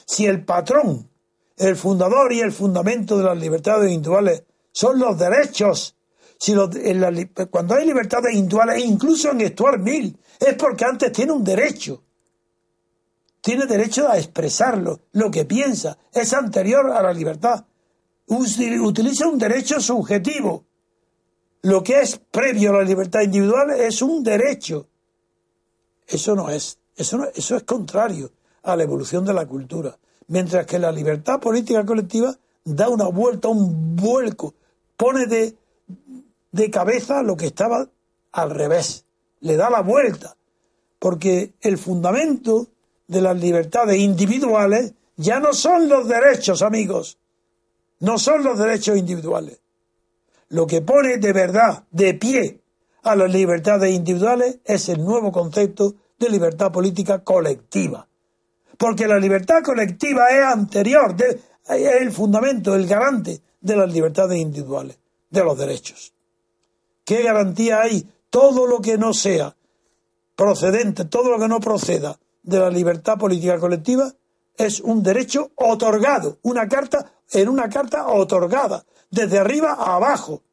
Si 0.05 0.26
el 0.26 0.43
patrón, 0.45 1.09
el 1.57 1.76
fundador 1.76 2.32
y 2.34 2.41
el 2.41 2.51
fundamento 2.51 3.18
de 3.18 3.24
las 3.24 3.38
libertades 3.38 3.91
individuales 3.91 4.43
son 4.72 4.99
los 4.99 5.18
derechos, 5.18 5.95
si 6.38 6.53
cuando 7.49 7.76
hay 7.76 7.86
libertades 7.86 8.36
individuales, 8.36 8.84
incluso 8.84 9.32
en 9.32 9.47
Stuart 9.47 9.80
Mill, 9.80 10.18
es 10.39 10.55
porque 10.55 10.86
antes 10.86 11.11
tiene 11.11 11.32
un 11.32 11.43
derecho. 11.43 12.03
Tiene 13.44 13.66
derecho 13.66 14.08
a 14.08 14.18
expresarlo, 14.18 15.02
lo 15.12 15.30
que 15.30 15.46
piensa, 15.46 15.98
es 16.12 16.34
anterior 16.34 16.89
a 16.91 17.04
la 17.04 17.14
libertad. 17.14 17.66
Utiliza 18.28 19.28
un 19.28 19.38
derecho 19.38 19.80
subjetivo 19.80 20.66
lo 21.64 21.82
que 21.82 22.02
es 22.02 22.20
previo 22.30 22.72
a 22.72 22.80
la 22.80 22.84
libertad 22.84 23.22
individual 23.22 23.72
es 23.72 24.02
un 24.02 24.22
derecho. 24.22 24.88
Eso 26.06 26.36
no 26.36 26.50
es, 26.50 26.78
eso, 26.96 27.26
eso 27.34 27.56
es 27.56 27.64
contrario 27.64 28.32
a 28.64 28.76
la 28.76 28.84
evolución 28.84 29.24
de 29.24 29.34
la 29.34 29.46
cultura. 29.46 29.98
Mientras 30.28 30.66
que 30.66 30.78
la 30.78 30.91
libertad 30.91 31.39
política 31.39 31.86
colectiva 31.86 32.38
da 32.66 32.89
una 32.89 33.08
vuelta, 33.08 33.48
un 33.48 33.96
vuelco, 33.96 34.56
pone 34.98 35.26
de, 35.26 35.56
de 36.52 36.70
cabeza 36.70 37.24
lo 37.24 37.38
que 37.38 37.48
estaba 37.48 37.89
al 38.34 38.50
revés, 38.50 39.06
le 39.39 39.56
da 39.56 39.70
la 39.70 39.82
vuelta 39.82 40.36
porque 41.00 41.54
el 41.62 41.78
fundamento 41.78 42.68
de 43.14 43.22
las 43.22 43.39
libertades 43.39 43.97
individuales 43.97 44.93
ya 45.16 45.39
no 45.39 45.53
son 45.53 45.88
los 45.88 46.07
derechos, 46.07 46.61
amigos, 46.61 47.18
no 47.99 48.18
son 48.18 48.43
los 48.43 48.57
derechos 48.57 48.97
individuales. 48.97 49.59
Lo 50.49 50.68
que 50.68 50.82
pone 50.82 51.18
de 51.18 51.32
verdad, 51.32 51.84
de 51.91 52.16
pie, 52.16 52.59
a 53.03 53.16
las 53.16 53.32
libertades 53.32 53.93
individuales 53.93 54.59
es 54.64 54.89
el 54.89 55.03
nuevo 55.03 55.32
concepto 55.32 55.95
de 56.18 56.30
libertad 56.30 56.72
política 56.72 57.24
colectiva. 57.24 58.07
Porque 58.78 59.07
la 59.07 59.20
libertad 59.20 59.61
colectiva 59.64 60.30
es 60.30 60.43
anterior, 60.43 61.16
es 61.20 61.38
el 61.68 62.11
fundamento, 62.11 62.76
el 62.76 62.88
garante 62.88 63.41
de 63.59 63.76
las 63.76 63.91
libertades 63.91 64.39
individuales, 64.39 64.97
de 65.30 65.43
los 65.43 65.57
derechos. 65.57 66.14
¿Qué 67.03 67.22
garantía 67.22 67.82
hay? 67.82 68.07
Todo 68.30 68.66
lo 68.66 68.80
que 68.80 68.97
no 68.97 69.14
sea 69.14 69.55
procedente, 70.36 71.05
todo 71.05 71.30
lo 71.30 71.39
que 71.39 71.47
no 71.47 71.59
proceda 71.59 72.18
de 72.44 72.60
la 72.60 72.70
libertad 72.70 73.18
política 73.18 73.58
colectiva 73.58 74.14
es 74.56 74.80
un 74.82 75.02
derecho 75.02 75.52
otorgado, 75.56 76.38
una 76.44 76.68
carta 76.68 77.14
en 77.32 77.50
una 77.50 77.70
carta 77.70 78.08
otorgada, 78.08 78.86
desde 79.10 79.39
arriba 79.39 79.74
a 79.74 79.96
abajo. 79.96 80.44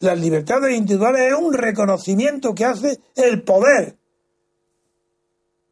Las 0.00 0.18
libertades 0.18 0.76
individuales 0.76 1.32
es 1.32 1.38
un 1.38 1.52
reconocimiento 1.52 2.54
que 2.54 2.64
hace 2.64 3.00
el 3.14 3.42
poder. 3.42 3.96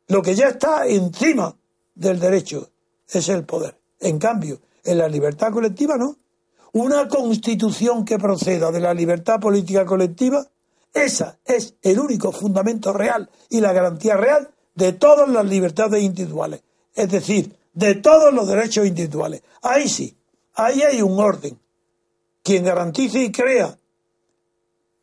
Lo 0.08 0.22
que 0.22 0.34
ya 0.34 0.48
está 0.48 0.86
encima 0.86 1.54
del 1.94 2.18
derecho 2.18 2.70
es 3.08 3.28
el 3.28 3.44
poder. 3.44 3.78
En 4.00 4.18
cambio, 4.18 4.60
en 4.84 4.98
la 4.98 5.08
libertad 5.08 5.52
colectiva 5.52 5.96
no. 5.96 6.16
Una 6.72 7.08
constitución 7.08 8.04
que 8.04 8.18
proceda 8.18 8.70
de 8.70 8.80
la 8.80 8.94
libertad 8.94 9.40
política 9.40 9.84
colectiva, 9.84 10.46
esa 10.92 11.38
es 11.44 11.74
el 11.82 11.98
único 11.98 12.32
fundamento 12.32 12.92
real 12.92 13.28
y 13.48 13.60
la 13.60 13.72
garantía 13.72 14.16
real 14.16 14.50
de 14.78 14.92
todas 14.92 15.28
las 15.28 15.44
libertades 15.44 16.02
individuales. 16.02 16.62
Es 16.94 17.10
decir, 17.10 17.56
de 17.74 17.96
todos 17.96 18.32
los 18.32 18.46
derechos 18.46 18.86
individuales. 18.86 19.42
Ahí 19.60 19.88
sí, 19.88 20.16
ahí 20.54 20.82
hay 20.82 21.02
un 21.02 21.18
orden. 21.18 21.58
Quien 22.44 22.64
garantice 22.64 23.24
y 23.24 23.32
crea 23.32 23.76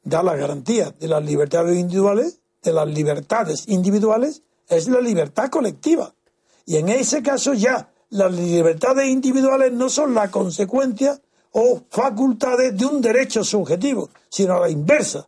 da 0.02 0.24
la 0.24 0.36
garantía 0.36 0.94
de 0.98 1.08
las 1.10 1.24
libertades 1.26 1.78
individuales, 1.78 2.40
de 2.64 2.72
las 2.72 2.88
libertades 2.88 3.68
individuales, 3.68 4.44
es 4.70 4.88
la 4.88 5.02
libertad 5.02 5.50
colectiva. 5.50 6.14
Y 6.66 6.78
en 6.78 6.88
ese 6.90 7.22
caso 7.22 7.54
ya 7.54 7.92
las 8.12 8.32
libertades 8.32 9.08
individuales 9.08 9.74
no 9.74 9.90
son 9.90 10.14
la 10.14 10.32
consecuencia 10.32 11.20
o 11.52 11.82
facultades 11.90 12.78
de 12.78 12.86
un 12.86 13.02
derecho 13.02 13.44
subjetivo, 13.44 14.10
sino 14.30 14.58
la 14.60 14.70
inversa. 14.70 15.28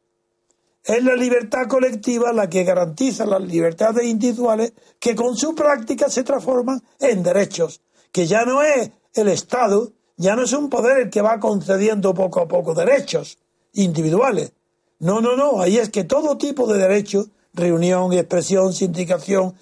Es 0.87 1.03
la 1.03 1.17
libertad 1.17 1.67
colectiva 1.67 2.31
la 2.31 2.49
que 2.49 2.63
garantiza 2.63 3.25
las 3.25 3.41
libertades 3.41 4.05
individuales 4.05 4.71
que 5.01 5.15
con 5.15 5.35
su 5.35 5.53
práctica 5.53 6.09
se 6.09 6.23
transforman 6.23 6.81
en 7.01 7.23
derechos, 7.23 7.81
que 8.09 8.25
ya 8.25 8.45
no 8.45 8.63
es 8.63 8.91
el 9.13 9.27
Estado, 9.27 9.91
ya 10.15 10.37
no 10.37 10.43
es 10.43 10.53
un 10.53 10.69
poder 10.69 10.99
el 10.99 11.09
que 11.09 11.21
va 11.21 11.41
concediendo 11.41 12.13
poco 12.13 12.39
a 12.39 12.47
poco 12.47 12.73
derechos 12.73 13.37
individuales. 13.73 14.53
No, 14.99 15.19
no, 15.19 15.35
no, 15.35 15.59
ahí 15.59 15.77
es 15.77 15.89
que 15.89 16.05
todo 16.05 16.37
tipo 16.37 16.71
de 16.71 16.79
derechos, 16.79 17.27
reunión, 17.53 18.13
expresión, 18.13 18.71
sindicación, 18.71 19.55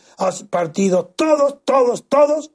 partidos, 0.52 1.08
todos, 1.16 1.56
todos, 1.66 2.04
todos, 2.08 2.52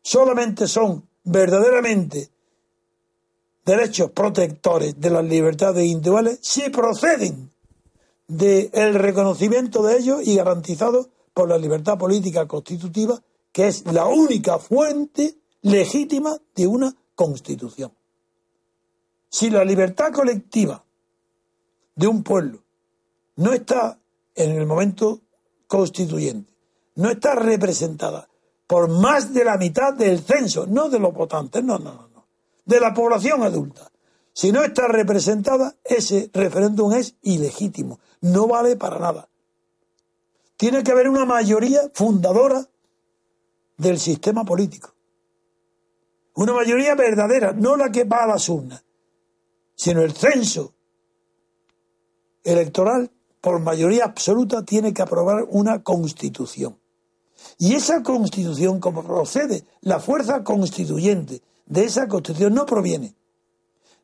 solamente 0.00 0.68
son 0.68 1.08
verdaderamente 1.24 2.30
derechos 3.64 4.12
protectores 4.12 5.00
de 5.00 5.10
las 5.10 5.24
libertades 5.24 5.84
individuales 5.84 6.38
si 6.40 6.70
proceden 6.70 7.51
del 8.32 8.94
reconocimiento 8.94 9.82
de 9.82 9.98
ellos 9.98 10.26
y 10.26 10.36
garantizados 10.36 11.10
por 11.34 11.50
la 11.50 11.58
libertad 11.58 11.98
política 11.98 12.48
constitutiva, 12.48 13.20
que 13.52 13.68
es 13.68 13.84
la 13.92 14.06
única 14.06 14.58
fuente 14.58 15.36
legítima 15.60 16.38
de 16.54 16.66
una 16.66 16.94
constitución. 17.14 17.92
Si 19.28 19.50
la 19.50 19.64
libertad 19.64 20.12
colectiva 20.12 20.82
de 21.94 22.06
un 22.06 22.22
pueblo 22.22 22.62
no 23.36 23.52
está 23.52 23.98
en 24.34 24.52
el 24.52 24.66
momento 24.66 25.20
constituyente, 25.66 26.54
no 26.94 27.10
está 27.10 27.34
representada 27.34 28.28
por 28.66 28.88
más 28.88 29.34
de 29.34 29.44
la 29.44 29.58
mitad 29.58 29.92
del 29.92 30.20
censo, 30.20 30.66
no 30.66 30.88
de 30.88 30.98
los 30.98 31.12
votantes, 31.12 31.62
no, 31.62 31.78
no, 31.78 32.08
no, 32.14 32.26
de 32.64 32.80
la 32.80 32.94
población 32.94 33.42
adulta. 33.42 33.91
Si 34.32 34.50
no 34.50 34.62
está 34.64 34.88
representada, 34.88 35.76
ese 35.84 36.30
referéndum 36.32 36.92
es 36.94 37.16
ilegítimo, 37.22 38.00
no 38.20 38.46
vale 38.46 38.76
para 38.76 38.98
nada. 38.98 39.28
Tiene 40.56 40.82
que 40.82 40.92
haber 40.92 41.08
una 41.08 41.24
mayoría 41.24 41.90
fundadora 41.92 42.66
del 43.76 43.98
sistema 43.98 44.44
político. 44.44 44.94
Una 46.34 46.54
mayoría 46.54 46.94
verdadera, 46.94 47.52
no 47.52 47.76
la 47.76 47.90
que 47.90 48.04
va 48.04 48.24
a 48.24 48.26
las 48.26 48.48
urnas, 48.48 48.82
sino 49.74 50.00
el 50.00 50.12
censo 50.12 50.72
electoral, 52.42 53.10
por 53.40 53.58
mayoría 53.60 54.04
absoluta, 54.04 54.64
tiene 54.64 54.94
que 54.94 55.02
aprobar 55.02 55.44
una 55.50 55.82
constitución. 55.82 56.78
Y 57.58 57.74
esa 57.74 58.02
constitución, 58.02 58.80
como 58.80 59.02
procede, 59.02 59.64
la 59.80 60.00
fuerza 60.00 60.42
constituyente 60.44 61.42
de 61.66 61.84
esa 61.84 62.08
constitución 62.08 62.54
no 62.54 62.64
proviene 62.64 63.14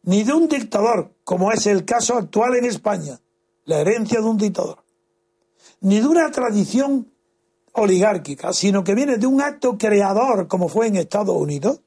ni 0.03 0.25
de 0.25 0.33
un 0.33 0.49
dictador, 0.49 1.13
como 1.25 1.53
es 1.53 1.67
el 1.67 1.85
caso 1.85 2.15
actual 2.17 2.57
en 2.57 2.65
España, 2.65 3.21
la 3.65 3.81
herencia 3.81 4.21
de 4.21 4.27
un 4.27 4.39
dictador, 4.39 4.83
ni 5.81 6.01
de 6.01 6.07
una 6.07 6.31
tradición 6.31 7.13
oligárquica, 7.73 8.53
sino 8.53 8.83
que 8.83 8.95
viene 8.95 9.19
de 9.19 9.27
un 9.27 9.41
acto 9.41 9.77
creador, 9.77 10.49
como 10.49 10.69
fue 10.69 10.87
en 10.87 10.97
Estados 10.97 11.37
Unidos, 11.37 11.81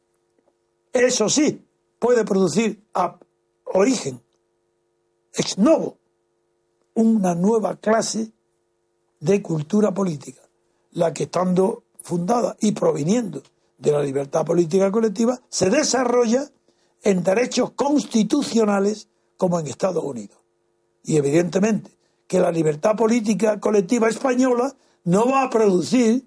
eso 0.93 1.29
sí, 1.29 1.65
puede 1.99 2.25
producir 2.25 2.83
a 2.93 3.17
origen, 3.65 4.21
ex 5.33 5.57
novo, 5.57 5.97
una 6.93 7.35
nueva 7.35 7.77
clase 7.77 8.31
de 9.19 9.41
cultura 9.41 9.93
política, 9.93 10.41
la 10.91 11.13
que 11.13 11.23
estando 11.23 11.83
fundada 12.01 12.57
y 12.59 12.71
proviniendo 12.73 13.41
de 13.77 13.91
la 13.91 14.03
libertad 14.03 14.45
política 14.45 14.91
colectiva, 14.91 15.39
se 15.49 15.69
desarrolla 15.69 16.49
en 17.03 17.23
derechos 17.23 17.71
constitucionales 17.71 19.07
como 19.37 19.59
en 19.59 19.67
Estados 19.67 20.03
Unidos. 20.03 20.37
Y 21.03 21.17
evidentemente 21.17 21.91
que 22.27 22.39
la 22.39 22.51
libertad 22.51 22.95
política 22.95 23.59
colectiva 23.59 24.07
española 24.07 24.73
no 25.03 25.27
va 25.27 25.43
a 25.43 25.49
producir 25.49 26.23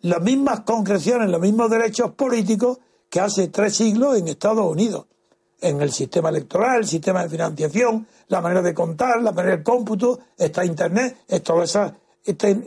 las 0.00 0.20
mismas 0.22 0.60
concreciones, 0.60 1.30
los 1.30 1.40
mismos 1.40 1.70
derechos 1.70 2.12
políticos 2.12 2.78
que 3.08 3.20
hace 3.20 3.48
tres 3.48 3.74
siglos 3.74 4.16
en 4.16 4.28
Estados 4.28 4.70
Unidos, 4.70 5.06
en 5.60 5.80
el 5.80 5.90
sistema 5.90 6.28
electoral, 6.28 6.80
el 6.80 6.86
sistema 6.86 7.22
de 7.22 7.30
financiación, 7.30 8.06
la 8.28 8.40
manera 8.40 8.62
de 8.62 8.74
contar, 8.74 9.20
la 9.22 9.32
manera 9.32 9.56
de 9.56 9.62
cómputo, 9.62 10.20
esta 10.36 10.64
Internet, 10.64 11.16
todas 11.42 11.70
esas 11.70 11.92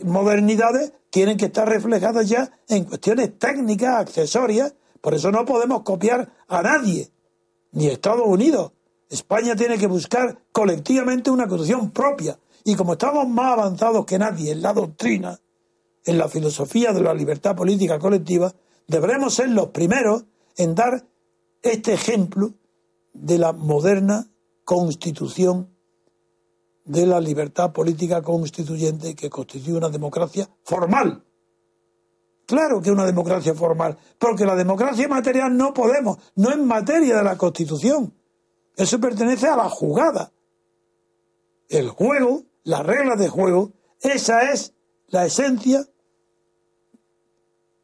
modernidades 0.03 0.91
tienen 1.09 1.37
que 1.37 1.45
estar 1.45 1.69
reflejadas 1.69 2.27
ya 2.27 2.51
en 2.67 2.85
cuestiones 2.85 3.37
técnicas, 3.37 3.99
accesorias, 3.99 4.73
por 4.99 5.13
eso 5.13 5.31
no 5.31 5.45
podemos 5.45 5.83
copiar 5.83 6.29
a 6.47 6.61
nadie, 6.61 7.09
ni 7.71 7.87
Estados 7.87 8.25
Unidos. 8.25 8.71
España 9.09 9.55
tiene 9.55 9.77
que 9.77 9.87
buscar 9.87 10.39
colectivamente 10.51 11.31
una 11.31 11.47
constitución 11.47 11.91
propia. 11.91 12.39
Y 12.63 12.75
como 12.75 12.93
estamos 12.93 13.27
más 13.27 13.53
avanzados 13.53 14.05
que 14.05 14.19
nadie 14.19 14.51
en 14.51 14.61
la 14.61 14.73
doctrina, 14.73 15.39
en 16.05 16.17
la 16.17 16.29
filosofía 16.29 16.93
de 16.93 17.01
la 17.01 17.13
libertad 17.13 17.55
política 17.55 17.99
colectiva, 17.99 18.53
deberemos 18.87 19.33
ser 19.33 19.49
los 19.49 19.67
primeros 19.67 20.25
en 20.57 20.75
dar 20.75 21.05
este 21.61 21.93
ejemplo 21.93 22.53
de 23.13 23.37
la 23.37 23.53
moderna 23.53 24.27
constitución 24.63 25.69
de 26.85 27.05
la 27.05 27.19
libertad 27.19 27.71
política 27.71 28.21
constituyente 28.21 29.15
que 29.15 29.29
constituye 29.29 29.73
una 29.73 29.89
democracia 29.89 30.49
formal. 30.63 31.23
Claro 32.51 32.81
que 32.81 32.91
una 32.91 33.05
democracia 33.05 33.55
formal, 33.55 33.97
porque 34.19 34.45
la 34.45 34.57
democracia 34.57 35.07
material 35.07 35.55
no 35.55 35.73
podemos, 35.73 36.17
no 36.35 36.49
es 36.49 36.57
materia 36.57 37.15
de 37.15 37.23
la 37.23 37.37
Constitución. 37.37 38.13
Eso 38.75 38.99
pertenece 38.99 39.47
a 39.47 39.55
la 39.55 39.69
jugada. 39.69 40.33
El 41.69 41.87
juego, 41.87 42.43
las 42.65 42.85
reglas 42.85 43.17
de 43.19 43.29
juego, 43.29 43.71
esa 44.01 44.51
es 44.51 44.73
la 45.07 45.25
esencia 45.25 45.87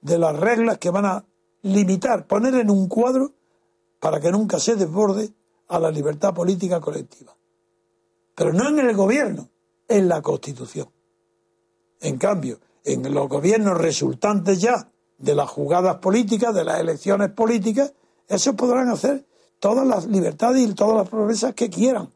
de 0.01 0.19
las 0.19 0.37
reglas 0.37 0.79
que 0.79 0.89
van 0.89 1.05
a 1.05 1.25
limitar, 1.61 2.27
poner 2.27 2.55
en 2.55 2.69
un 2.69 2.89
cuadro 2.89 3.35
para 4.01 4.19
que 4.19 4.33
nunca 4.33 4.59
se 4.59 4.75
desborde 4.75 5.29
a 5.69 5.79
la 5.79 5.91
libertad 5.91 6.33
política 6.33 6.81
colectiva. 6.81 7.37
Pero 8.35 8.51
no 8.51 8.67
en 8.67 8.79
el 8.79 8.93
gobierno, 8.97 9.47
en 9.87 10.09
la 10.09 10.21
Constitución. 10.21 10.89
En 12.01 12.17
cambio, 12.17 12.59
en 12.87 13.13
los 13.13 13.27
gobiernos 13.27 13.77
resultantes 13.77 14.61
ya 14.61 14.89
de 15.17 15.35
las 15.35 15.49
jugadas 15.49 15.97
políticas, 15.97 16.55
de 16.55 16.63
las 16.63 16.79
elecciones 16.79 17.29
políticas, 17.31 17.93
esos 18.29 18.55
podrán 18.55 18.87
hacer 18.89 19.25
todas 19.59 19.85
las 19.85 20.05
libertades 20.05 20.67
y 20.67 20.73
todas 20.73 20.95
las 20.95 21.09
progresas 21.09 21.53
que 21.53 21.69
quieran, 21.69 22.09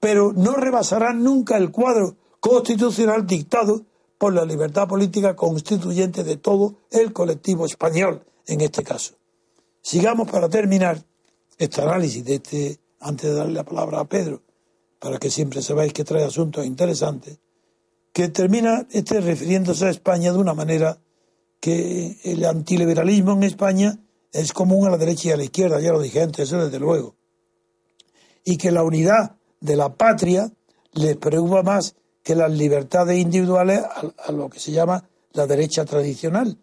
pero 0.00 0.32
no 0.32 0.54
rebasarán 0.54 1.22
nunca 1.22 1.56
el 1.56 1.70
cuadro 1.70 2.16
constitucional 2.40 3.26
dictado 3.26 3.84
por 4.18 4.32
la 4.34 4.44
libertad 4.44 4.88
política 4.88 5.36
constituyente 5.36 6.24
de 6.24 6.36
todo 6.36 6.74
el 6.90 7.12
colectivo 7.12 7.66
español, 7.66 8.24
en 8.46 8.62
este 8.62 8.82
caso. 8.82 9.14
Sigamos 9.80 10.28
para 10.28 10.48
terminar 10.48 11.04
este 11.58 11.82
análisis 11.82 12.24
de 12.24 12.34
este, 12.36 12.80
antes 12.98 13.30
de 13.30 13.36
darle 13.36 13.54
la 13.54 13.64
palabra 13.64 14.00
a 14.00 14.04
Pedro, 14.04 14.42
para 14.98 15.18
que 15.18 15.30
siempre 15.30 15.62
sabáis 15.62 15.92
que 15.92 16.04
trae 16.04 16.24
asuntos 16.24 16.66
interesantes, 16.66 17.38
que 18.16 18.30
termina 18.30 18.86
este 18.92 19.20
refiriéndose 19.20 19.84
a 19.84 19.90
España 19.90 20.32
de 20.32 20.38
una 20.38 20.54
manera 20.54 20.98
que 21.60 22.16
el 22.24 22.46
antiliberalismo 22.46 23.32
en 23.32 23.42
España 23.42 23.98
es 24.32 24.54
común 24.54 24.86
a 24.86 24.90
la 24.90 24.96
derecha 24.96 25.28
y 25.28 25.32
a 25.32 25.36
la 25.36 25.44
izquierda, 25.44 25.82
ya 25.82 25.92
lo 25.92 26.00
dije 26.00 26.22
antes, 26.22 26.48
eso 26.48 26.64
desde 26.64 26.78
luego. 26.78 27.14
Y 28.42 28.56
que 28.56 28.72
la 28.72 28.84
unidad 28.84 29.36
de 29.60 29.76
la 29.76 29.92
patria 29.92 30.50
les 30.94 31.18
preocupa 31.18 31.62
más 31.62 31.94
que 32.22 32.34
las 32.34 32.50
libertades 32.50 33.18
individuales 33.18 33.82
a, 34.16 34.32
lo 34.32 34.48
que 34.48 34.60
se 34.60 34.72
llama 34.72 35.06
la 35.34 35.46
derecha 35.46 35.84
tradicional. 35.84 36.56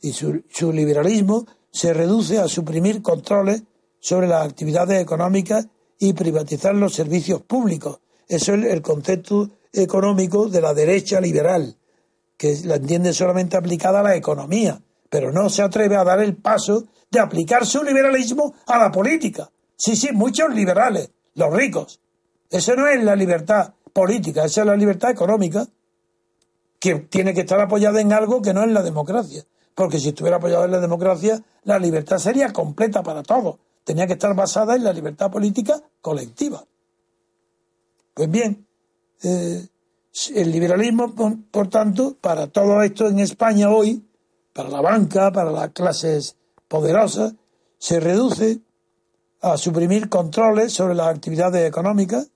Y 0.00 0.14
su, 0.14 0.42
su 0.48 0.72
liberalismo 0.72 1.46
se 1.70 1.92
reduce 1.92 2.38
a 2.38 2.48
suprimir 2.48 3.02
controles 3.02 3.62
sobre 4.00 4.26
las 4.26 4.46
actividades 4.46 5.02
económicas 5.02 5.68
y 5.98 6.14
privatizar 6.14 6.74
los 6.74 6.94
servicios 6.94 7.42
públicos. 7.42 8.00
Eso 8.26 8.54
es 8.54 8.64
el 8.64 8.80
concepto 8.80 9.50
económico 9.74 10.48
de 10.48 10.60
la 10.60 10.74
derecha 10.74 11.20
liberal, 11.20 11.76
que 12.36 12.56
la 12.64 12.76
entiende 12.76 13.12
solamente 13.12 13.56
aplicada 13.56 14.00
a 14.00 14.04
la 14.04 14.16
economía, 14.16 14.80
pero 15.10 15.32
no 15.32 15.48
se 15.48 15.62
atreve 15.62 15.96
a 15.96 16.04
dar 16.04 16.20
el 16.20 16.36
paso 16.36 16.86
de 17.10 17.20
aplicar 17.20 17.66
su 17.66 17.82
liberalismo 17.82 18.54
a 18.66 18.78
la 18.78 18.90
política. 18.90 19.50
Sí, 19.76 19.96
sí, 19.96 20.08
muchos 20.12 20.54
liberales, 20.54 21.10
los 21.34 21.52
ricos. 21.52 22.00
Eso 22.50 22.74
no 22.76 22.86
es 22.86 23.02
la 23.02 23.16
libertad 23.16 23.74
política, 23.92 24.44
esa 24.44 24.62
es 24.62 24.66
la 24.66 24.76
libertad 24.76 25.10
económica, 25.10 25.66
que 26.78 26.96
tiene 26.96 27.32
que 27.32 27.40
estar 27.40 27.60
apoyada 27.60 28.00
en 28.00 28.12
algo 28.12 28.42
que 28.42 28.52
no 28.52 28.62
es 28.62 28.70
la 28.70 28.82
democracia. 28.82 29.44
Porque 29.74 29.98
si 29.98 30.10
estuviera 30.10 30.36
apoyada 30.36 30.66
en 30.66 30.72
la 30.72 30.80
democracia, 30.80 31.40
la 31.64 31.78
libertad 31.78 32.18
sería 32.18 32.52
completa 32.52 33.02
para 33.02 33.22
todos. 33.22 33.56
Tenía 33.84 34.06
que 34.06 34.12
estar 34.14 34.34
basada 34.34 34.76
en 34.76 34.84
la 34.84 34.92
libertad 34.92 35.30
política 35.30 35.80
colectiva. 36.00 36.64
Pues 38.14 38.30
bien, 38.30 38.63
eh, 39.24 39.68
el 40.34 40.52
liberalismo, 40.52 41.14
por, 41.50 41.68
tanto, 41.68 42.16
para 42.20 42.46
todo 42.46 42.82
esto 42.82 43.08
en 43.08 43.18
España 43.18 43.70
hoy, 43.70 44.04
para 44.52 44.68
la 44.68 44.80
banca, 44.80 45.32
para 45.32 45.50
las 45.50 45.70
clases 45.70 46.36
poderosas, 46.68 47.34
se 47.78 48.00
reduce 48.00 48.60
a 49.40 49.56
suprimir 49.56 50.08
controles 50.08 50.72
sobre 50.72 50.94
las 50.94 51.08
actividades 51.08 51.66
económicas 51.68 52.30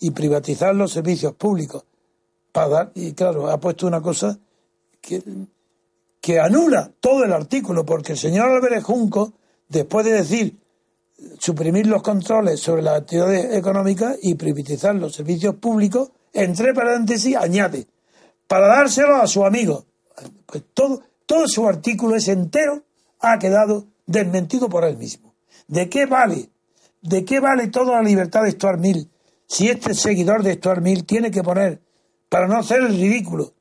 y 0.00 0.10
privatizar 0.12 0.74
los 0.74 0.92
servicios 0.92 1.34
públicos. 1.34 1.84
Para 2.52 2.90
y 2.94 3.12
claro, 3.12 3.48
ha 3.50 3.60
puesto 3.60 3.86
una 3.86 4.00
cosa 4.00 4.38
que, 5.00 5.22
que 6.20 6.40
anula 6.40 6.90
todo 7.00 7.24
el 7.24 7.32
artículo, 7.32 7.84
porque 7.84 8.12
el 8.12 8.18
señor 8.18 8.48
Álvarez 8.48 8.82
Junco, 8.82 9.34
después 9.68 10.06
de 10.06 10.12
decir 10.12 10.58
suprimir 11.38 11.86
los 11.86 12.02
controles 12.02 12.60
sobre 12.60 12.82
las 12.82 13.00
actividades 13.00 13.54
económicas 13.56 14.16
y 14.22 14.34
privatizar 14.34 14.94
los 14.94 15.14
servicios 15.14 15.56
públicos, 15.56 16.10
entre 16.32 16.74
paréntesis, 16.74 17.36
añade, 17.36 17.86
para 18.46 18.68
dárselo 18.68 19.16
a 19.16 19.26
su 19.26 19.44
amigo. 19.44 19.86
Pues 20.46 20.64
todo, 20.74 21.02
todo 21.26 21.46
su 21.48 21.66
artículo 21.68 22.16
es 22.16 22.28
entero, 22.28 22.82
ha 23.20 23.38
quedado 23.38 23.86
desmentido 24.06 24.68
por 24.68 24.84
él 24.84 24.96
mismo. 24.96 25.34
¿De 25.68 25.88
qué 25.88 26.06
vale? 26.06 26.50
¿De 27.00 27.24
qué 27.24 27.40
vale 27.40 27.68
toda 27.68 27.96
la 27.96 28.02
libertad 28.02 28.42
de 28.42 28.50
Stuart 28.50 28.80
Mill 28.80 29.08
si 29.46 29.68
este 29.68 29.94
seguidor 29.94 30.42
de 30.42 30.54
Stuart 30.54 30.82
Mill 30.82 31.04
tiene 31.04 31.30
que 31.30 31.42
poner, 31.42 31.80
para 32.28 32.46
no 32.46 32.58
hacer 32.58 32.80
el 32.80 32.88
ridículo, 32.88 33.52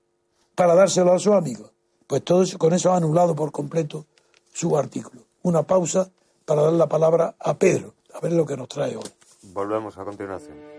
para 0.55 0.75
dárselo 0.75 1.13
a 1.13 1.19
su 1.19 1.33
amigo? 1.33 1.71
Pues 2.07 2.23
todo 2.23 2.41
eso, 2.43 2.57
con 2.57 2.73
eso 2.73 2.91
ha 2.91 2.97
anulado 2.97 3.35
por 3.35 3.51
completo 3.51 4.07
su 4.51 4.77
artículo. 4.77 5.21
Una 5.43 5.63
pausa 5.63 6.09
para 6.45 6.63
dar 6.63 6.73
la 6.73 6.87
palabra 6.87 7.35
a 7.39 7.53
Pedro, 7.53 7.93
a 8.13 8.19
ver 8.19 8.33
lo 8.33 8.45
que 8.45 8.57
nos 8.57 8.67
trae 8.67 8.95
hoy. 8.95 9.09
Volvemos 9.53 9.97
a 9.97 10.03
continuación. 10.03 10.78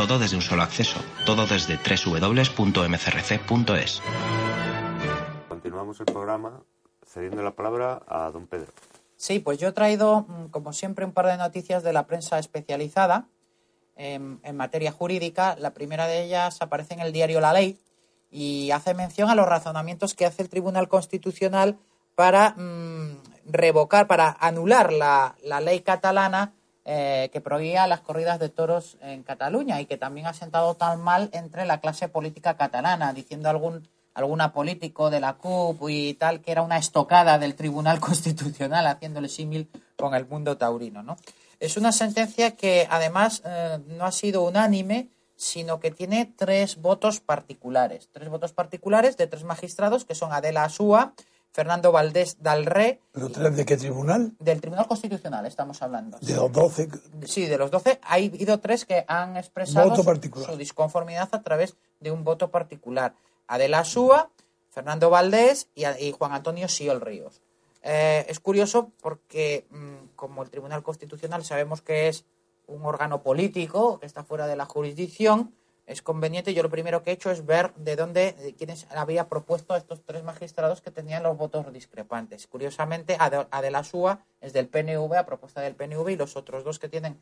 Todo 0.00 0.18
desde 0.18 0.34
un 0.34 0.40
solo 0.40 0.62
acceso, 0.62 0.98
todo 1.26 1.46
desde 1.46 1.76
www.mcrc.es. 1.76 2.42
Continuamos 5.46 6.00
el 6.00 6.06
programa 6.06 6.62
cediendo 7.06 7.42
la 7.42 7.50
palabra 7.50 8.00
a 8.08 8.30
don 8.30 8.46
Pedro. 8.46 8.72
Sí, 9.16 9.40
pues 9.40 9.58
yo 9.58 9.68
he 9.68 9.72
traído, 9.72 10.22
mm, 10.22 10.46
como 10.46 10.72
siempre, 10.72 11.04
un 11.04 11.12
par 11.12 11.26
de 11.26 11.36
noticias 11.36 11.82
de 11.82 11.92
la 11.92 12.06
prensa 12.06 12.38
especializada 12.38 13.28
en, 13.94 14.40
materia 14.54 14.90
jurídica. 14.90 15.54
La 15.58 15.74
primera 15.74 16.06
de 16.06 16.24
ellas 16.24 16.62
aparece 16.62 16.94
en 16.94 17.00
el 17.00 17.12
diario 17.12 17.42
La 17.42 17.52
Ley 17.52 17.78
y 18.30 18.70
hace 18.70 18.94
mención 18.94 19.28
a 19.28 19.34
los 19.34 19.44
razonamientos 19.46 20.14
que 20.14 20.24
hace 20.24 20.40
el 20.40 20.48
Tribunal 20.48 20.88
Constitucional 20.88 21.76
para 22.14 22.54
mm, 22.56 23.18
revocar, 23.44 24.06
para 24.06 24.34
anular 24.40 24.94
la, 24.94 25.36
la 25.42 25.60
ley 25.60 25.80
catalana 25.80 26.54
eh, 26.84 27.30
que 27.32 27.40
prohibía 27.40 27.86
las 27.86 28.00
corridas 28.00 28.38
de 28.38 28.48
toros 28.48 28.96
en 29.00 29.22
Cataluña 29.22 29.80
y 29.80 29.86
que 29.86 29.96
también 29.96 30.26
ha 30.26 30.32
sentado 30.32 30.74
tan 30.74 31.00
mal 31.00 31.30
entre 31.32 31.66
la 31.66 31.80
clase 31.80 32.08
política 32.08 32.56
catalana, 32.56 33.12
diciendo 33.12 33.48
algún 33.48 33.88
alguna 34.14 34.52
político 34.52 35.10
de 35.10 35.20
la 35.20 35.34
CUP 35.34 35.88
y 35.88 36.14
tal 36.14 36.40
que 36.40 36.52
era 36.52 36.62
una 36.62 36.78
estocada 36.78 37.38
del 37.38 37.54
Tribunal 37.54 38.00
Constitucional 38.08 38.86
haciéndole 38.86 39.28
símil 39.28 39.68
con 39.96 40.14
el 40.14 40.26
mundo 40.26 40.56
taurino, 40.56 41.02
¿no? 41.02 41.16
Es 41.58 41.76
una 41.76 41.92
sentencia 41.92 42.56
que 42.56 42.86
además 42.88 43.42
eh, 43.44 43.78
no 43.88 44.06
ha 44.06 44.12
sido 44.12 44.42
unánime, 44.42 45.08
sino 45.36 45.78
que 45.78 45.90
tiene 45.90 46.32
tres 46.36 46.80
votos 46.80 47.20
particulares, 47.20 48.08
tres 48.12 48.30
votos 48.30 48.52
particulares 48.52 49.16
de 49.18 49.26
tres 49.26 49.44
magistrados 49.44 50.06
que 50.06 50.14
son 50.14 50.32
Adela 50.32 50.64
Asúa, 50.64 51.12
Fernando 51.52 51.90
Valdés 51.92 52.36
Dalré. 52.40 53.00
¿Pero 53.12 53.28
tres 53.30 53.56
de 53.56 53.64
qué 53.64 53.76
tribunal? 53.76 54.32
Del 54.38 54.60
Tribunal 54.60 54.86
Constitucional 54.86 55.46
estamos 55.46 55.82
hablando. 55.82 56.18
De 56.20 56.34
los 56.34 56.52
doce. 56.52 56.88
Sí, 57.24 57.46
de 57.46 57.58
los 57.58 57.70
doce. 57.70 57.98
Ha 58.02 58.14
habido 58.14 58.60
tres 58.60 58.84
que 58.84 59.04
han 59.08 59.36
expresado 59.36 59.94
su 59.96 60.56
disconformidad 60.56 61.28
a 61.32 61.42
través 61.42 61.76
de 61.98 62.10
un 62.10 62.22
voto 62.24 62.50
particular. 62.50 63.14
Adela 63.48 63.84
Súa, 63.84 64.30
Fernando 64.70 65.10
Valdés 65.10 65.68
y, 65.74 66.12
Juan 66.12 66.32
Antonio 66.32 66.68
Siol 66.68 67.00
Ríos. 67.00 67.40
Eh, 67.82 68.26
es 68.28 68.38
curioso 68.38 68.92
porque, 69.00 69.66
mm, 69.70 70.14
como 70.14 70.42
el 70.42 70.50
Tribunal 70.50 70.82
Constitucional 70.82 71.44
sabemos 71.44 71.82
que 71.82 72.08
es 72.08 72.24
un 72.66 72.84
órgano 72.84 73.22
político 73.22 73.98
que 73.98 74.06
está 74.06 74.22
fuera 74.22 74.46
de 74.46 74.54
la 74.54 74.66
jurisdicción, 74.66 75.52
es 75.90 76.02
conveniente. 76.02 76.54
Yo 76.54 76.62
lo 76.62 76.70
primero 76.70 77.02
que 77.02 77.10
he 77.10 77.12
hecho 77.12 77.32
es 77.32 77.44
ver 77.44 77.74
de 77.74 77.96
dónde, 77.96 78.32
de 78.34 78.54
quiénes 78.54 78.86
había 78.90 79.28
propuesto 79.28 79.74
a 79.74 79.76
estos 79.76 80.02
tres 80.04 80.22
magistrados 80.22 80.80
que 80.80 80.92
tenían 80.92 81.24
los 81.24 81.36
votos 81.36 81.72
discrepantes. 81.72 82.46
Curiosamente, 82.46 83.16
Adela 83.18 83.82
Súa 83.82 84.24
es 84.40 84.52
del 84.52 84.68
PNV, 84.68 85.12
a 85.16 85.26
propuesta 85.26 85.60
del 85.60 85.74
PNV, 85.74 86.10
y 86.10 86.16
los 86.16 86.36
otros 86.36 86.62
dos 86.62 86.78
que 86.78 86.88
tienen 86.88 87.20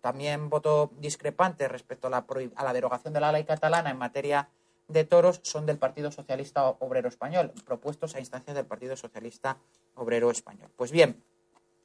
también 0.00 0.50
voto 0.50 0.90
discrepante 0.98 1.68
respecto 1.68 2.08
a 2.08 2.10
la, 2.10 2.26
a 2.56 2.64
la 2.64 2.72
derogación 2.72 3.14
de 3.14 3.20
la 3.20 3.30
ley 3.30 3.44
catalana 3.44 3.90
en 3.90 3.98
materia 3.98 4.48
de 4.88 5.04
toros 5.04 5.40
son 5.44 5.66
del 5.66 5.78
Partido 5.78 6.10
Socialista 6.10 6.66
Obrero 6.68 7.08
Español, 7.08 7.52
propuestos 7.64 8.16
a 8.16 8.20
instancias 8.20 8.56
del 8.56 8.66
Partido 8.66 8.96
Socialista 8.96 9.58
Obrero 9.94 10.32
Español. 10.32 10.70
Pues 10.76 10.90
bien, 10.90 11.22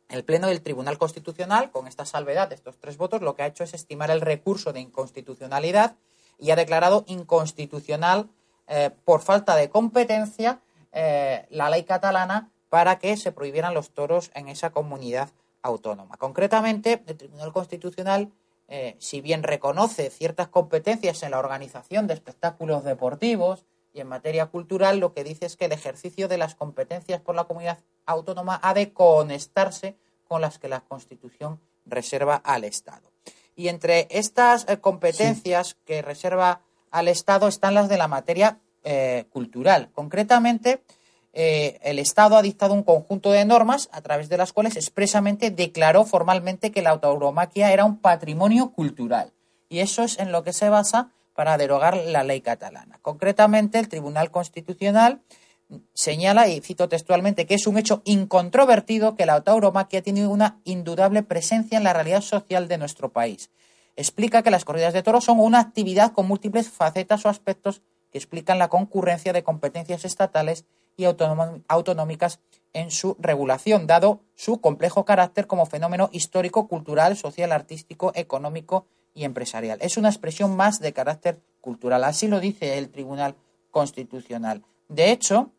el 0.10 0.24
Pleno 0.24 0.48
del 0.48 0.62
Tribunal 0.62 0.98
Constitucional, 0.98 1.70
con 1.70 1.86
esta 1.86 2.06
salvedad 2.06 2.50
de 2.50 2.56
estos 2.56 2.80
tres 2.80 2.98
votos, 2.98 3.22
lo 3.22 3.36
que 3.36 3.44
ha 3.44 3.48
hecho 3.48 3.64
es 3.64 3.76
estimar 3.76 4.10
el 4.10 4.22
recurso 4.22 4.74
de 4.74 4.80
inconstitucionalidad 4.80 5.96
y 6.38 6.52
ha 6.52 6.56
declarado 6.56 7.04
inconstitucional 7.08 8.30
eh, 8.68 8.92
por 9.06 9.22
falta 9.22 9.56
de 9.56 9.70
competencia 9.70 10.60
eh, 10.92 11.46
la 11.50 11.70
ley 11.70 11.84
catalana 11.84 12.50
para 12.70 12.98
que 13.00 13.18
se 13.18 13.32
prohibieran 13.32 13.74
los 13.74 13.92
toros 13.92 14.32
en 14.34 14.48
esa 14.48 14.72
comunidad 14.72 15.30
autónoma. 15.62 16.18
Concretamente, 16.18 17.04
el 17.08 17.18
Tribunal 17.18 17.54
Constitucional, 17.54 18.32
eh, 18.68 18.96
si 19.00 19.22
bien 19.22 19.44
reconoce 19.44 20.10
ciertas 20.10 20.48
competencias 20.48 21.24
en 21.24 21.32
la 21.32 21.40
organización 21.40 22.08
de 22.08 22.14
espectáculos 22.14 22.84
deportivos 22.84 23.66
y 23.94 24.02
en 24.02 24.08
materia 24.08 24.48
cultural, 24.48 25.00
lo 25.00 25.14
que 25.14 25.24
dice 25.24 25.46
es 25.46 25.56
que 25.56 25.66
el 25.66 25.72
ejercicio 25.72 26.28
de 26.28 26.38
las 26.38 26.56
competencias 26.56 27.22
por 27.22 27.36
la 27.36 27.44
comunidad 27.46 27.80
autónoma 28.06 28.60
ha 28.64 28.74
de 28.74 28.92
conectarse 28.92 29.96
con 30.28 30.42
las 30.42 30.58
que 30.58 30.68
la 30.68 30.82
Constitución 30.82 31.60
reserva 31.86 32.36
al 32.36 32.64
Estado. 32.64 33.13
Y 33.56 33.68
entre 33.68 34.08
estas 34.10 34.66
eh, 34.68 34.78
competencias 34.78 35.76
que 35.86 36.02
reserva 36.02 36.62
al 36.92 37.08
Estado 37.08 37.48
están 37.48 37.74
las 37.74 37.90
de 37.90 37.98
la 37.98 38.08
materia 38.08 38.60
eh, 38.84 39.26
cultural. 39.32 39.90
Concretamente, 39.94 40.82
eh, 41.34 41.80
el 41.82 41.98
Estado 41.98 42.38
ha 42.38 42.42
dictado 42.42 42.74
un 42.74 42.84
conjunto 42.84 43.32
de 43.32 43.46
normas 43.46 43.90
a 43.92 44.02
través 44.02 44.30
de 44.30 44.38
las 44.38 44.54
cuales 44.54 44.76
expresamente 44.76 45.50
declaró 45.50 46.06
formalmente 46.06 46.72
que 46.72 46.84
la 46.84 46.98
tauromaquia 47.00 47.74
era 47.74 47.86
un 47.86 47.98
patrimonio 47.98 48.72
cultural. 48.72 49.32
Y 49.70 49.80
eso 49.80 50.04
es 50.04 50.20
en 50.20 50.32
lo 50.32 50.44
que 50.44 50.54
se 50.54 50.70
basa 50.70 51.10
para 51.34 51.58
derogar 51.58 51.98
la 51.98 52.24
ley 52.24 52.42
catalana. 52.42 53.00
Concretamente, 53.02 53.80
el 53.80 53.90
Tribunal 53.90 54.30
Constitucional 54.30 55.22
señala, 55.94 56.48
y 56.48 56.62
cito 56.62 56.90
textualmente, 56.90 57.46
que 57.46 57.56
es 57.56 57.68
un 57.68 57.78
hecho 57.78 58.02
incontrovertido 58.06 59.16
que 59.16 59.26
la 59.26 59.42
tauromaquia 59.42 60.02
tiene 60.02 60.28
una 60.28 60.60
indudable 60.64 61.24
presencia 61.24 61.78
en 61.78 61.84
la 61.84 61.94
realidad 61.94 62.22
social 62.22 62.68
de 62.68 62.78
nuestro 62.78 63.10
país. 63.10 63.50
Explica 63.96 64.42
que 64.42 64.52
las 64.52 64.66
corridas 64.66 64.94
de 64.94 65.04
toros 65.04 65.24
son 65.24 65.40
una 65.40 65.60
actividad 65.60 66.14
con 66.14 66.28
múltiples 66.28 66.70
facetas 66.70 67.26
o 67.26 67.30
aspectos 67.30 67.82
que 68.12 68.18
explican 68.18 68.60
la 68.60 68.70
concurrencia 68.70 69.34
de 69.34 69.44
competencias 69.44 70.06
estatales 70.06 70.66
y 70.96 71.06
autonómicas 71.06 72.40
en 72.74 72.92
su 72.92 73.16
regulación, 73.20 73.88
dado 73.88 74.22
su 74.36 74.62
complejo 74.62 75.06
carácter 75.06 75.48
como 75.48 75.66
fenómeno 75.66 76.10
histórico, 76.12 76.68
cultural, 76.68 77.18
social, 77.18 77.52
artístico, 77.52 78.12
económico 78.16 78.86
y 79.14 79.26
empresarial. 79.26 79.78
Es 79.82 79.98
una 79.98 80.10
expresión 80.10 80.56
más 80.56 80.80
de 80.80 80.94
carácter 80.94 81.40
cultural. 81.62 82.04
Así 82.04 82.28
lo 82.28 82.40
dice 82.40 82.78
el 82.78 82.90
Tribunal 82.90 83.36
Constitucional. 83.72 84.64
De 84.90 85.12
hecho, 85.12 85.52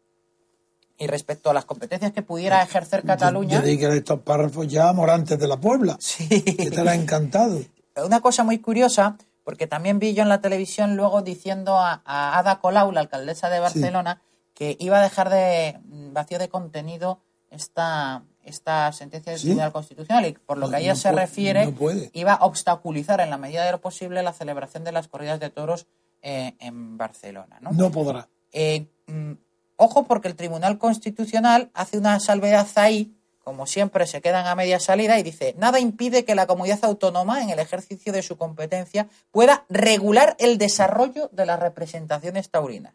y 0.99 1.07
respecto 1.07 1.51
a 1.51 1.55
las 1.55 1.65
competencias 1.65 2.13
que 2.13 2.23
pudiera 2.23 2.63
ejercer 2.63 3.03
Cataluña. 3.05 3.63
Yo, 3.65 3.79
que 3.79 3.97
estos 3.97 4.21
párrafos 4.21 4.69
ya 4.69 4.93
morantes 4.93 5.39
de 5.39 5.49
la 5.49 5.59
Puebla. 5.59 5.99
Sí. 6.05 6.29
Que 6.29 6.71
te 6.71 6.81
ha 6.81 6.95
encantado. 6.95 7.61
Una 8.05 8.21
cosa 8.21 8.45
muy 8.45 8.59
curiosa, 8.59 9.17
porque 9.43 9.67
también 9.67 9.99
vi 9.99 10.15
yo 10.15 10.23
en 10.23 10.29
la 10.29 10.41
televisión 10.41 10.97
luego 10.97 11.23
diciendo 11.23 11.77
a, 11.77 12.03
Ada 12.05 12.61
Colau, 12.61 12.93
la 12.93 13.01
alcaldesa 13.01 13.51
de 13.51 13.61
Barcelona, 13.61 14.21
que 14.55 14.77
iba 14.79 14.99
a 14.99 15.03
dejar 15.03 15.31
de 15.31 15.81
mm, 15.85 16.13
vacío 16.13 16.39
de 16.39 16.49
contenido 16.49 17.21
esta, 17.51 18.23
esta 18.45 18.93
sentencia 18.93 19.33
del 19.33 19.41
Tribunal 19.41 19.73
Constitucional 19.73 20.27
y 20.27 20.33
por 20.33 20.59
lo 20.59 20.69
que 20.69 20.77
a 20.77 20.81
ella 20.81 20.95
se 20.95 21.13
refiere 21.13 21.73
iba 22.13 22.35
a 22.35 22.45
obstaculizar 22.45 23.21
en 23.21 23.31
la 23.31 23.39
medida 23.39 23.65
de 23.65 23.73
lo 23.73 23.81
posible 23.81 24.23
la 24.23 24.33
celebración 24.33 24.85
de 24.85 24.93
las 24.93 25.09
corridas 25.09 25.41
de 25.41 25.51
toros 25.51 25.87
eh, 26.23 26.55
en 26.61 26.97
Barcelona. 26.97 27.59
No, 27.61 27.73
no 27.73 27.91
podrá. 27.91 28.29
Eh, 28.53 28.87
mm, 29.07 29.33
ojo 29.77 30.05
porque 30.05 30.29
el 30.29 30.37
Tribunal 30.37 30.79
Constitucional 30.79 31.71
hace 31.75 31.99
una 31.99 32.21
salvedad 32.21 32.67
ahí, 32.77 33.15
como 33.43 33.67
siempre 33.67 34.07
se 34.07 34.23
quedan 34.23 34.47
a 34.47 34.55
media 34.55 34.81
salida 34.81 35.19
y 35.19 35.23
dice, 35.23 35.55
nada 35.59 35.79
impide 35.79 36.25
que 36.25 36.35
la 36.35 36.47
comunidad 36.47 36.83
autónoma 36.83 37.43
en 37.43 37.51
el 37.51 37.59
ejercicio 37.59 38.13
de 38.13 38.23
su 38.23 38.37
competencia 38.37 39.09
pueda 39.31 39.67
regular 39.69 40.35
el 40.39 40.57
desarrollo 40.57 41.29
de 41.33 41.47
las 41.47 41.61
representaciones 41.61 42.51
taurinas. 42.51 42.95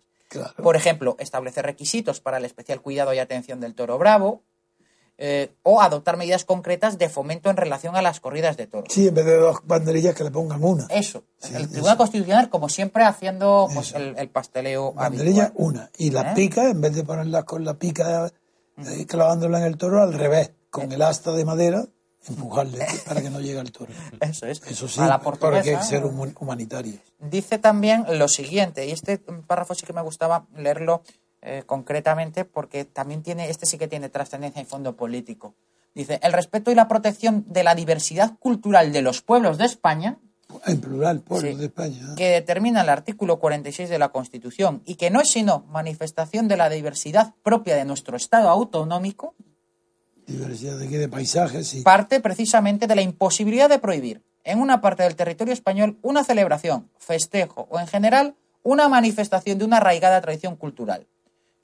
Por 0.62 0.76
ejemplo, 0.76 1.16
establecer 1.20 1.66
requisitos 1.66 2.20
para 2.20 2.38
el 2.38 2.46
especial 2.46 2.82
cuidado 2.82 3.14
y 3.14 3.20
atención 3.20 3.60
del 3.60 3.74
toro 3.76 3.98
bravo, 3.98 4.44
eh, 5.22 5.52
o 5.64 5.82
adoptar 5.82 6.16
medidas 6.16 6.46
concretas 6.46 6.98
de 6.98 7.10
fomento 7.10 7.50
en 7.50 7.58
relación 7.58 7.98
a 7.98 8.02
las 8.02 8.22
corridas 8.22 8.56
de 8.56 8.68
toros. 8.68 8.88
Sí, 8.90 9.10
en 9.10 9.16
vez 9.16 9.26
de 9.26 9.36
dos 9.36 9.58
banderillas 9.66 10.16
que 10.16 10.24
le 10.24 10.32
pongan 10.32 10.64
una. 10.64 10.86
Eso. 10.90 11.26
el 11.54 11.70
Tribunal 11.70 11.98
Constitucional, 11.98 12.50
como 12.50 12.70
siempre, 12.70 13.04
haciendo 13.04 13.68
pues, 13.74 13.94
el, 13.94 14.30
pasteleo 14.30 14.94
Banderilla 14.94 15.52
una. 15.56 15.92
Y 15.98 16.12
las 16.12 16.28
¿Eh? 16.28 16.32
picas, 16.36 16.72
en 16.72 16.80
vez 16.80 16.96
de 16.96 17.04
ponerlas 17.04 17.44
con 17.44 17.66
la 17.66 17.74
pica 17.74 18.32
eh, 18.78 19.06
clavándola 19.08 19.60
en 19.60 19.66
el 19.66 19.78
toro, 19.78 20.02
al 20.02 20.14
revés, 20.14 20.54
con 20.70 20.90
el 20.90 21.02
asta 21.02 21.34
de 21.34 21.44
madera, 21.44 21.86
empujarle 22.26 22.86
para 23.06 23.22
que 23.22 23.30
no 23.30 23.42
llegue 23.42 23.60
al 23.60 23.74
toro. 23.74 23.92
Eso 24.22 24.46
es. 24.46 24.62
Eso 24.68 24.88
sí, 24.88 25.02
a 25.02 25.08
la 25.08 25.22
hay 25.54 25.64
que 25.64 25.84
ser 25.84 26.06
humanitario. 26.06 26.94
Dice 27.20 27.60
también 27.60 28.06
lo 28.18 28.30
siguiente, 28.30 28.88
y 28.88 28.92
este 28.92 29.18
párrafo 29.18 29.76
sí 29.76 29.86
que 29.86 29.92
me 29.92 30.02
gustaba 30.02 30.46
leerlo 30.56 31.04
eh, 31.42 31.64
concretamente 31.66 32.44
porque 32.44 32.84
también 32.84 33.24
tiene, 33.24 33.50
este 33.50 33.66
sí 33.66 33.78
que 33.78 33.88
tiene 33.88 34.10
trascendencia 34.10 34.62
y 34.62 34.66
fondo 34.66 34.98
político. 34.98 35.56
Dice, 35.96 36.20
el 36.22 36.34
respeto 36.34 36.70
y 36.70 36.76
la 36.76 36.90
protección 36.90 37.46
de 37.48 37.64
la 37.64 37.76
diversidad 37.76 38.38
cultural 38.40 38.92
de 38.92 39.02
los 39.02 39.22
pueblos 39.22 39.58
de 39.58 39.66
España. 39.66 40.18
En 40.66 40.82
plural, 40.82 41.22
pueblos 41.22 41.58
de 41.58 41.68
España. 41.68 42.16
Que 42.18 42.30
determina 42.30 42.82
el 42.82 42.90
artículo 42.90 43.40
46 43.40 43.90
de 43.90 44.00
la 44.00 44.10
Constitución 44.10 44.82
y 44.86 44.96
que 44.96 45.12
no 45.12 45.22
es 45.22 45.32
sino 45.32 45.62
manifestación 45.70 46.50
de 46.50 46.58
la 46.58 46.70
diversidad 46.70 47.34
propia 47.42 47.78
de 47.78 47.86
nuestro 47.86 48.18
Estado 48.18 48.50
autonómico. 48.50 49.34
Diversidad 50.28 50.78
de, 50.78 50.88
de 50.88 51.08
paisajes, 51.08 51.74
y 51.74 51.82
Parte 51.84 52.20
precisamente 52.20 52.86
de 52.86 52.96
la 52.96 53.02
imposibilidad 53.02 53.70
de 53.70 53.80
prohibir 53.80 54.22
en 54.44 54.60
una 54.60 54.82
parte 54.82 55.04
del 55.04 55.16
territorio 55.16 55.54
español 55.54 55.98
una 56.02 56.24
celebración, 56.24 56.90
festejo 56.98 57.68
o 57.72 57.80
en 57.80 57.88
general 57.88 58.36
una 58.62 58.90
manifestación 58.90 59.58
de 59.58 59.66
una 59.66 59.78
arraigada 59.78 60.20
tradición 60.22 60.56
cultural 60.56 61.08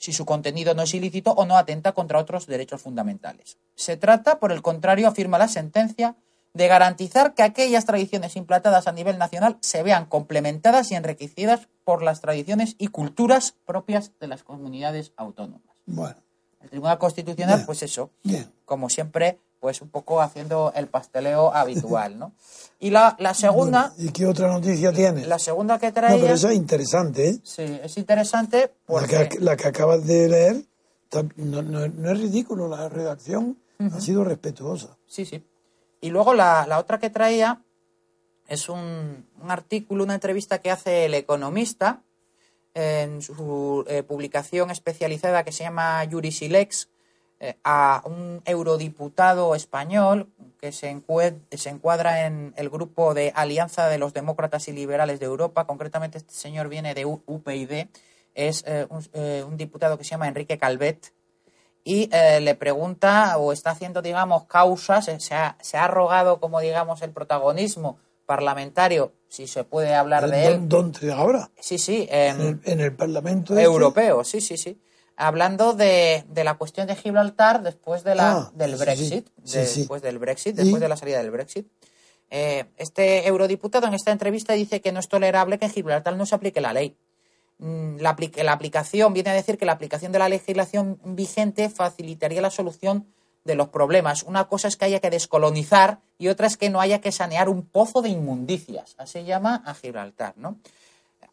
si 0.05 0.13
su 0.13 0.23
contenido 0.23 0.75
no 0.75 0.83
es 0.83 0.93
ilícito 0.93 1.31
o 1.31 1.47
no 1.47 1.57
atenta 1.57 1.93
contra 1.93 2.19
otros 2.19 2.45
derechos 2.45 2.79
fundamentales. 2.79 3.57
Se 3.73 3.97
trata, 3.97 4.37
por 4.37 4.51
el 4.51 4.61
contrario, 4.61 5.07
afirma 5.07 5.39
la 5.39 5.47
sentencia, 5.47 6.15
de 6.53 6.67
garantizar 6.67 7.33
que 7.33 7.41
aquellas 7.41 7.85
tradiciones 7.85 8.35
implantadas 8.35 8.87
a 8.87 8.91
nivel 8.91 9.17
nacional 9.17 9.57
se 9.61 9.81
vean 9.81 10.05
complementadas 10.05 10.91
y 10.91 10.95
enriquecidas 10.95 11.67
por 11.83 12.03
las 12.03 12.21
tradiciones 12.21 12.75
y 12.77 12.89
culturas 12.89 13.55
propias 13.65 14.11
de 14.19 14.27
las 14.27 14.43
comunidades 14.43 15.11
autónomas. 15.17 15.75
Bueno. 15.87 16.17
El 16.61 16.69
Tribunal 16.69 16.99
Constitucional, 16.99 17.63
pues 17.65 17.81
eso, 17.81 18.11
como 18.63 18.89
siempre, 18.89 19.39
pues 19.65 19.81
un 19.81 19.89
poco 19.89 20.21
haciendo 20.21 20.71
el 20.75 20.85
pasteleo 20.85 21.51
habitual, 21.51 22.19
¿no? 22.19 22.33
Y 22.79 22.91
la, 22.91 23.17
segunda... 23.33 23.91
¿Y 23.97 24.09
qué 24.09 24.27
otra 24.27 24.47
noticia 24.47 24.93
tiene? 24.93 25.25
La 25.25 25.39
segunda 25.39 25.79
que 25.79 25.91
traía... 25.91 26.17
No, 26.17 26.21
pero 26.21 26.35
esa 26.35 26.51
es 26.51 26.55
interesante, 26.55 27.29
¿eh? 27.29 27.39
Sí, 27.41 27.79
es 27.83 27.97
interesante 27.97 28.71
porque... 28.85 29.27
La 29.39 29.57
que, 29.57 29.67
acabas 29.67 30.05
de 30.05 30.29
leer 30.29 30.65
no, 31.37 32.11
es 32.11 32.19
ridículo, 32.19 32.67
la 32.67 32.89
redacción 32.89 33.57
ha 33.79 33.99
sido 33.99 34.23
respetuosa. 34.23 34.99
Sí, 35.07 35.25
sí. 35.25 35.43
Y 35.99 36.11
luego 36.11 36.35
la, 36.35 36.67
otra 36.77 36.99
que 36.99 37.09
traía 37.09 37.63
es 38.47 38.69
un, 38.69 39.25
artículo, 39.47 40.03
una 40.03 40.13
entrevista 40.13 40.59
que 40.59 40.69
hace 40.69 41.05
el 41.05 41.15
economista 41.15 42.03
en 42.75 43.23
su 43.23 43.83
eh, 43.87 44.03
publicación 44.03 44.69
especializada 44.69 45.43
que 45.43 45.51
se 45.51 45.63
llama 45.63 46.07
Jurisilex, 46.07 46.87
a 47.63 48.01
un 48.05 48.41
eurodiputado 48.45 49.55
español 49.55 50.29
que 50.59 50.71
se, 50.71 50.89
encuadra 50.89 52.25
en 52.25 52.53
el 52.55 52.69
grupo 52.69 53.13
de 53.13 53.31
Alianza 53.35 53.87
de 53.87 53.97
los 53.97 54.13
Demócratas 54.13 54.67
y 54.67 54.71
Liberales 54.71 55.19
de 55.19 55.25
Europa. 55.25 55.67
Concretamente, 55.67 56.17
este 56.17 56.33
señor 56.33 56.69
viene 56.69 56.93
de 56.93 57.05
UPyD. 57.05 57.87
Es 58.33 58.63
eh, 58.65 58.87
eh, 59.13 59.45
un, 59.47 59.57
diputado 59.57 59.97
que 59.97 60.03
se 60.03 60.11
llama 60.11 60.27
Enrique 60.27 60.57
Calvet. 60.57 61.13
Y 61.83 62.09
le 62.09 62.55
pregunta 62.55 63.37
o 63.37 63.53
está 63.53 63.69
haciendo, 63.69 64.01
digamos, 64.01 64.45
causas, 64.45 65.05
se 65.05 65.35
ha, 65.35 65.55
se 65.61 65.77
ha 65.77 65.87
rogado 65.87 66.39
como, 66.39 66.59
digamos, 66.59 67.03
el 67.03 67.11
protagonismo 67.11 67.99
parlamentario, 68.25 69.13
si 69.27 69.45
se 69.45 69.63
puede 69.65 69.93
hablar 69.93 70.27
de 70.27 70.47
él. 70.47 70.67
¿Dónde 70.67 71.13
ahora? 71.13 71.51
Sí, 71.59 71.77
sí. 71.77 72.07
En, 72.09 72.59
el 72.65 72.95
Parlamento 72.95 73.53
este? 73.53 73.65
Europeo, 73.65 74.23
sí, 74.23 74.41
sí, 74.41 74.57
sí 74.57 74.79
hablando 75.17 75.73
de, 75.73 76.25
de, 76.27 76.43
la 76.43 76.55
cuestión 76.55 76.87
de 76.87 76.95
Gibraltar 76.95 77.63
después 77.63 78.03
de 78.03 78.15
la, 78.15 78.31
ah, 78.31 78.51
del 78.53 78.75
Brexit, 78.75 79.29
después 79.37 80.01
del 80.01 80.19
Brexit, 80.19 80.55
después 80.55 80.81
de 80.81 80.89
la 80.89 80.97
salida 80.97 81.19
del 81.19 81.31
Brexit. 81.31 81.67
Eh, 82.29 82.65
este 82.77 83.27
eurodiputado 83.27 83.87
en 83.87 83.93
esta 83.93 84.11
entrevista 84.11 84.53
dice 84.53 84.81
que 84.81 84.91
no 84.91 84.99
es 84.99 85.07
tolerable 85.07 85.59
que 85.59 85.65
en 85.65 85.71
Gibraltar 85.71 86.15
no 86.15 86.25
se 86.25 86.35
aplique 86.35 86.59
la 86.59 86.73
ley. 86.73 86.97
Mm, 87.59 87.97
la, 87.99 88.15
la 88.43 88.51
aplicación 88.51 89.13
viene 89.13 89.29
a 89.29 89.33
decir 89.33 89.57
que 89.57 89.65
la 89.65 89.71
aplicación 89.71 90.11
de 90.11 90.19
la 90.19 90.29
legislación 90.29 90.99
vigente 91.03 91.69
facilitaría 91.69 92.41
la 92.41 92.51
solución 92.51 93.07
de 93.45 93.55
los 93.55 93.69
problemas. 93.69 94.23
Una 94.23 94.45
cosa 94.45 94.67
es 94.67 94.75
que 94.75 94.85
haya 94.85 94.99
que 94.99 95.11
descolonizar 95.11 95.99
y 96.17 96.27
otra 96.27 96.47
es 96.47 96.57
que 96.57 96.69
no 96.69 96.81
haya 96.81 96.99
que 96.99 97.11
sanear 97.11 97.47
un 97.47 97.65
pozo 97.65 98.01
de 98.01 98.09
inmundicias. 98.09 98.95
Así 98.97 99.23
llama 99.23 99.61
a 99.65 99.75
Gibraltar, 99.75 100.33
¿no? 100.35 100.57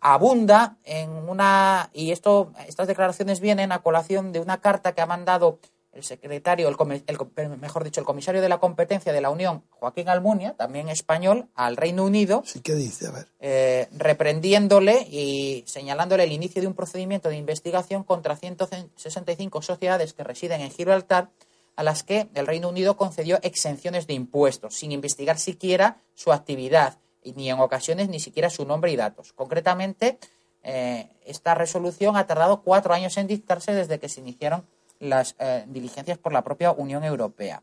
Abunda 0.03 0.77
en 0.85 1.11
una 1.11 1.89
y 1.95 2.11
esto 2.11 2.53
estas 2.67 2.89
declaraciones 2.89 3.41
vienen 3.41 3.71
a 3.73 3.83
colación 3.83 4.33
de 4.33 4.41
una 4.41 4.61
carta 4.61 4.95
que 4.95 5.01
ha 5.01 5.07
mandado 5.07 5.61
el 5.93 6.03
secretario, 6.03 6.69
el, 6.69 7.59
mejor 7.59 7.85
dicho, 7.85 8.01
el 8.01 8.07
comisario 8.07 8.41
de 8.41 8.49
la 8.49 8.59
competencia 8.59 9.13
de 9.13 9.21
la 9.21 9.29
Unión, 9.29 9.63
Joaquín 9.69 10.09
Almunia, 10.09 10.55
también 10.55 10.89
español, 10.89 11.49
al 11.55 11.77
Reino 11.77 12.05
Unido. 12.05 12.43
Sí, 12.47 12.61
¿qué 12.61 12.75
dice? 12.75 13.09
A 13.09 13.11
ver. 13.11 13.29
Eh, 13.41 13.89
reprendiéndole 13.93 15.07
y 15.11 15.65
señalándole 15.67 16.25
el 16.25 16.33
inicio 16.33 16.63
de 16.63 16.69
un 16.69 16.75
procedimiento 16.75 17.29
de 17.29 17.37
investigación 17.37 18.05
contra 18.05 18.37
165 18.37 19.61
sociedades 19.61 20.15
que 20.15 20.25
residen 20.25 20.63
en 20.63 20.71
Gibraltar, 20.71 21.31
a 21.77 21.83
las 21.83 22.03
que 22.03 22.29
el 22.35 22.47
Reino 22.47 22.71
Unido 22.71 22.97
concedió 22.97 23.39
exenciones 23.43 24.07
de 24.07 24.15
impuestos, 24.15 24.75
sin 24.75 24.93
investigar 24.93 25.39
siquiera 25.39 25.99
su 26.15 26.33
actividad 26.33 26.99
ni 27.25 27.51
en 27.51 27.61
ocasiones 27.61 28.09
ni 28.09 28.21
siquiera 28.21 28.51
su 28.51 28.65
nombre 28.65 28.91
y 28.91 28.97
datos. 28.97 29.33
Concretamente, 29.33 30.19
eh, 30.63 31.09
esta 31.25 31.55
resolución 31.55 32.17
ha 32.17 32.27
tardado 32.27 32.63
cuatro 32.63 32.95
años 32.95 33.17
en 33.17 33.27
dictarse 33.27 33.75
desde 33.75 33.99
que 33.99 34.09
se 34.09 34.21
iniciaron 34.21 34.65
las 34.99 35.35
eh, 35.39 35.65
diligencias 35.69 36.19
por 36.19 36.33
la 36.33 36.43
propia 36.43 36.73
Unión 36.73 37.05
Europea. 37.05 37.63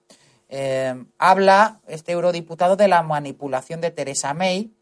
Eh, 0.49 1.05
habla 1.17 1.79
este 1.87 2.13
eurodiputado 2.13 2.75
de 2.75 2.87
la 2.87 3.03
manipulación 3.03 3.81
de 3.81 3.91
Theresa 3.91 4.33
May, 4.33 4.73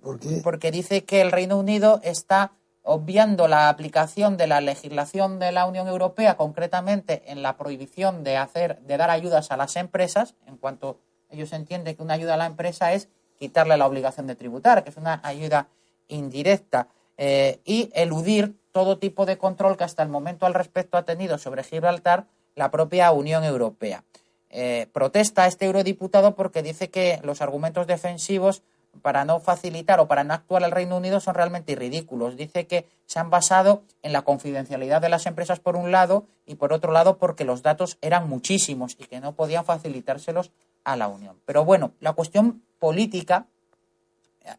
¿Por 0.00 0.20
qué? 0.20 0.40
Porque 0.42 0.70
dice 0.70 1.04
que 1.04 1.20
el 1.20 1.32
Reino 1.32 1.58
Unido 1.58 2.00
está 2.04 2.52
obviando 2.82 3.48
la 3.48 3.68
aplicación 3.68 4.36
de 4.36 4.46
la 4.46 4.60
legislación 4.60 5.38
de 5.38 5.52
la 5.52 5.66
Unión 5.66 5.88
Europea, 5.88 6.36
concretamente 6.36 7.22
en 7.26 7.42
la 7.42 7.56
prohibición 7.56 8.24
de 8.24 8.36
hacer, 8.36 8.80
de 8.80 8.96
dar 8.96 9.10
ayudas 9.10 9.50
a 9.50 9.56
las 9.56 9.76
empresas, 9.76 10.34
en 10.46 10.56
cuanto 10.56 10.98
ellos 11.28 11.52
entienden 11.52 11.96
que 11.96 12.02
una 12.02 12.14
ayuda 12.14 12.34
a 12.34 12.38
la 12.38 12.46
empresa 12.46 12.94
es 12.94 13.08
quitarle 13.38 13.76
la 13.76 13.86
obligación 13.86 14.26
de 14.26 14.34
tributar, 14.34 14.84
que 14.84 14.90
es 14.90 14.96
una 14.96 15.20
ayuda 15.22 15.68
indirecta, 16.08 16.88
eh, 17.16 17.60
y 17.64 17.90
eludir 17.94 18.54
todo 18.72 18.98
tipo 18.98 19.26
de 19.26 19.38
control 19.38 19.76
que 19.76 19.84
hasta 19.84 20.02
el 20.02 20.08
momento 20.08 20.46
al 20.46 20.54
respecto 20.54 20.96
ha 20.96 21.04
tenido 21.04 21.38
sobre 21.38 21.64
Gibraltar 21.64 22.26
la 22.54 22.70
propia 22.70 23.10
Unión 23.12 23.44
Europea. 23.44 24.04
Eh, 24.50 24.86
protesta 24.92 25.46
este 25.46 25.66
eurodiputado 25.66 26.34
porque 26.34 26.62
dice 26.62 26.88
que 26.88 27.20
los 27.22 27.42
argumentos 27.42 27.86
defensivos 27.86 28.62
para 29.02 29.24
no 29.24 29.40
facilitar 29.40 30.00
o 30.00 30.08
para 30.08 30.24
no 30.24 30.34
actuar 30.34 30.62
el 30.62 30.70
Reino 30.70 30.96
Unido 30.96 31.20
son 31.20 31.34
realmente 31.34 31.74
ridículos. 31.74 32.36
Dice 32.36 32.66
que 32.66 32.86
se 33.06 33.18
han 33.18 33.30
basado 33.30 33.82
en 34.02 34.12
la 34.12 34.22
confidencialidad 34.22 35.00
de 35.00 35.08
las 35.08 35.26
empresas 35.26 35.60
por 35.60 35.76
un 35.76 35.92
lado 35.92 36.26
y 36.46 36.54
por 36.54 36.72
otro 36.72 36.92
lado 36.92 37.18
porque 37.18 37.44
los 37.44 37.62
datos 37.62 37.98
eran 38.00 38.28
muchísimos 38.28 38.96
y 38.98 39.04
que 39.04 39.20
no 39.20 39.32
podían 39.32 39.64
facilitárselos 39.64 40.50
a 40.84 40.96
la 40.96 41.08
Unión. 41.08 41.36
Pero 41.44 41.64
bueno, 41.64 41.92
la 42.00 42.12
cuestión 42.12 42.62
política 42.78 43.46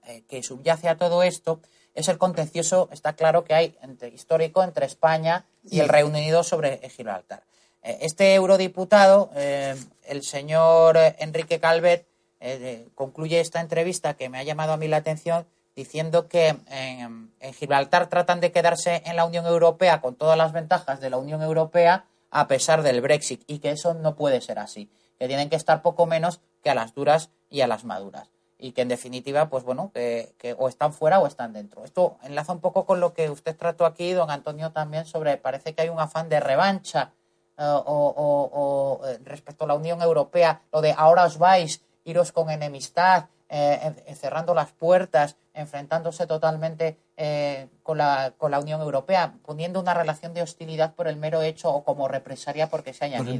eh, 0.07 0.23
que 0.27 0.43
subyace 0.43 0.89
a 0.89 0.97
todo 0.97 1.23
esto 1.23 1.59
es 1.95 2.07
el 2.07 2.17
contencioso, 2.17 2.89
está 2.91 3.13
claro 3.13 3.43
que 3.43 3.53
hay 3.53 3.77
entre, 3.81 4.09
histórico 4.09 4.63
entre 4.63 4.85
España 4.85 5.45
y 5.69 5.79
el 5.79 5.89
Reino 5.89 6.09
Unido 6.09 6.43
sobre 6.43 6.77
Gibraltar. 6.89 7.43
Eh, 7.83 7.99
este 8.01 8.35
eurodiputado, 8.35 9.31
eh, 9.35 9.75
el 10.03 10.23
señor 10.23 10.97
Enrique 11.19 11.59
Calvet, 11.59 12.05
eh, 12.39 12.87
concluye 12.95 13.39
esta 13.39 13.59
entrevista 13.59 14.13
que 14.13 14.29
me 14.29 14.37
ha 14.37 14.43
llamado 14.43 14.73
a 14.73 14.77
mí 14.77 14.87
la 14.87 14.97
atención 14.97 15.45
diciendo 15.75 16.27
que 16.27 16.55
en, 16.67 17.31
Gibraltar 17.53 18.07
tratan 18.07 18.39
de 18.41 18.51
quedarse 18.51 19.01
en 19.05 19.15
la 19.15 19.25
Unión 19.25 19.45
Europea 19.45 20.01
con 20.01 20.15
todas 20.15 20.37
las 20.37 20.51
ventajas 20.51 20.99
de 20.99 21.09
la 21.09 21.17
Unión 21.17 21.41
Europea 21.41 22.05
a 22.31 22.47
pesar 22.47 22.81
del 22.83 23.01
Brexit 23.01 23.43
y 23.47 23.59
que 23.59 23.71
eso 23.71 23.93
no 23.93 24.15
puede 24.15 24.41
ser 24.41 24.59
así, 24.59 24.89
que 25.19 25.27
tienen 25.27 25.49
que 25.49 25.55
estar 25.55 25.81
poco 25.81 26.05
menos 26.05 26.41
que 26.63 26.69
a 26.69 26.75
las 26.75 26.95
duras 26.95 27.29
y 27.49 27.61
a 27.61 27.67
las 27.67 27.83
maduras 27.83 28.29
y 28.61 28.73
que 28.73 28.81
en 28.81 28.89
definitiva, 28.89 29.49
pues 29.49 29.63
bueno, 29.63 29.91
que, 29.93 30.33
o 30.57 30.67
están 30.67 30.91
fuera 30.91 31.19
o 31.19 31.27
están 31.27 31.53
dentro. 31.53 31.85
Esto 31.85 32.17
enlaza 32.23 32.51
un 32.51 32.59
poco 32.59 32.85
con 32.85 32.99
lo 32.99 33.13
que 33.13 33.29
usted 33.29 33.55
trató 33.55 33.85
aquí, 33.85 34.11
don 34.11 34.29
Antonio, 34.29 34.71
también 34.71 35.05
sobre, 35.05 35.37
parece 35.37 35.73
que 35.73 35.83
hay 35.83 35.89
un 35.89 35.99
afán 35.99 36.27
de 36.27 36.41
revancha 36.41 37.13
eh, 37.57 37.63
o, 37.65 38.99
eh, 39.05 39.17
respecto 39.23 39.63
a 39.63 39.67
la 39.67 39.75
Unión 39.75 40.01
Europea, 40.01 40.61
lo 40.73 40.81
de 40.81 40.93
ahora 40.95 41.23
os 41.23 41.37
vais 41.37 41.81
iros 42.03 42.33
con 42.33 42.49
enemistad, 42.49 43.27
eh, 43.47 44.15
cerrando 44.15 44.53
las 44.53 44.71
puertas, 44.73 45.37
enfrentándose 45.53 46.27
totalmente 46.27 46.97
eh, 47.17 47.67
con, 47.81 47.97
la, 47.97 48.33
con 48.37 48.51
la 48.51 48.59
Unión 48.59 48.81
Europea, 48.81 49.33
poniendo 49.45 49.79
una 49.79 49.93
relación 49.93 50.33
de 50.33 50.41
hostilidad 50.41 50.93
por 50.93 51.07
el 51.07 51.15
mero 51.15 51.41
hecho 51.41 51.73
o 51.73 51.83
como 51.83 52.07
represaria 52.07 52.69
porque 52.69 52.93
se 52.93 53.05
ha 53.05 53.07
añadido. 53.07 53.33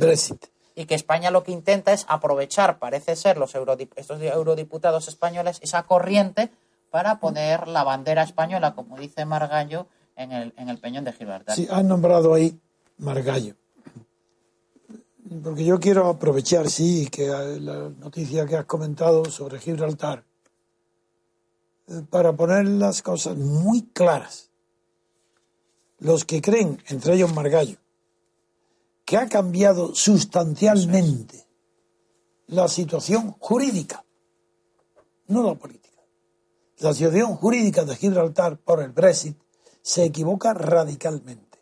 Y 0.76 0.86
que 0.86 0.96
España 0.96 1.32
lo 1.32 1.44
que 1.44 1.52
intenta 1.52 1.92
es 1.92 2.06
aprovechar, 2.08 2.80
parece 2.80 3.16
ser, 3.16 3.38
los 3.38 3.54
estos 3.96 4.22
eurodiputados 4.22 5.08
españoles, 5.08 5.60
esa 5.62 5.84
corriente 5.84 6.50
para 6.90 7.20
poner 7.20 7.68
la 7.68 7.84
bandera 7.84 8.24
española, 8.24 8.74
como 8.74 8.98
dice 8.98 9.26
Margallo, 9.26 9.88
en 10.16 10.32
el, 10.32 10.54
en 10.58 10.70
el 10.70 10.78
peñón 10.78 11.04
de 11.04 11.14
Gibraltar. 11.14 11.56
Sí, 11.56 11.68
han 11.70 11.88
nombrado 11.88 12.34
ahí 12.34 12.60
Margallo 12.98 13.56
porque 15.44 15.64
yo 15.64 15.80
quiero 15.80 16.08
aprovechar, 16.08 16.70
sí, 16.70 17.08
que 17.12 17.28
la 17.28 17.90
noticia 17.90 18.46
que 18.46 18.56
has 18.56 18.66
comentado 18.66 19.26
sobre 19.26 19.60
Gibraltar, 19.60 20.24
eh, 21.88 22.02
para 22.10 22.34
poner 22.34 22.66
las 22.66 23.02
cosas 23.02 23.38
muy 23.38 23.84
claras. 23.94 24.50
Los 26.00 26.26
que 26.26 26.42
creen, 26.42 26.82
entre 26.88 27.16
ellos 27.16 27.34
Margallo, 27.34 27.78
que 29.10 29.18
ha 29.18 29.28
cambiado 29.28 29.96
sustancialmente 29.96 31.44
la 32.46 32.68
situación 32.68 33.32
jurídica, 33.40 34.06
no 35.30 35.42
la 35.42 35.56
política. 35.56 36.04
La 36.78 36.94
situación 36.94 37.36
jurídica 37.36 37.86
de 37.86 37.96
Gibraltar 37.96 38.60
por 38.60 38.84
el 38.84 38.92
Brexit 38.92 39.36
se 39.82 40.04
equivoca 40.04 40.54
radicalmente. 40.54 41.58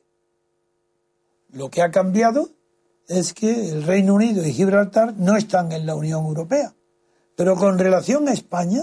Lo 1.52 1.70
que 1.70 1.82
ha 1.82 1.90
cambiado 1.90 2.50
es 3.08 3.34
que 3.34 3.70
el 3.70 3.84
Reino 3.84 4.16
Unido 4.16 4.46
y 4.46 4.52
Gibraltar 4.52 5.14
no 5.18 5.38
están 5.38 5.72
en 5.72 5.86
la 5.86 5.96
Unión 5.96 6.26
Europea. 6.26 6.76
Pero 7.38 7.56
con 7.56 7.80
relación 7.80 8.28
a 8.28 8.34
España, 8.34 8.82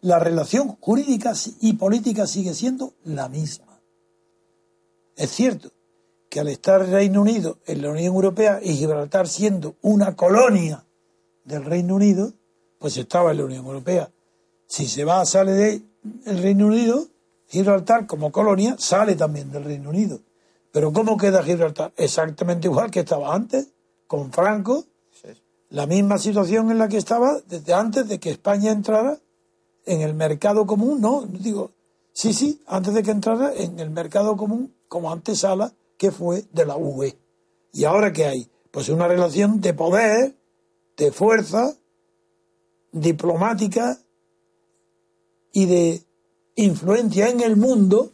la 0.00 0.20
relación 0.20 0.76
jurídica 0.80 1.32
y 1.60 1.72
política 1.72 2.28
sigue 2.28 2.54
siendo 2.54 2.94
la 3.02 3.28
misma. 3.28 3.80
Es 5.16 5.32
cierto 5.32 5.75
que 6.28 6.40
al 6.40 6.48
estar 6.48 6.82
el 6.82 6.90
Reino 6.90 7.22
Unido 7.22 7.58
en 7.66 7.82
la 7.82 7.90
Unión 7.90 8.14
Europea 8.14 8.60
y 8.62 8.74
Gibraltar 8.74 9.28
siendo 9.28 9.76
una 9.82 10.16
colonia 10.16 10.84
del 11.44 11.64
Reino 11.64 11.94
Unido, 11.94 12.32
pues 12.78 12.96
estaba 12.96 13.30
en 13.30 13.38
la 13.38 13.44
Unión 13.44 13.66
Europea. 13.66 14.10
Si 14.66 14.86
se 14.86 15.04
va, 15.04 15.24
sale 15.24 15.52
del 15.52 16.42
Reino 16.42 16.66
Unido, 16.66 17.06
Gibraltar 17.48 18.06
como 18.06 18.32
colonia 18.32 18.76
sale 18.78 19.14
también 19.14 19.50
del 19.50 19.64
Reino 19.64 19.90
Unido. 19.90 20.20
Pero 20.72 20.92
¿cómo 20.92 21.16
queda 21.16 21.42
Gibraltar? 21.42 21.92
Exactamente 21.96 22.68
igual 22.68 22.90
que 22.90 23.00
estaba 23.00 23.34
antes, 23.34 23.68
con 24.06 24.32
Franco, 24.32 24.84
la 25.70 25.86
misma 25.86 26.18
situación 26.18 26.70
en 26.70 26.78
la 26.78 26.88
que 26.88 26.96
estaba 26.96 27.40
desde 27.48 27.72
antes 27.72 28.08
de 28.08 28.20
que 28.20 28.30
España 28.30 28.70
entrara 28.70 29.18
en 29.84 30.00
el 30.00 30.14
mercado 30.14 30.66
común, 30.66 31.00
no, 31.00 31.22
digo, 31.26 31.70
sí, 32.12 32.32
sí, 32.32 32.60
antes 32.66 32.94
de 32.94 33.02
que 33.02 33.10
entrara 33.10 33.52
en 33.54 33.78
el 33.80 33.90
mercado 33.90 34.36
común 34.36 34.74
como 34.88 35.10
antesala 35.12 35.72
que 35.96 36.10
fue 36.10 36.44
de 36.52 36.66
la 36.66 36.76
UE. 36.76 37.16
¿Y 37.72 37.84
ahora 37.84 38.12
qué 38.12 38.26
hay? 38.26 38.50
Pues 38.70 38.88
una 38.88 39.08
relación 39.08 39.60
de 39.60 39.74
poder, 39.74 40.36
de 40.96 41.12
fuerza, 41.12 41.76
diplomática 42.92 43.98
y 45.52 45.66
de 45.66 46.02
influencia 46.54 47.28
en 47.28 47.40
el 47.40 47.56
mundo 47.56 48.12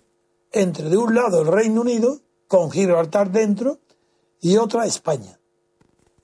entre 0.51 0.89
de 0.89 0.97
un 0.97 1.15
lado 1.15 1.43
el 1.43 1.49
Reino 1.49 1.81
Unido 1.81 2.21
con 2.49 2.71
Gibraltar 2.71 3.31
dentro 3.31 3.79
y 4.41 4.57
otra 4.57 4.85
España. 4.85 5.39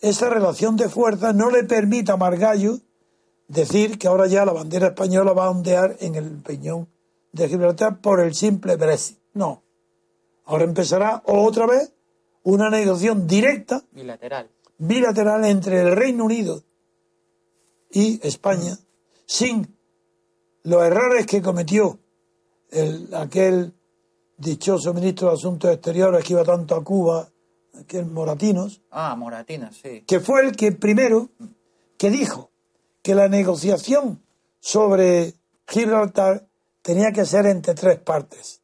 Esa 0.00 0.28
relación 0.28 0.76
de 0.76 0.88
fuerza 0.88 1.32
no 1.32 1.50
le 1.50 1.64
permite 1.64 2.12
a 2.12 2.16
Margallo 2.16 2.78
decir 3.48 3.98
que 3.98 4.06
ahora 4.06 4.26
ya 4.26 4.44
la 4.44 4.52
bandera 4.52 4.88
española 4.88 5.32
va 5.32 5.46
a 5.46 5.50
ondear 5.50 5.96
en 6.00 6.14
el 6.14 6.42
peñón 6.42 6.88
de 7.32 7.48
Gibraltar 7.48 8.00
por 8.00 8.20
el 8.20 8.34
simple 8.34 8.76
Brexit. 8.76 9.18
No. 9.32 9.62
Ahora 10.48 10.64
empezará 10.64 11.22
otra 11.26 11.66
vez 11.66 11.92
una 12.42 12.70
negociación 12.70 13.26
directa, 13.26 13.84
bilateral, 13.92 14.48
bilateral 14.78 15.44
entre 15.44 15.82
el 15.82 15.94
Reino 15.94 16.24
Unido 16.24 16.64
y 17.90 18.18
España, 18.26 18.78
sin 19.26 19.76
los 20.62 20.82
errores 20.82 21.26
que 21.26 21.42
cometió 21.42 21.98
el, 22.70 23.14
aquel 23.14 23.74
dichoso 24.38 24.94
ministro 24.94 25.28
de 25.28 25.34
Asuntos 25.34 25.70
Exteriores 25.70 26.24
que 26.24 26.32
iba 26.32 26.44
tanto 26.44 26.76
a 26.76 26.82
Cuba, 26.82 27.28
que 27.86 27.98
es 27.98 28.06
Moratinos. 28.06 28.80
Ah, 28.90 29.14
Moratinos, 29.16 29.78
sí. 29.82 30.02
Que 30.06 30.18
fue 30.18 30.46
el 30.46 30.56
que 30.56 30.72
primero 30.72 31.28
que 31.98 32.08
dijo 32.08 32.50
que 33.02 33.14
la 33.14 33.28
negociación 33.28 34.22
sobre 34.60 35.34
Gibraltar 35.66 36.48
tenía 36.80 37.12
que 37.12 37.26
ser 37.26 37.44
entre 37.44 37.74
tres 37.74 37.98
partes: 37.98 38.62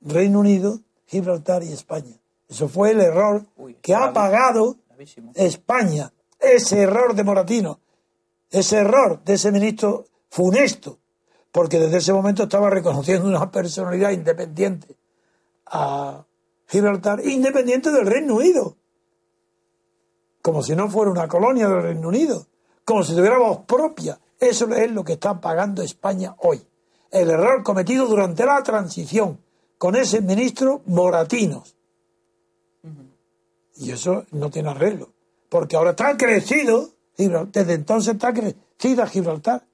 Reino 0.00 0.40
Unido, 0.40 0.80
Gibraltar 1.08 1.62
y 1.62 1.72
España. 1.72 2.14
Eso 2.48 2.68
fue 2.68 2.92
el 2.92 3.00
error 3.00 3.44
que 3.80 3.94
ha 3.94 4.12
pagado 4.12 4.76
España. 5.34 6.12
Ese 6.38 6.82
error 6.82 7.14
de 7.14 7.24
Moratino, 7.24 7.80
ese 8.50 8.78
error 8.78 9.22
de 9.24 9.34
ese 9.34 9.50
ministro 9.50 10.04
funesto, 10.30 10.98
porque 11.50 11.78
desde 11.78 11.98
ese 11.98 12.12
momento 12.12 12.44
estaba 12.44 12.70
reconociendo 12.70 13.26
una 13.26 13.50
personalidad 13.50 14.10
independiente 14.10 14.96
a 15.66 16.24
Gibraltar 16.66 17.24
independiente 17.24 17.90
del 17.90 18.06
Reino 18.06 18.36
Unido. 18.36 18.76
Como 20.42 20.62
si 20.62 20.76
no 20.76 20.90
fuera 20.90 21.10
una 21.10 21.26
colonia 21.26 21.66
del 21.68 21.82
Reino 21.82 22.08
Unido. 22.08 22.46
Como 22.84 23.02
si 23.02 23.14
tuviera 23.14 23.38
voz 23.38 23.60
propia. 23.66 24.20
Eso 24.38 24.68
es 24.74 24.92
lo 24.92 25.02
que 25.02 25.14
está 25.14 25.40
pagando 25.40 25.82
España 25.82 26.36
hoy. 26.38 26.62
El 27.10 27.30
error 27.30 27.62
cometido 27.62 28.06
durante 28.06 28.44
la 28.44 28.62
transición 28.62 29.40
con 29.78 29.96
ese 29.96 30.20
ministro 30.20 30.82
Moratinos. 30.86 31.74
Y 33.76 33.92
eso 33.92 34.26
no 34.32 34.50
tiene 34.50 34.70
arreglo. 34.70 35.10
Porque 35.48 35.76
ahora 35.76 35.90
está 35.90 36.16
crecido, 36.16 36.90
desde 37.16 37.72
entonces 37.72 38.14
está 38.14 38.34
crecida 38.34 39.06
Gibraltar, 39.06 39.64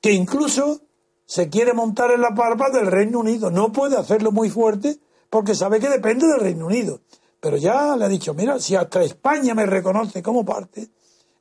que 0.00 0.12
incluso 0.12 0.80
se 1.24 1.48
quiere 1.48 1.72
montar 1.72 2.10
en 2.10 2.20
la 2.20 2.30
barba 2.30 2.68
del 2.70 2.88
Reino 2.88 3.20
Unido. 3.20 3.50
No 3.50 3.72
puede 3.72 3.96
hacerlo 3.96 4.32
muy 4.32 4.50
fuerte 4.50 4.98
porque 5.30 5.54
sabe 5.54 5.80
que 5.80 5.88
depende 5.88 6.26
del 6.26 6.40
Reino 6.40 6.66
Unido. 6.66 7.00
Pero 7.40 7.56
ya 7.56 7.96
le 7.96 8.04
ha 8.04 8.08
dicho, 8.08 8.34
mira, 8.34 8.58
si 8.58 8.74
hasta 8.74 9.02
España 9.02 9.54
me 9.54 9.66
reconoce 9.66 10.22
como 10.22 10.44
parte, 10.44 10.88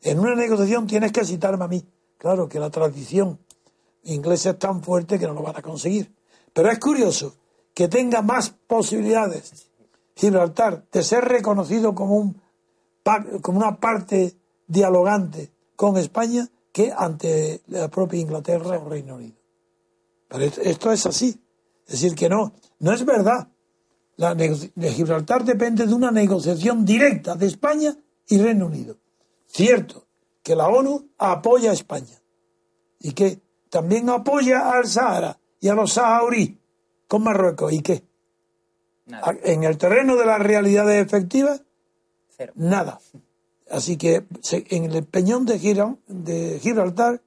en 0.01 0.19
una 0.19 0.35
negociación 0.35 0.87
tienes 0.87 1.11
que 1.11 1.25
citarme 1.25 1.65
a 1.65 1.67
mí. 1.67 1.83
Claro 2.17 2.47
que 2.47 2.59
la 2.59 2.69
tradición 2.69 3.39
ingleses 4.03 4.57
tan 4.57 4.81
fuertes 4.81 5.19
que 5.19 5.27
no 5.27 5.33
lo 5.33 5.41
van 5.41 5.57
a 5.57 5.61
conseguir. 5.61 6.11
Pero 6.53 6.71
es 6.71 6.79
curioso 6.79 7.35
que 7.73 7.87
tenga 7.87 8.21
más 8.21 8.49
posibilidades 8.49 9.67
Gibraltar 10.15 10.85
de 10.91 11.03
ser 11.03 11.25
reconocido 11.25 11.95
como, 11.95 12.17
un, 12.17 12.41
como 13.41 13.57
una 13.57 13.79
parte 13.79 14.35
dialogante 14.67 15.51
con 15.75 15.97
España 15.97 16.47
que 16.71 16.93
ante 16.95 17.61
la 17.67 17.87
propia 17.89 18.19
Inglaterra 18.19 18.77
o 18.77 18.89
Reino 18.89 19.15
Unido. 19.15 19.35
Pero 20.27 20.43
esto 20.43 20.91
es 20.91 21.05
así. 21.05 21.41
Es 21.87 21.93
decir, 21.93 22.15
que 22.15 22.29
no, 22.29 22.53
no 22.79 22.93
es 22.93 23.03
verdad. 23.03 23.47
La 24.17 24.35
de 24.35 24.91
Gibraltar 24.93 25.43
depende 25.43 25.87
de 25.87 25.93
una 25.93 26.11
negociación 26.11 26.85
directa 26.85 27.35
de 27.35 27.47
España 27.47 27.97
y 28.27 28.37
Reino 28.37 28.67
Unido. 28.67 28.97
Cierto 29.47 30.05
que 30.43 30.55
la 30.55 30.67
ONU 30.67 31.09
apoya 31.17 31.71
a 31.71 31.73
España 31.73 32.21
y 32.99 33.13
que 33.13 33.39
también 33.69 34.09
apoya 34.09 34.71
al 34.71 34.85
Sahara 34.85 35.39
y 35.59 35.67
a 35.67 35.73
los 35.73 35.93
saharaui 35.93 36.60
con 37.11 37.23
Marruecos. 37.23 37.73
¿Y 37.73 37.81
qué? 37.81 38.05
En 39.43 39.65
el 39.65 39.77
terreno 39.77 40.15
de 40.15 40.25
las 40.25 40.39
realidades 40.39 41.05
efectivas, 41.05 41.61
nada. 42.55 42.99
Así 43.69 43.97
que 43.97 44.23
en 44.49 44.85
el 44.85 45.05
peñón 45.05 45.45
de, 45.45 45.59
Gibraltar 46.61 47.21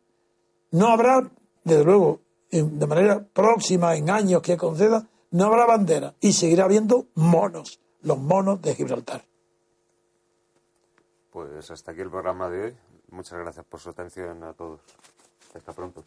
no 0.70 0.88
habrá, 0.88 1.30
desde 1.64 1.84
luego, 1.84 2.20
de 2.50 2.86
manera 2.86 3.22
próxima, 3.24 3.94
en 3.94 4.08
años 4.08 4.40
que 4.40 4.56
conceda, 4.56 5.06
no 5.32 5.44
habrá 5.44 5.66
bandera 5.66 6.14
y 6.18 6.32
seguirá 6.32 6.64
habiendo 6.64 7.06
monos, 7.14 7.78
los 8.00 8.18
monos 8.18 8.62
de 8.62 8.74
Gibraltar. 8.74 9.24
Pues 11.30 11.70
hasta 11.70 11.92
aquí 11.92 12.00
el 12.00 12.10
programa 12.10 12.48
de 12.48 12.64
hoy. 12.64 12.76
Muchas 13.10 13.38
gracias 13.38 13.66
por 13.66 13.80
su 13.80 13.90
atención 13.90 14.42
a 14.44 14.54
todos. 14.54 14.80
Hasta 15.54 15.72
pronto. 15.72 16.04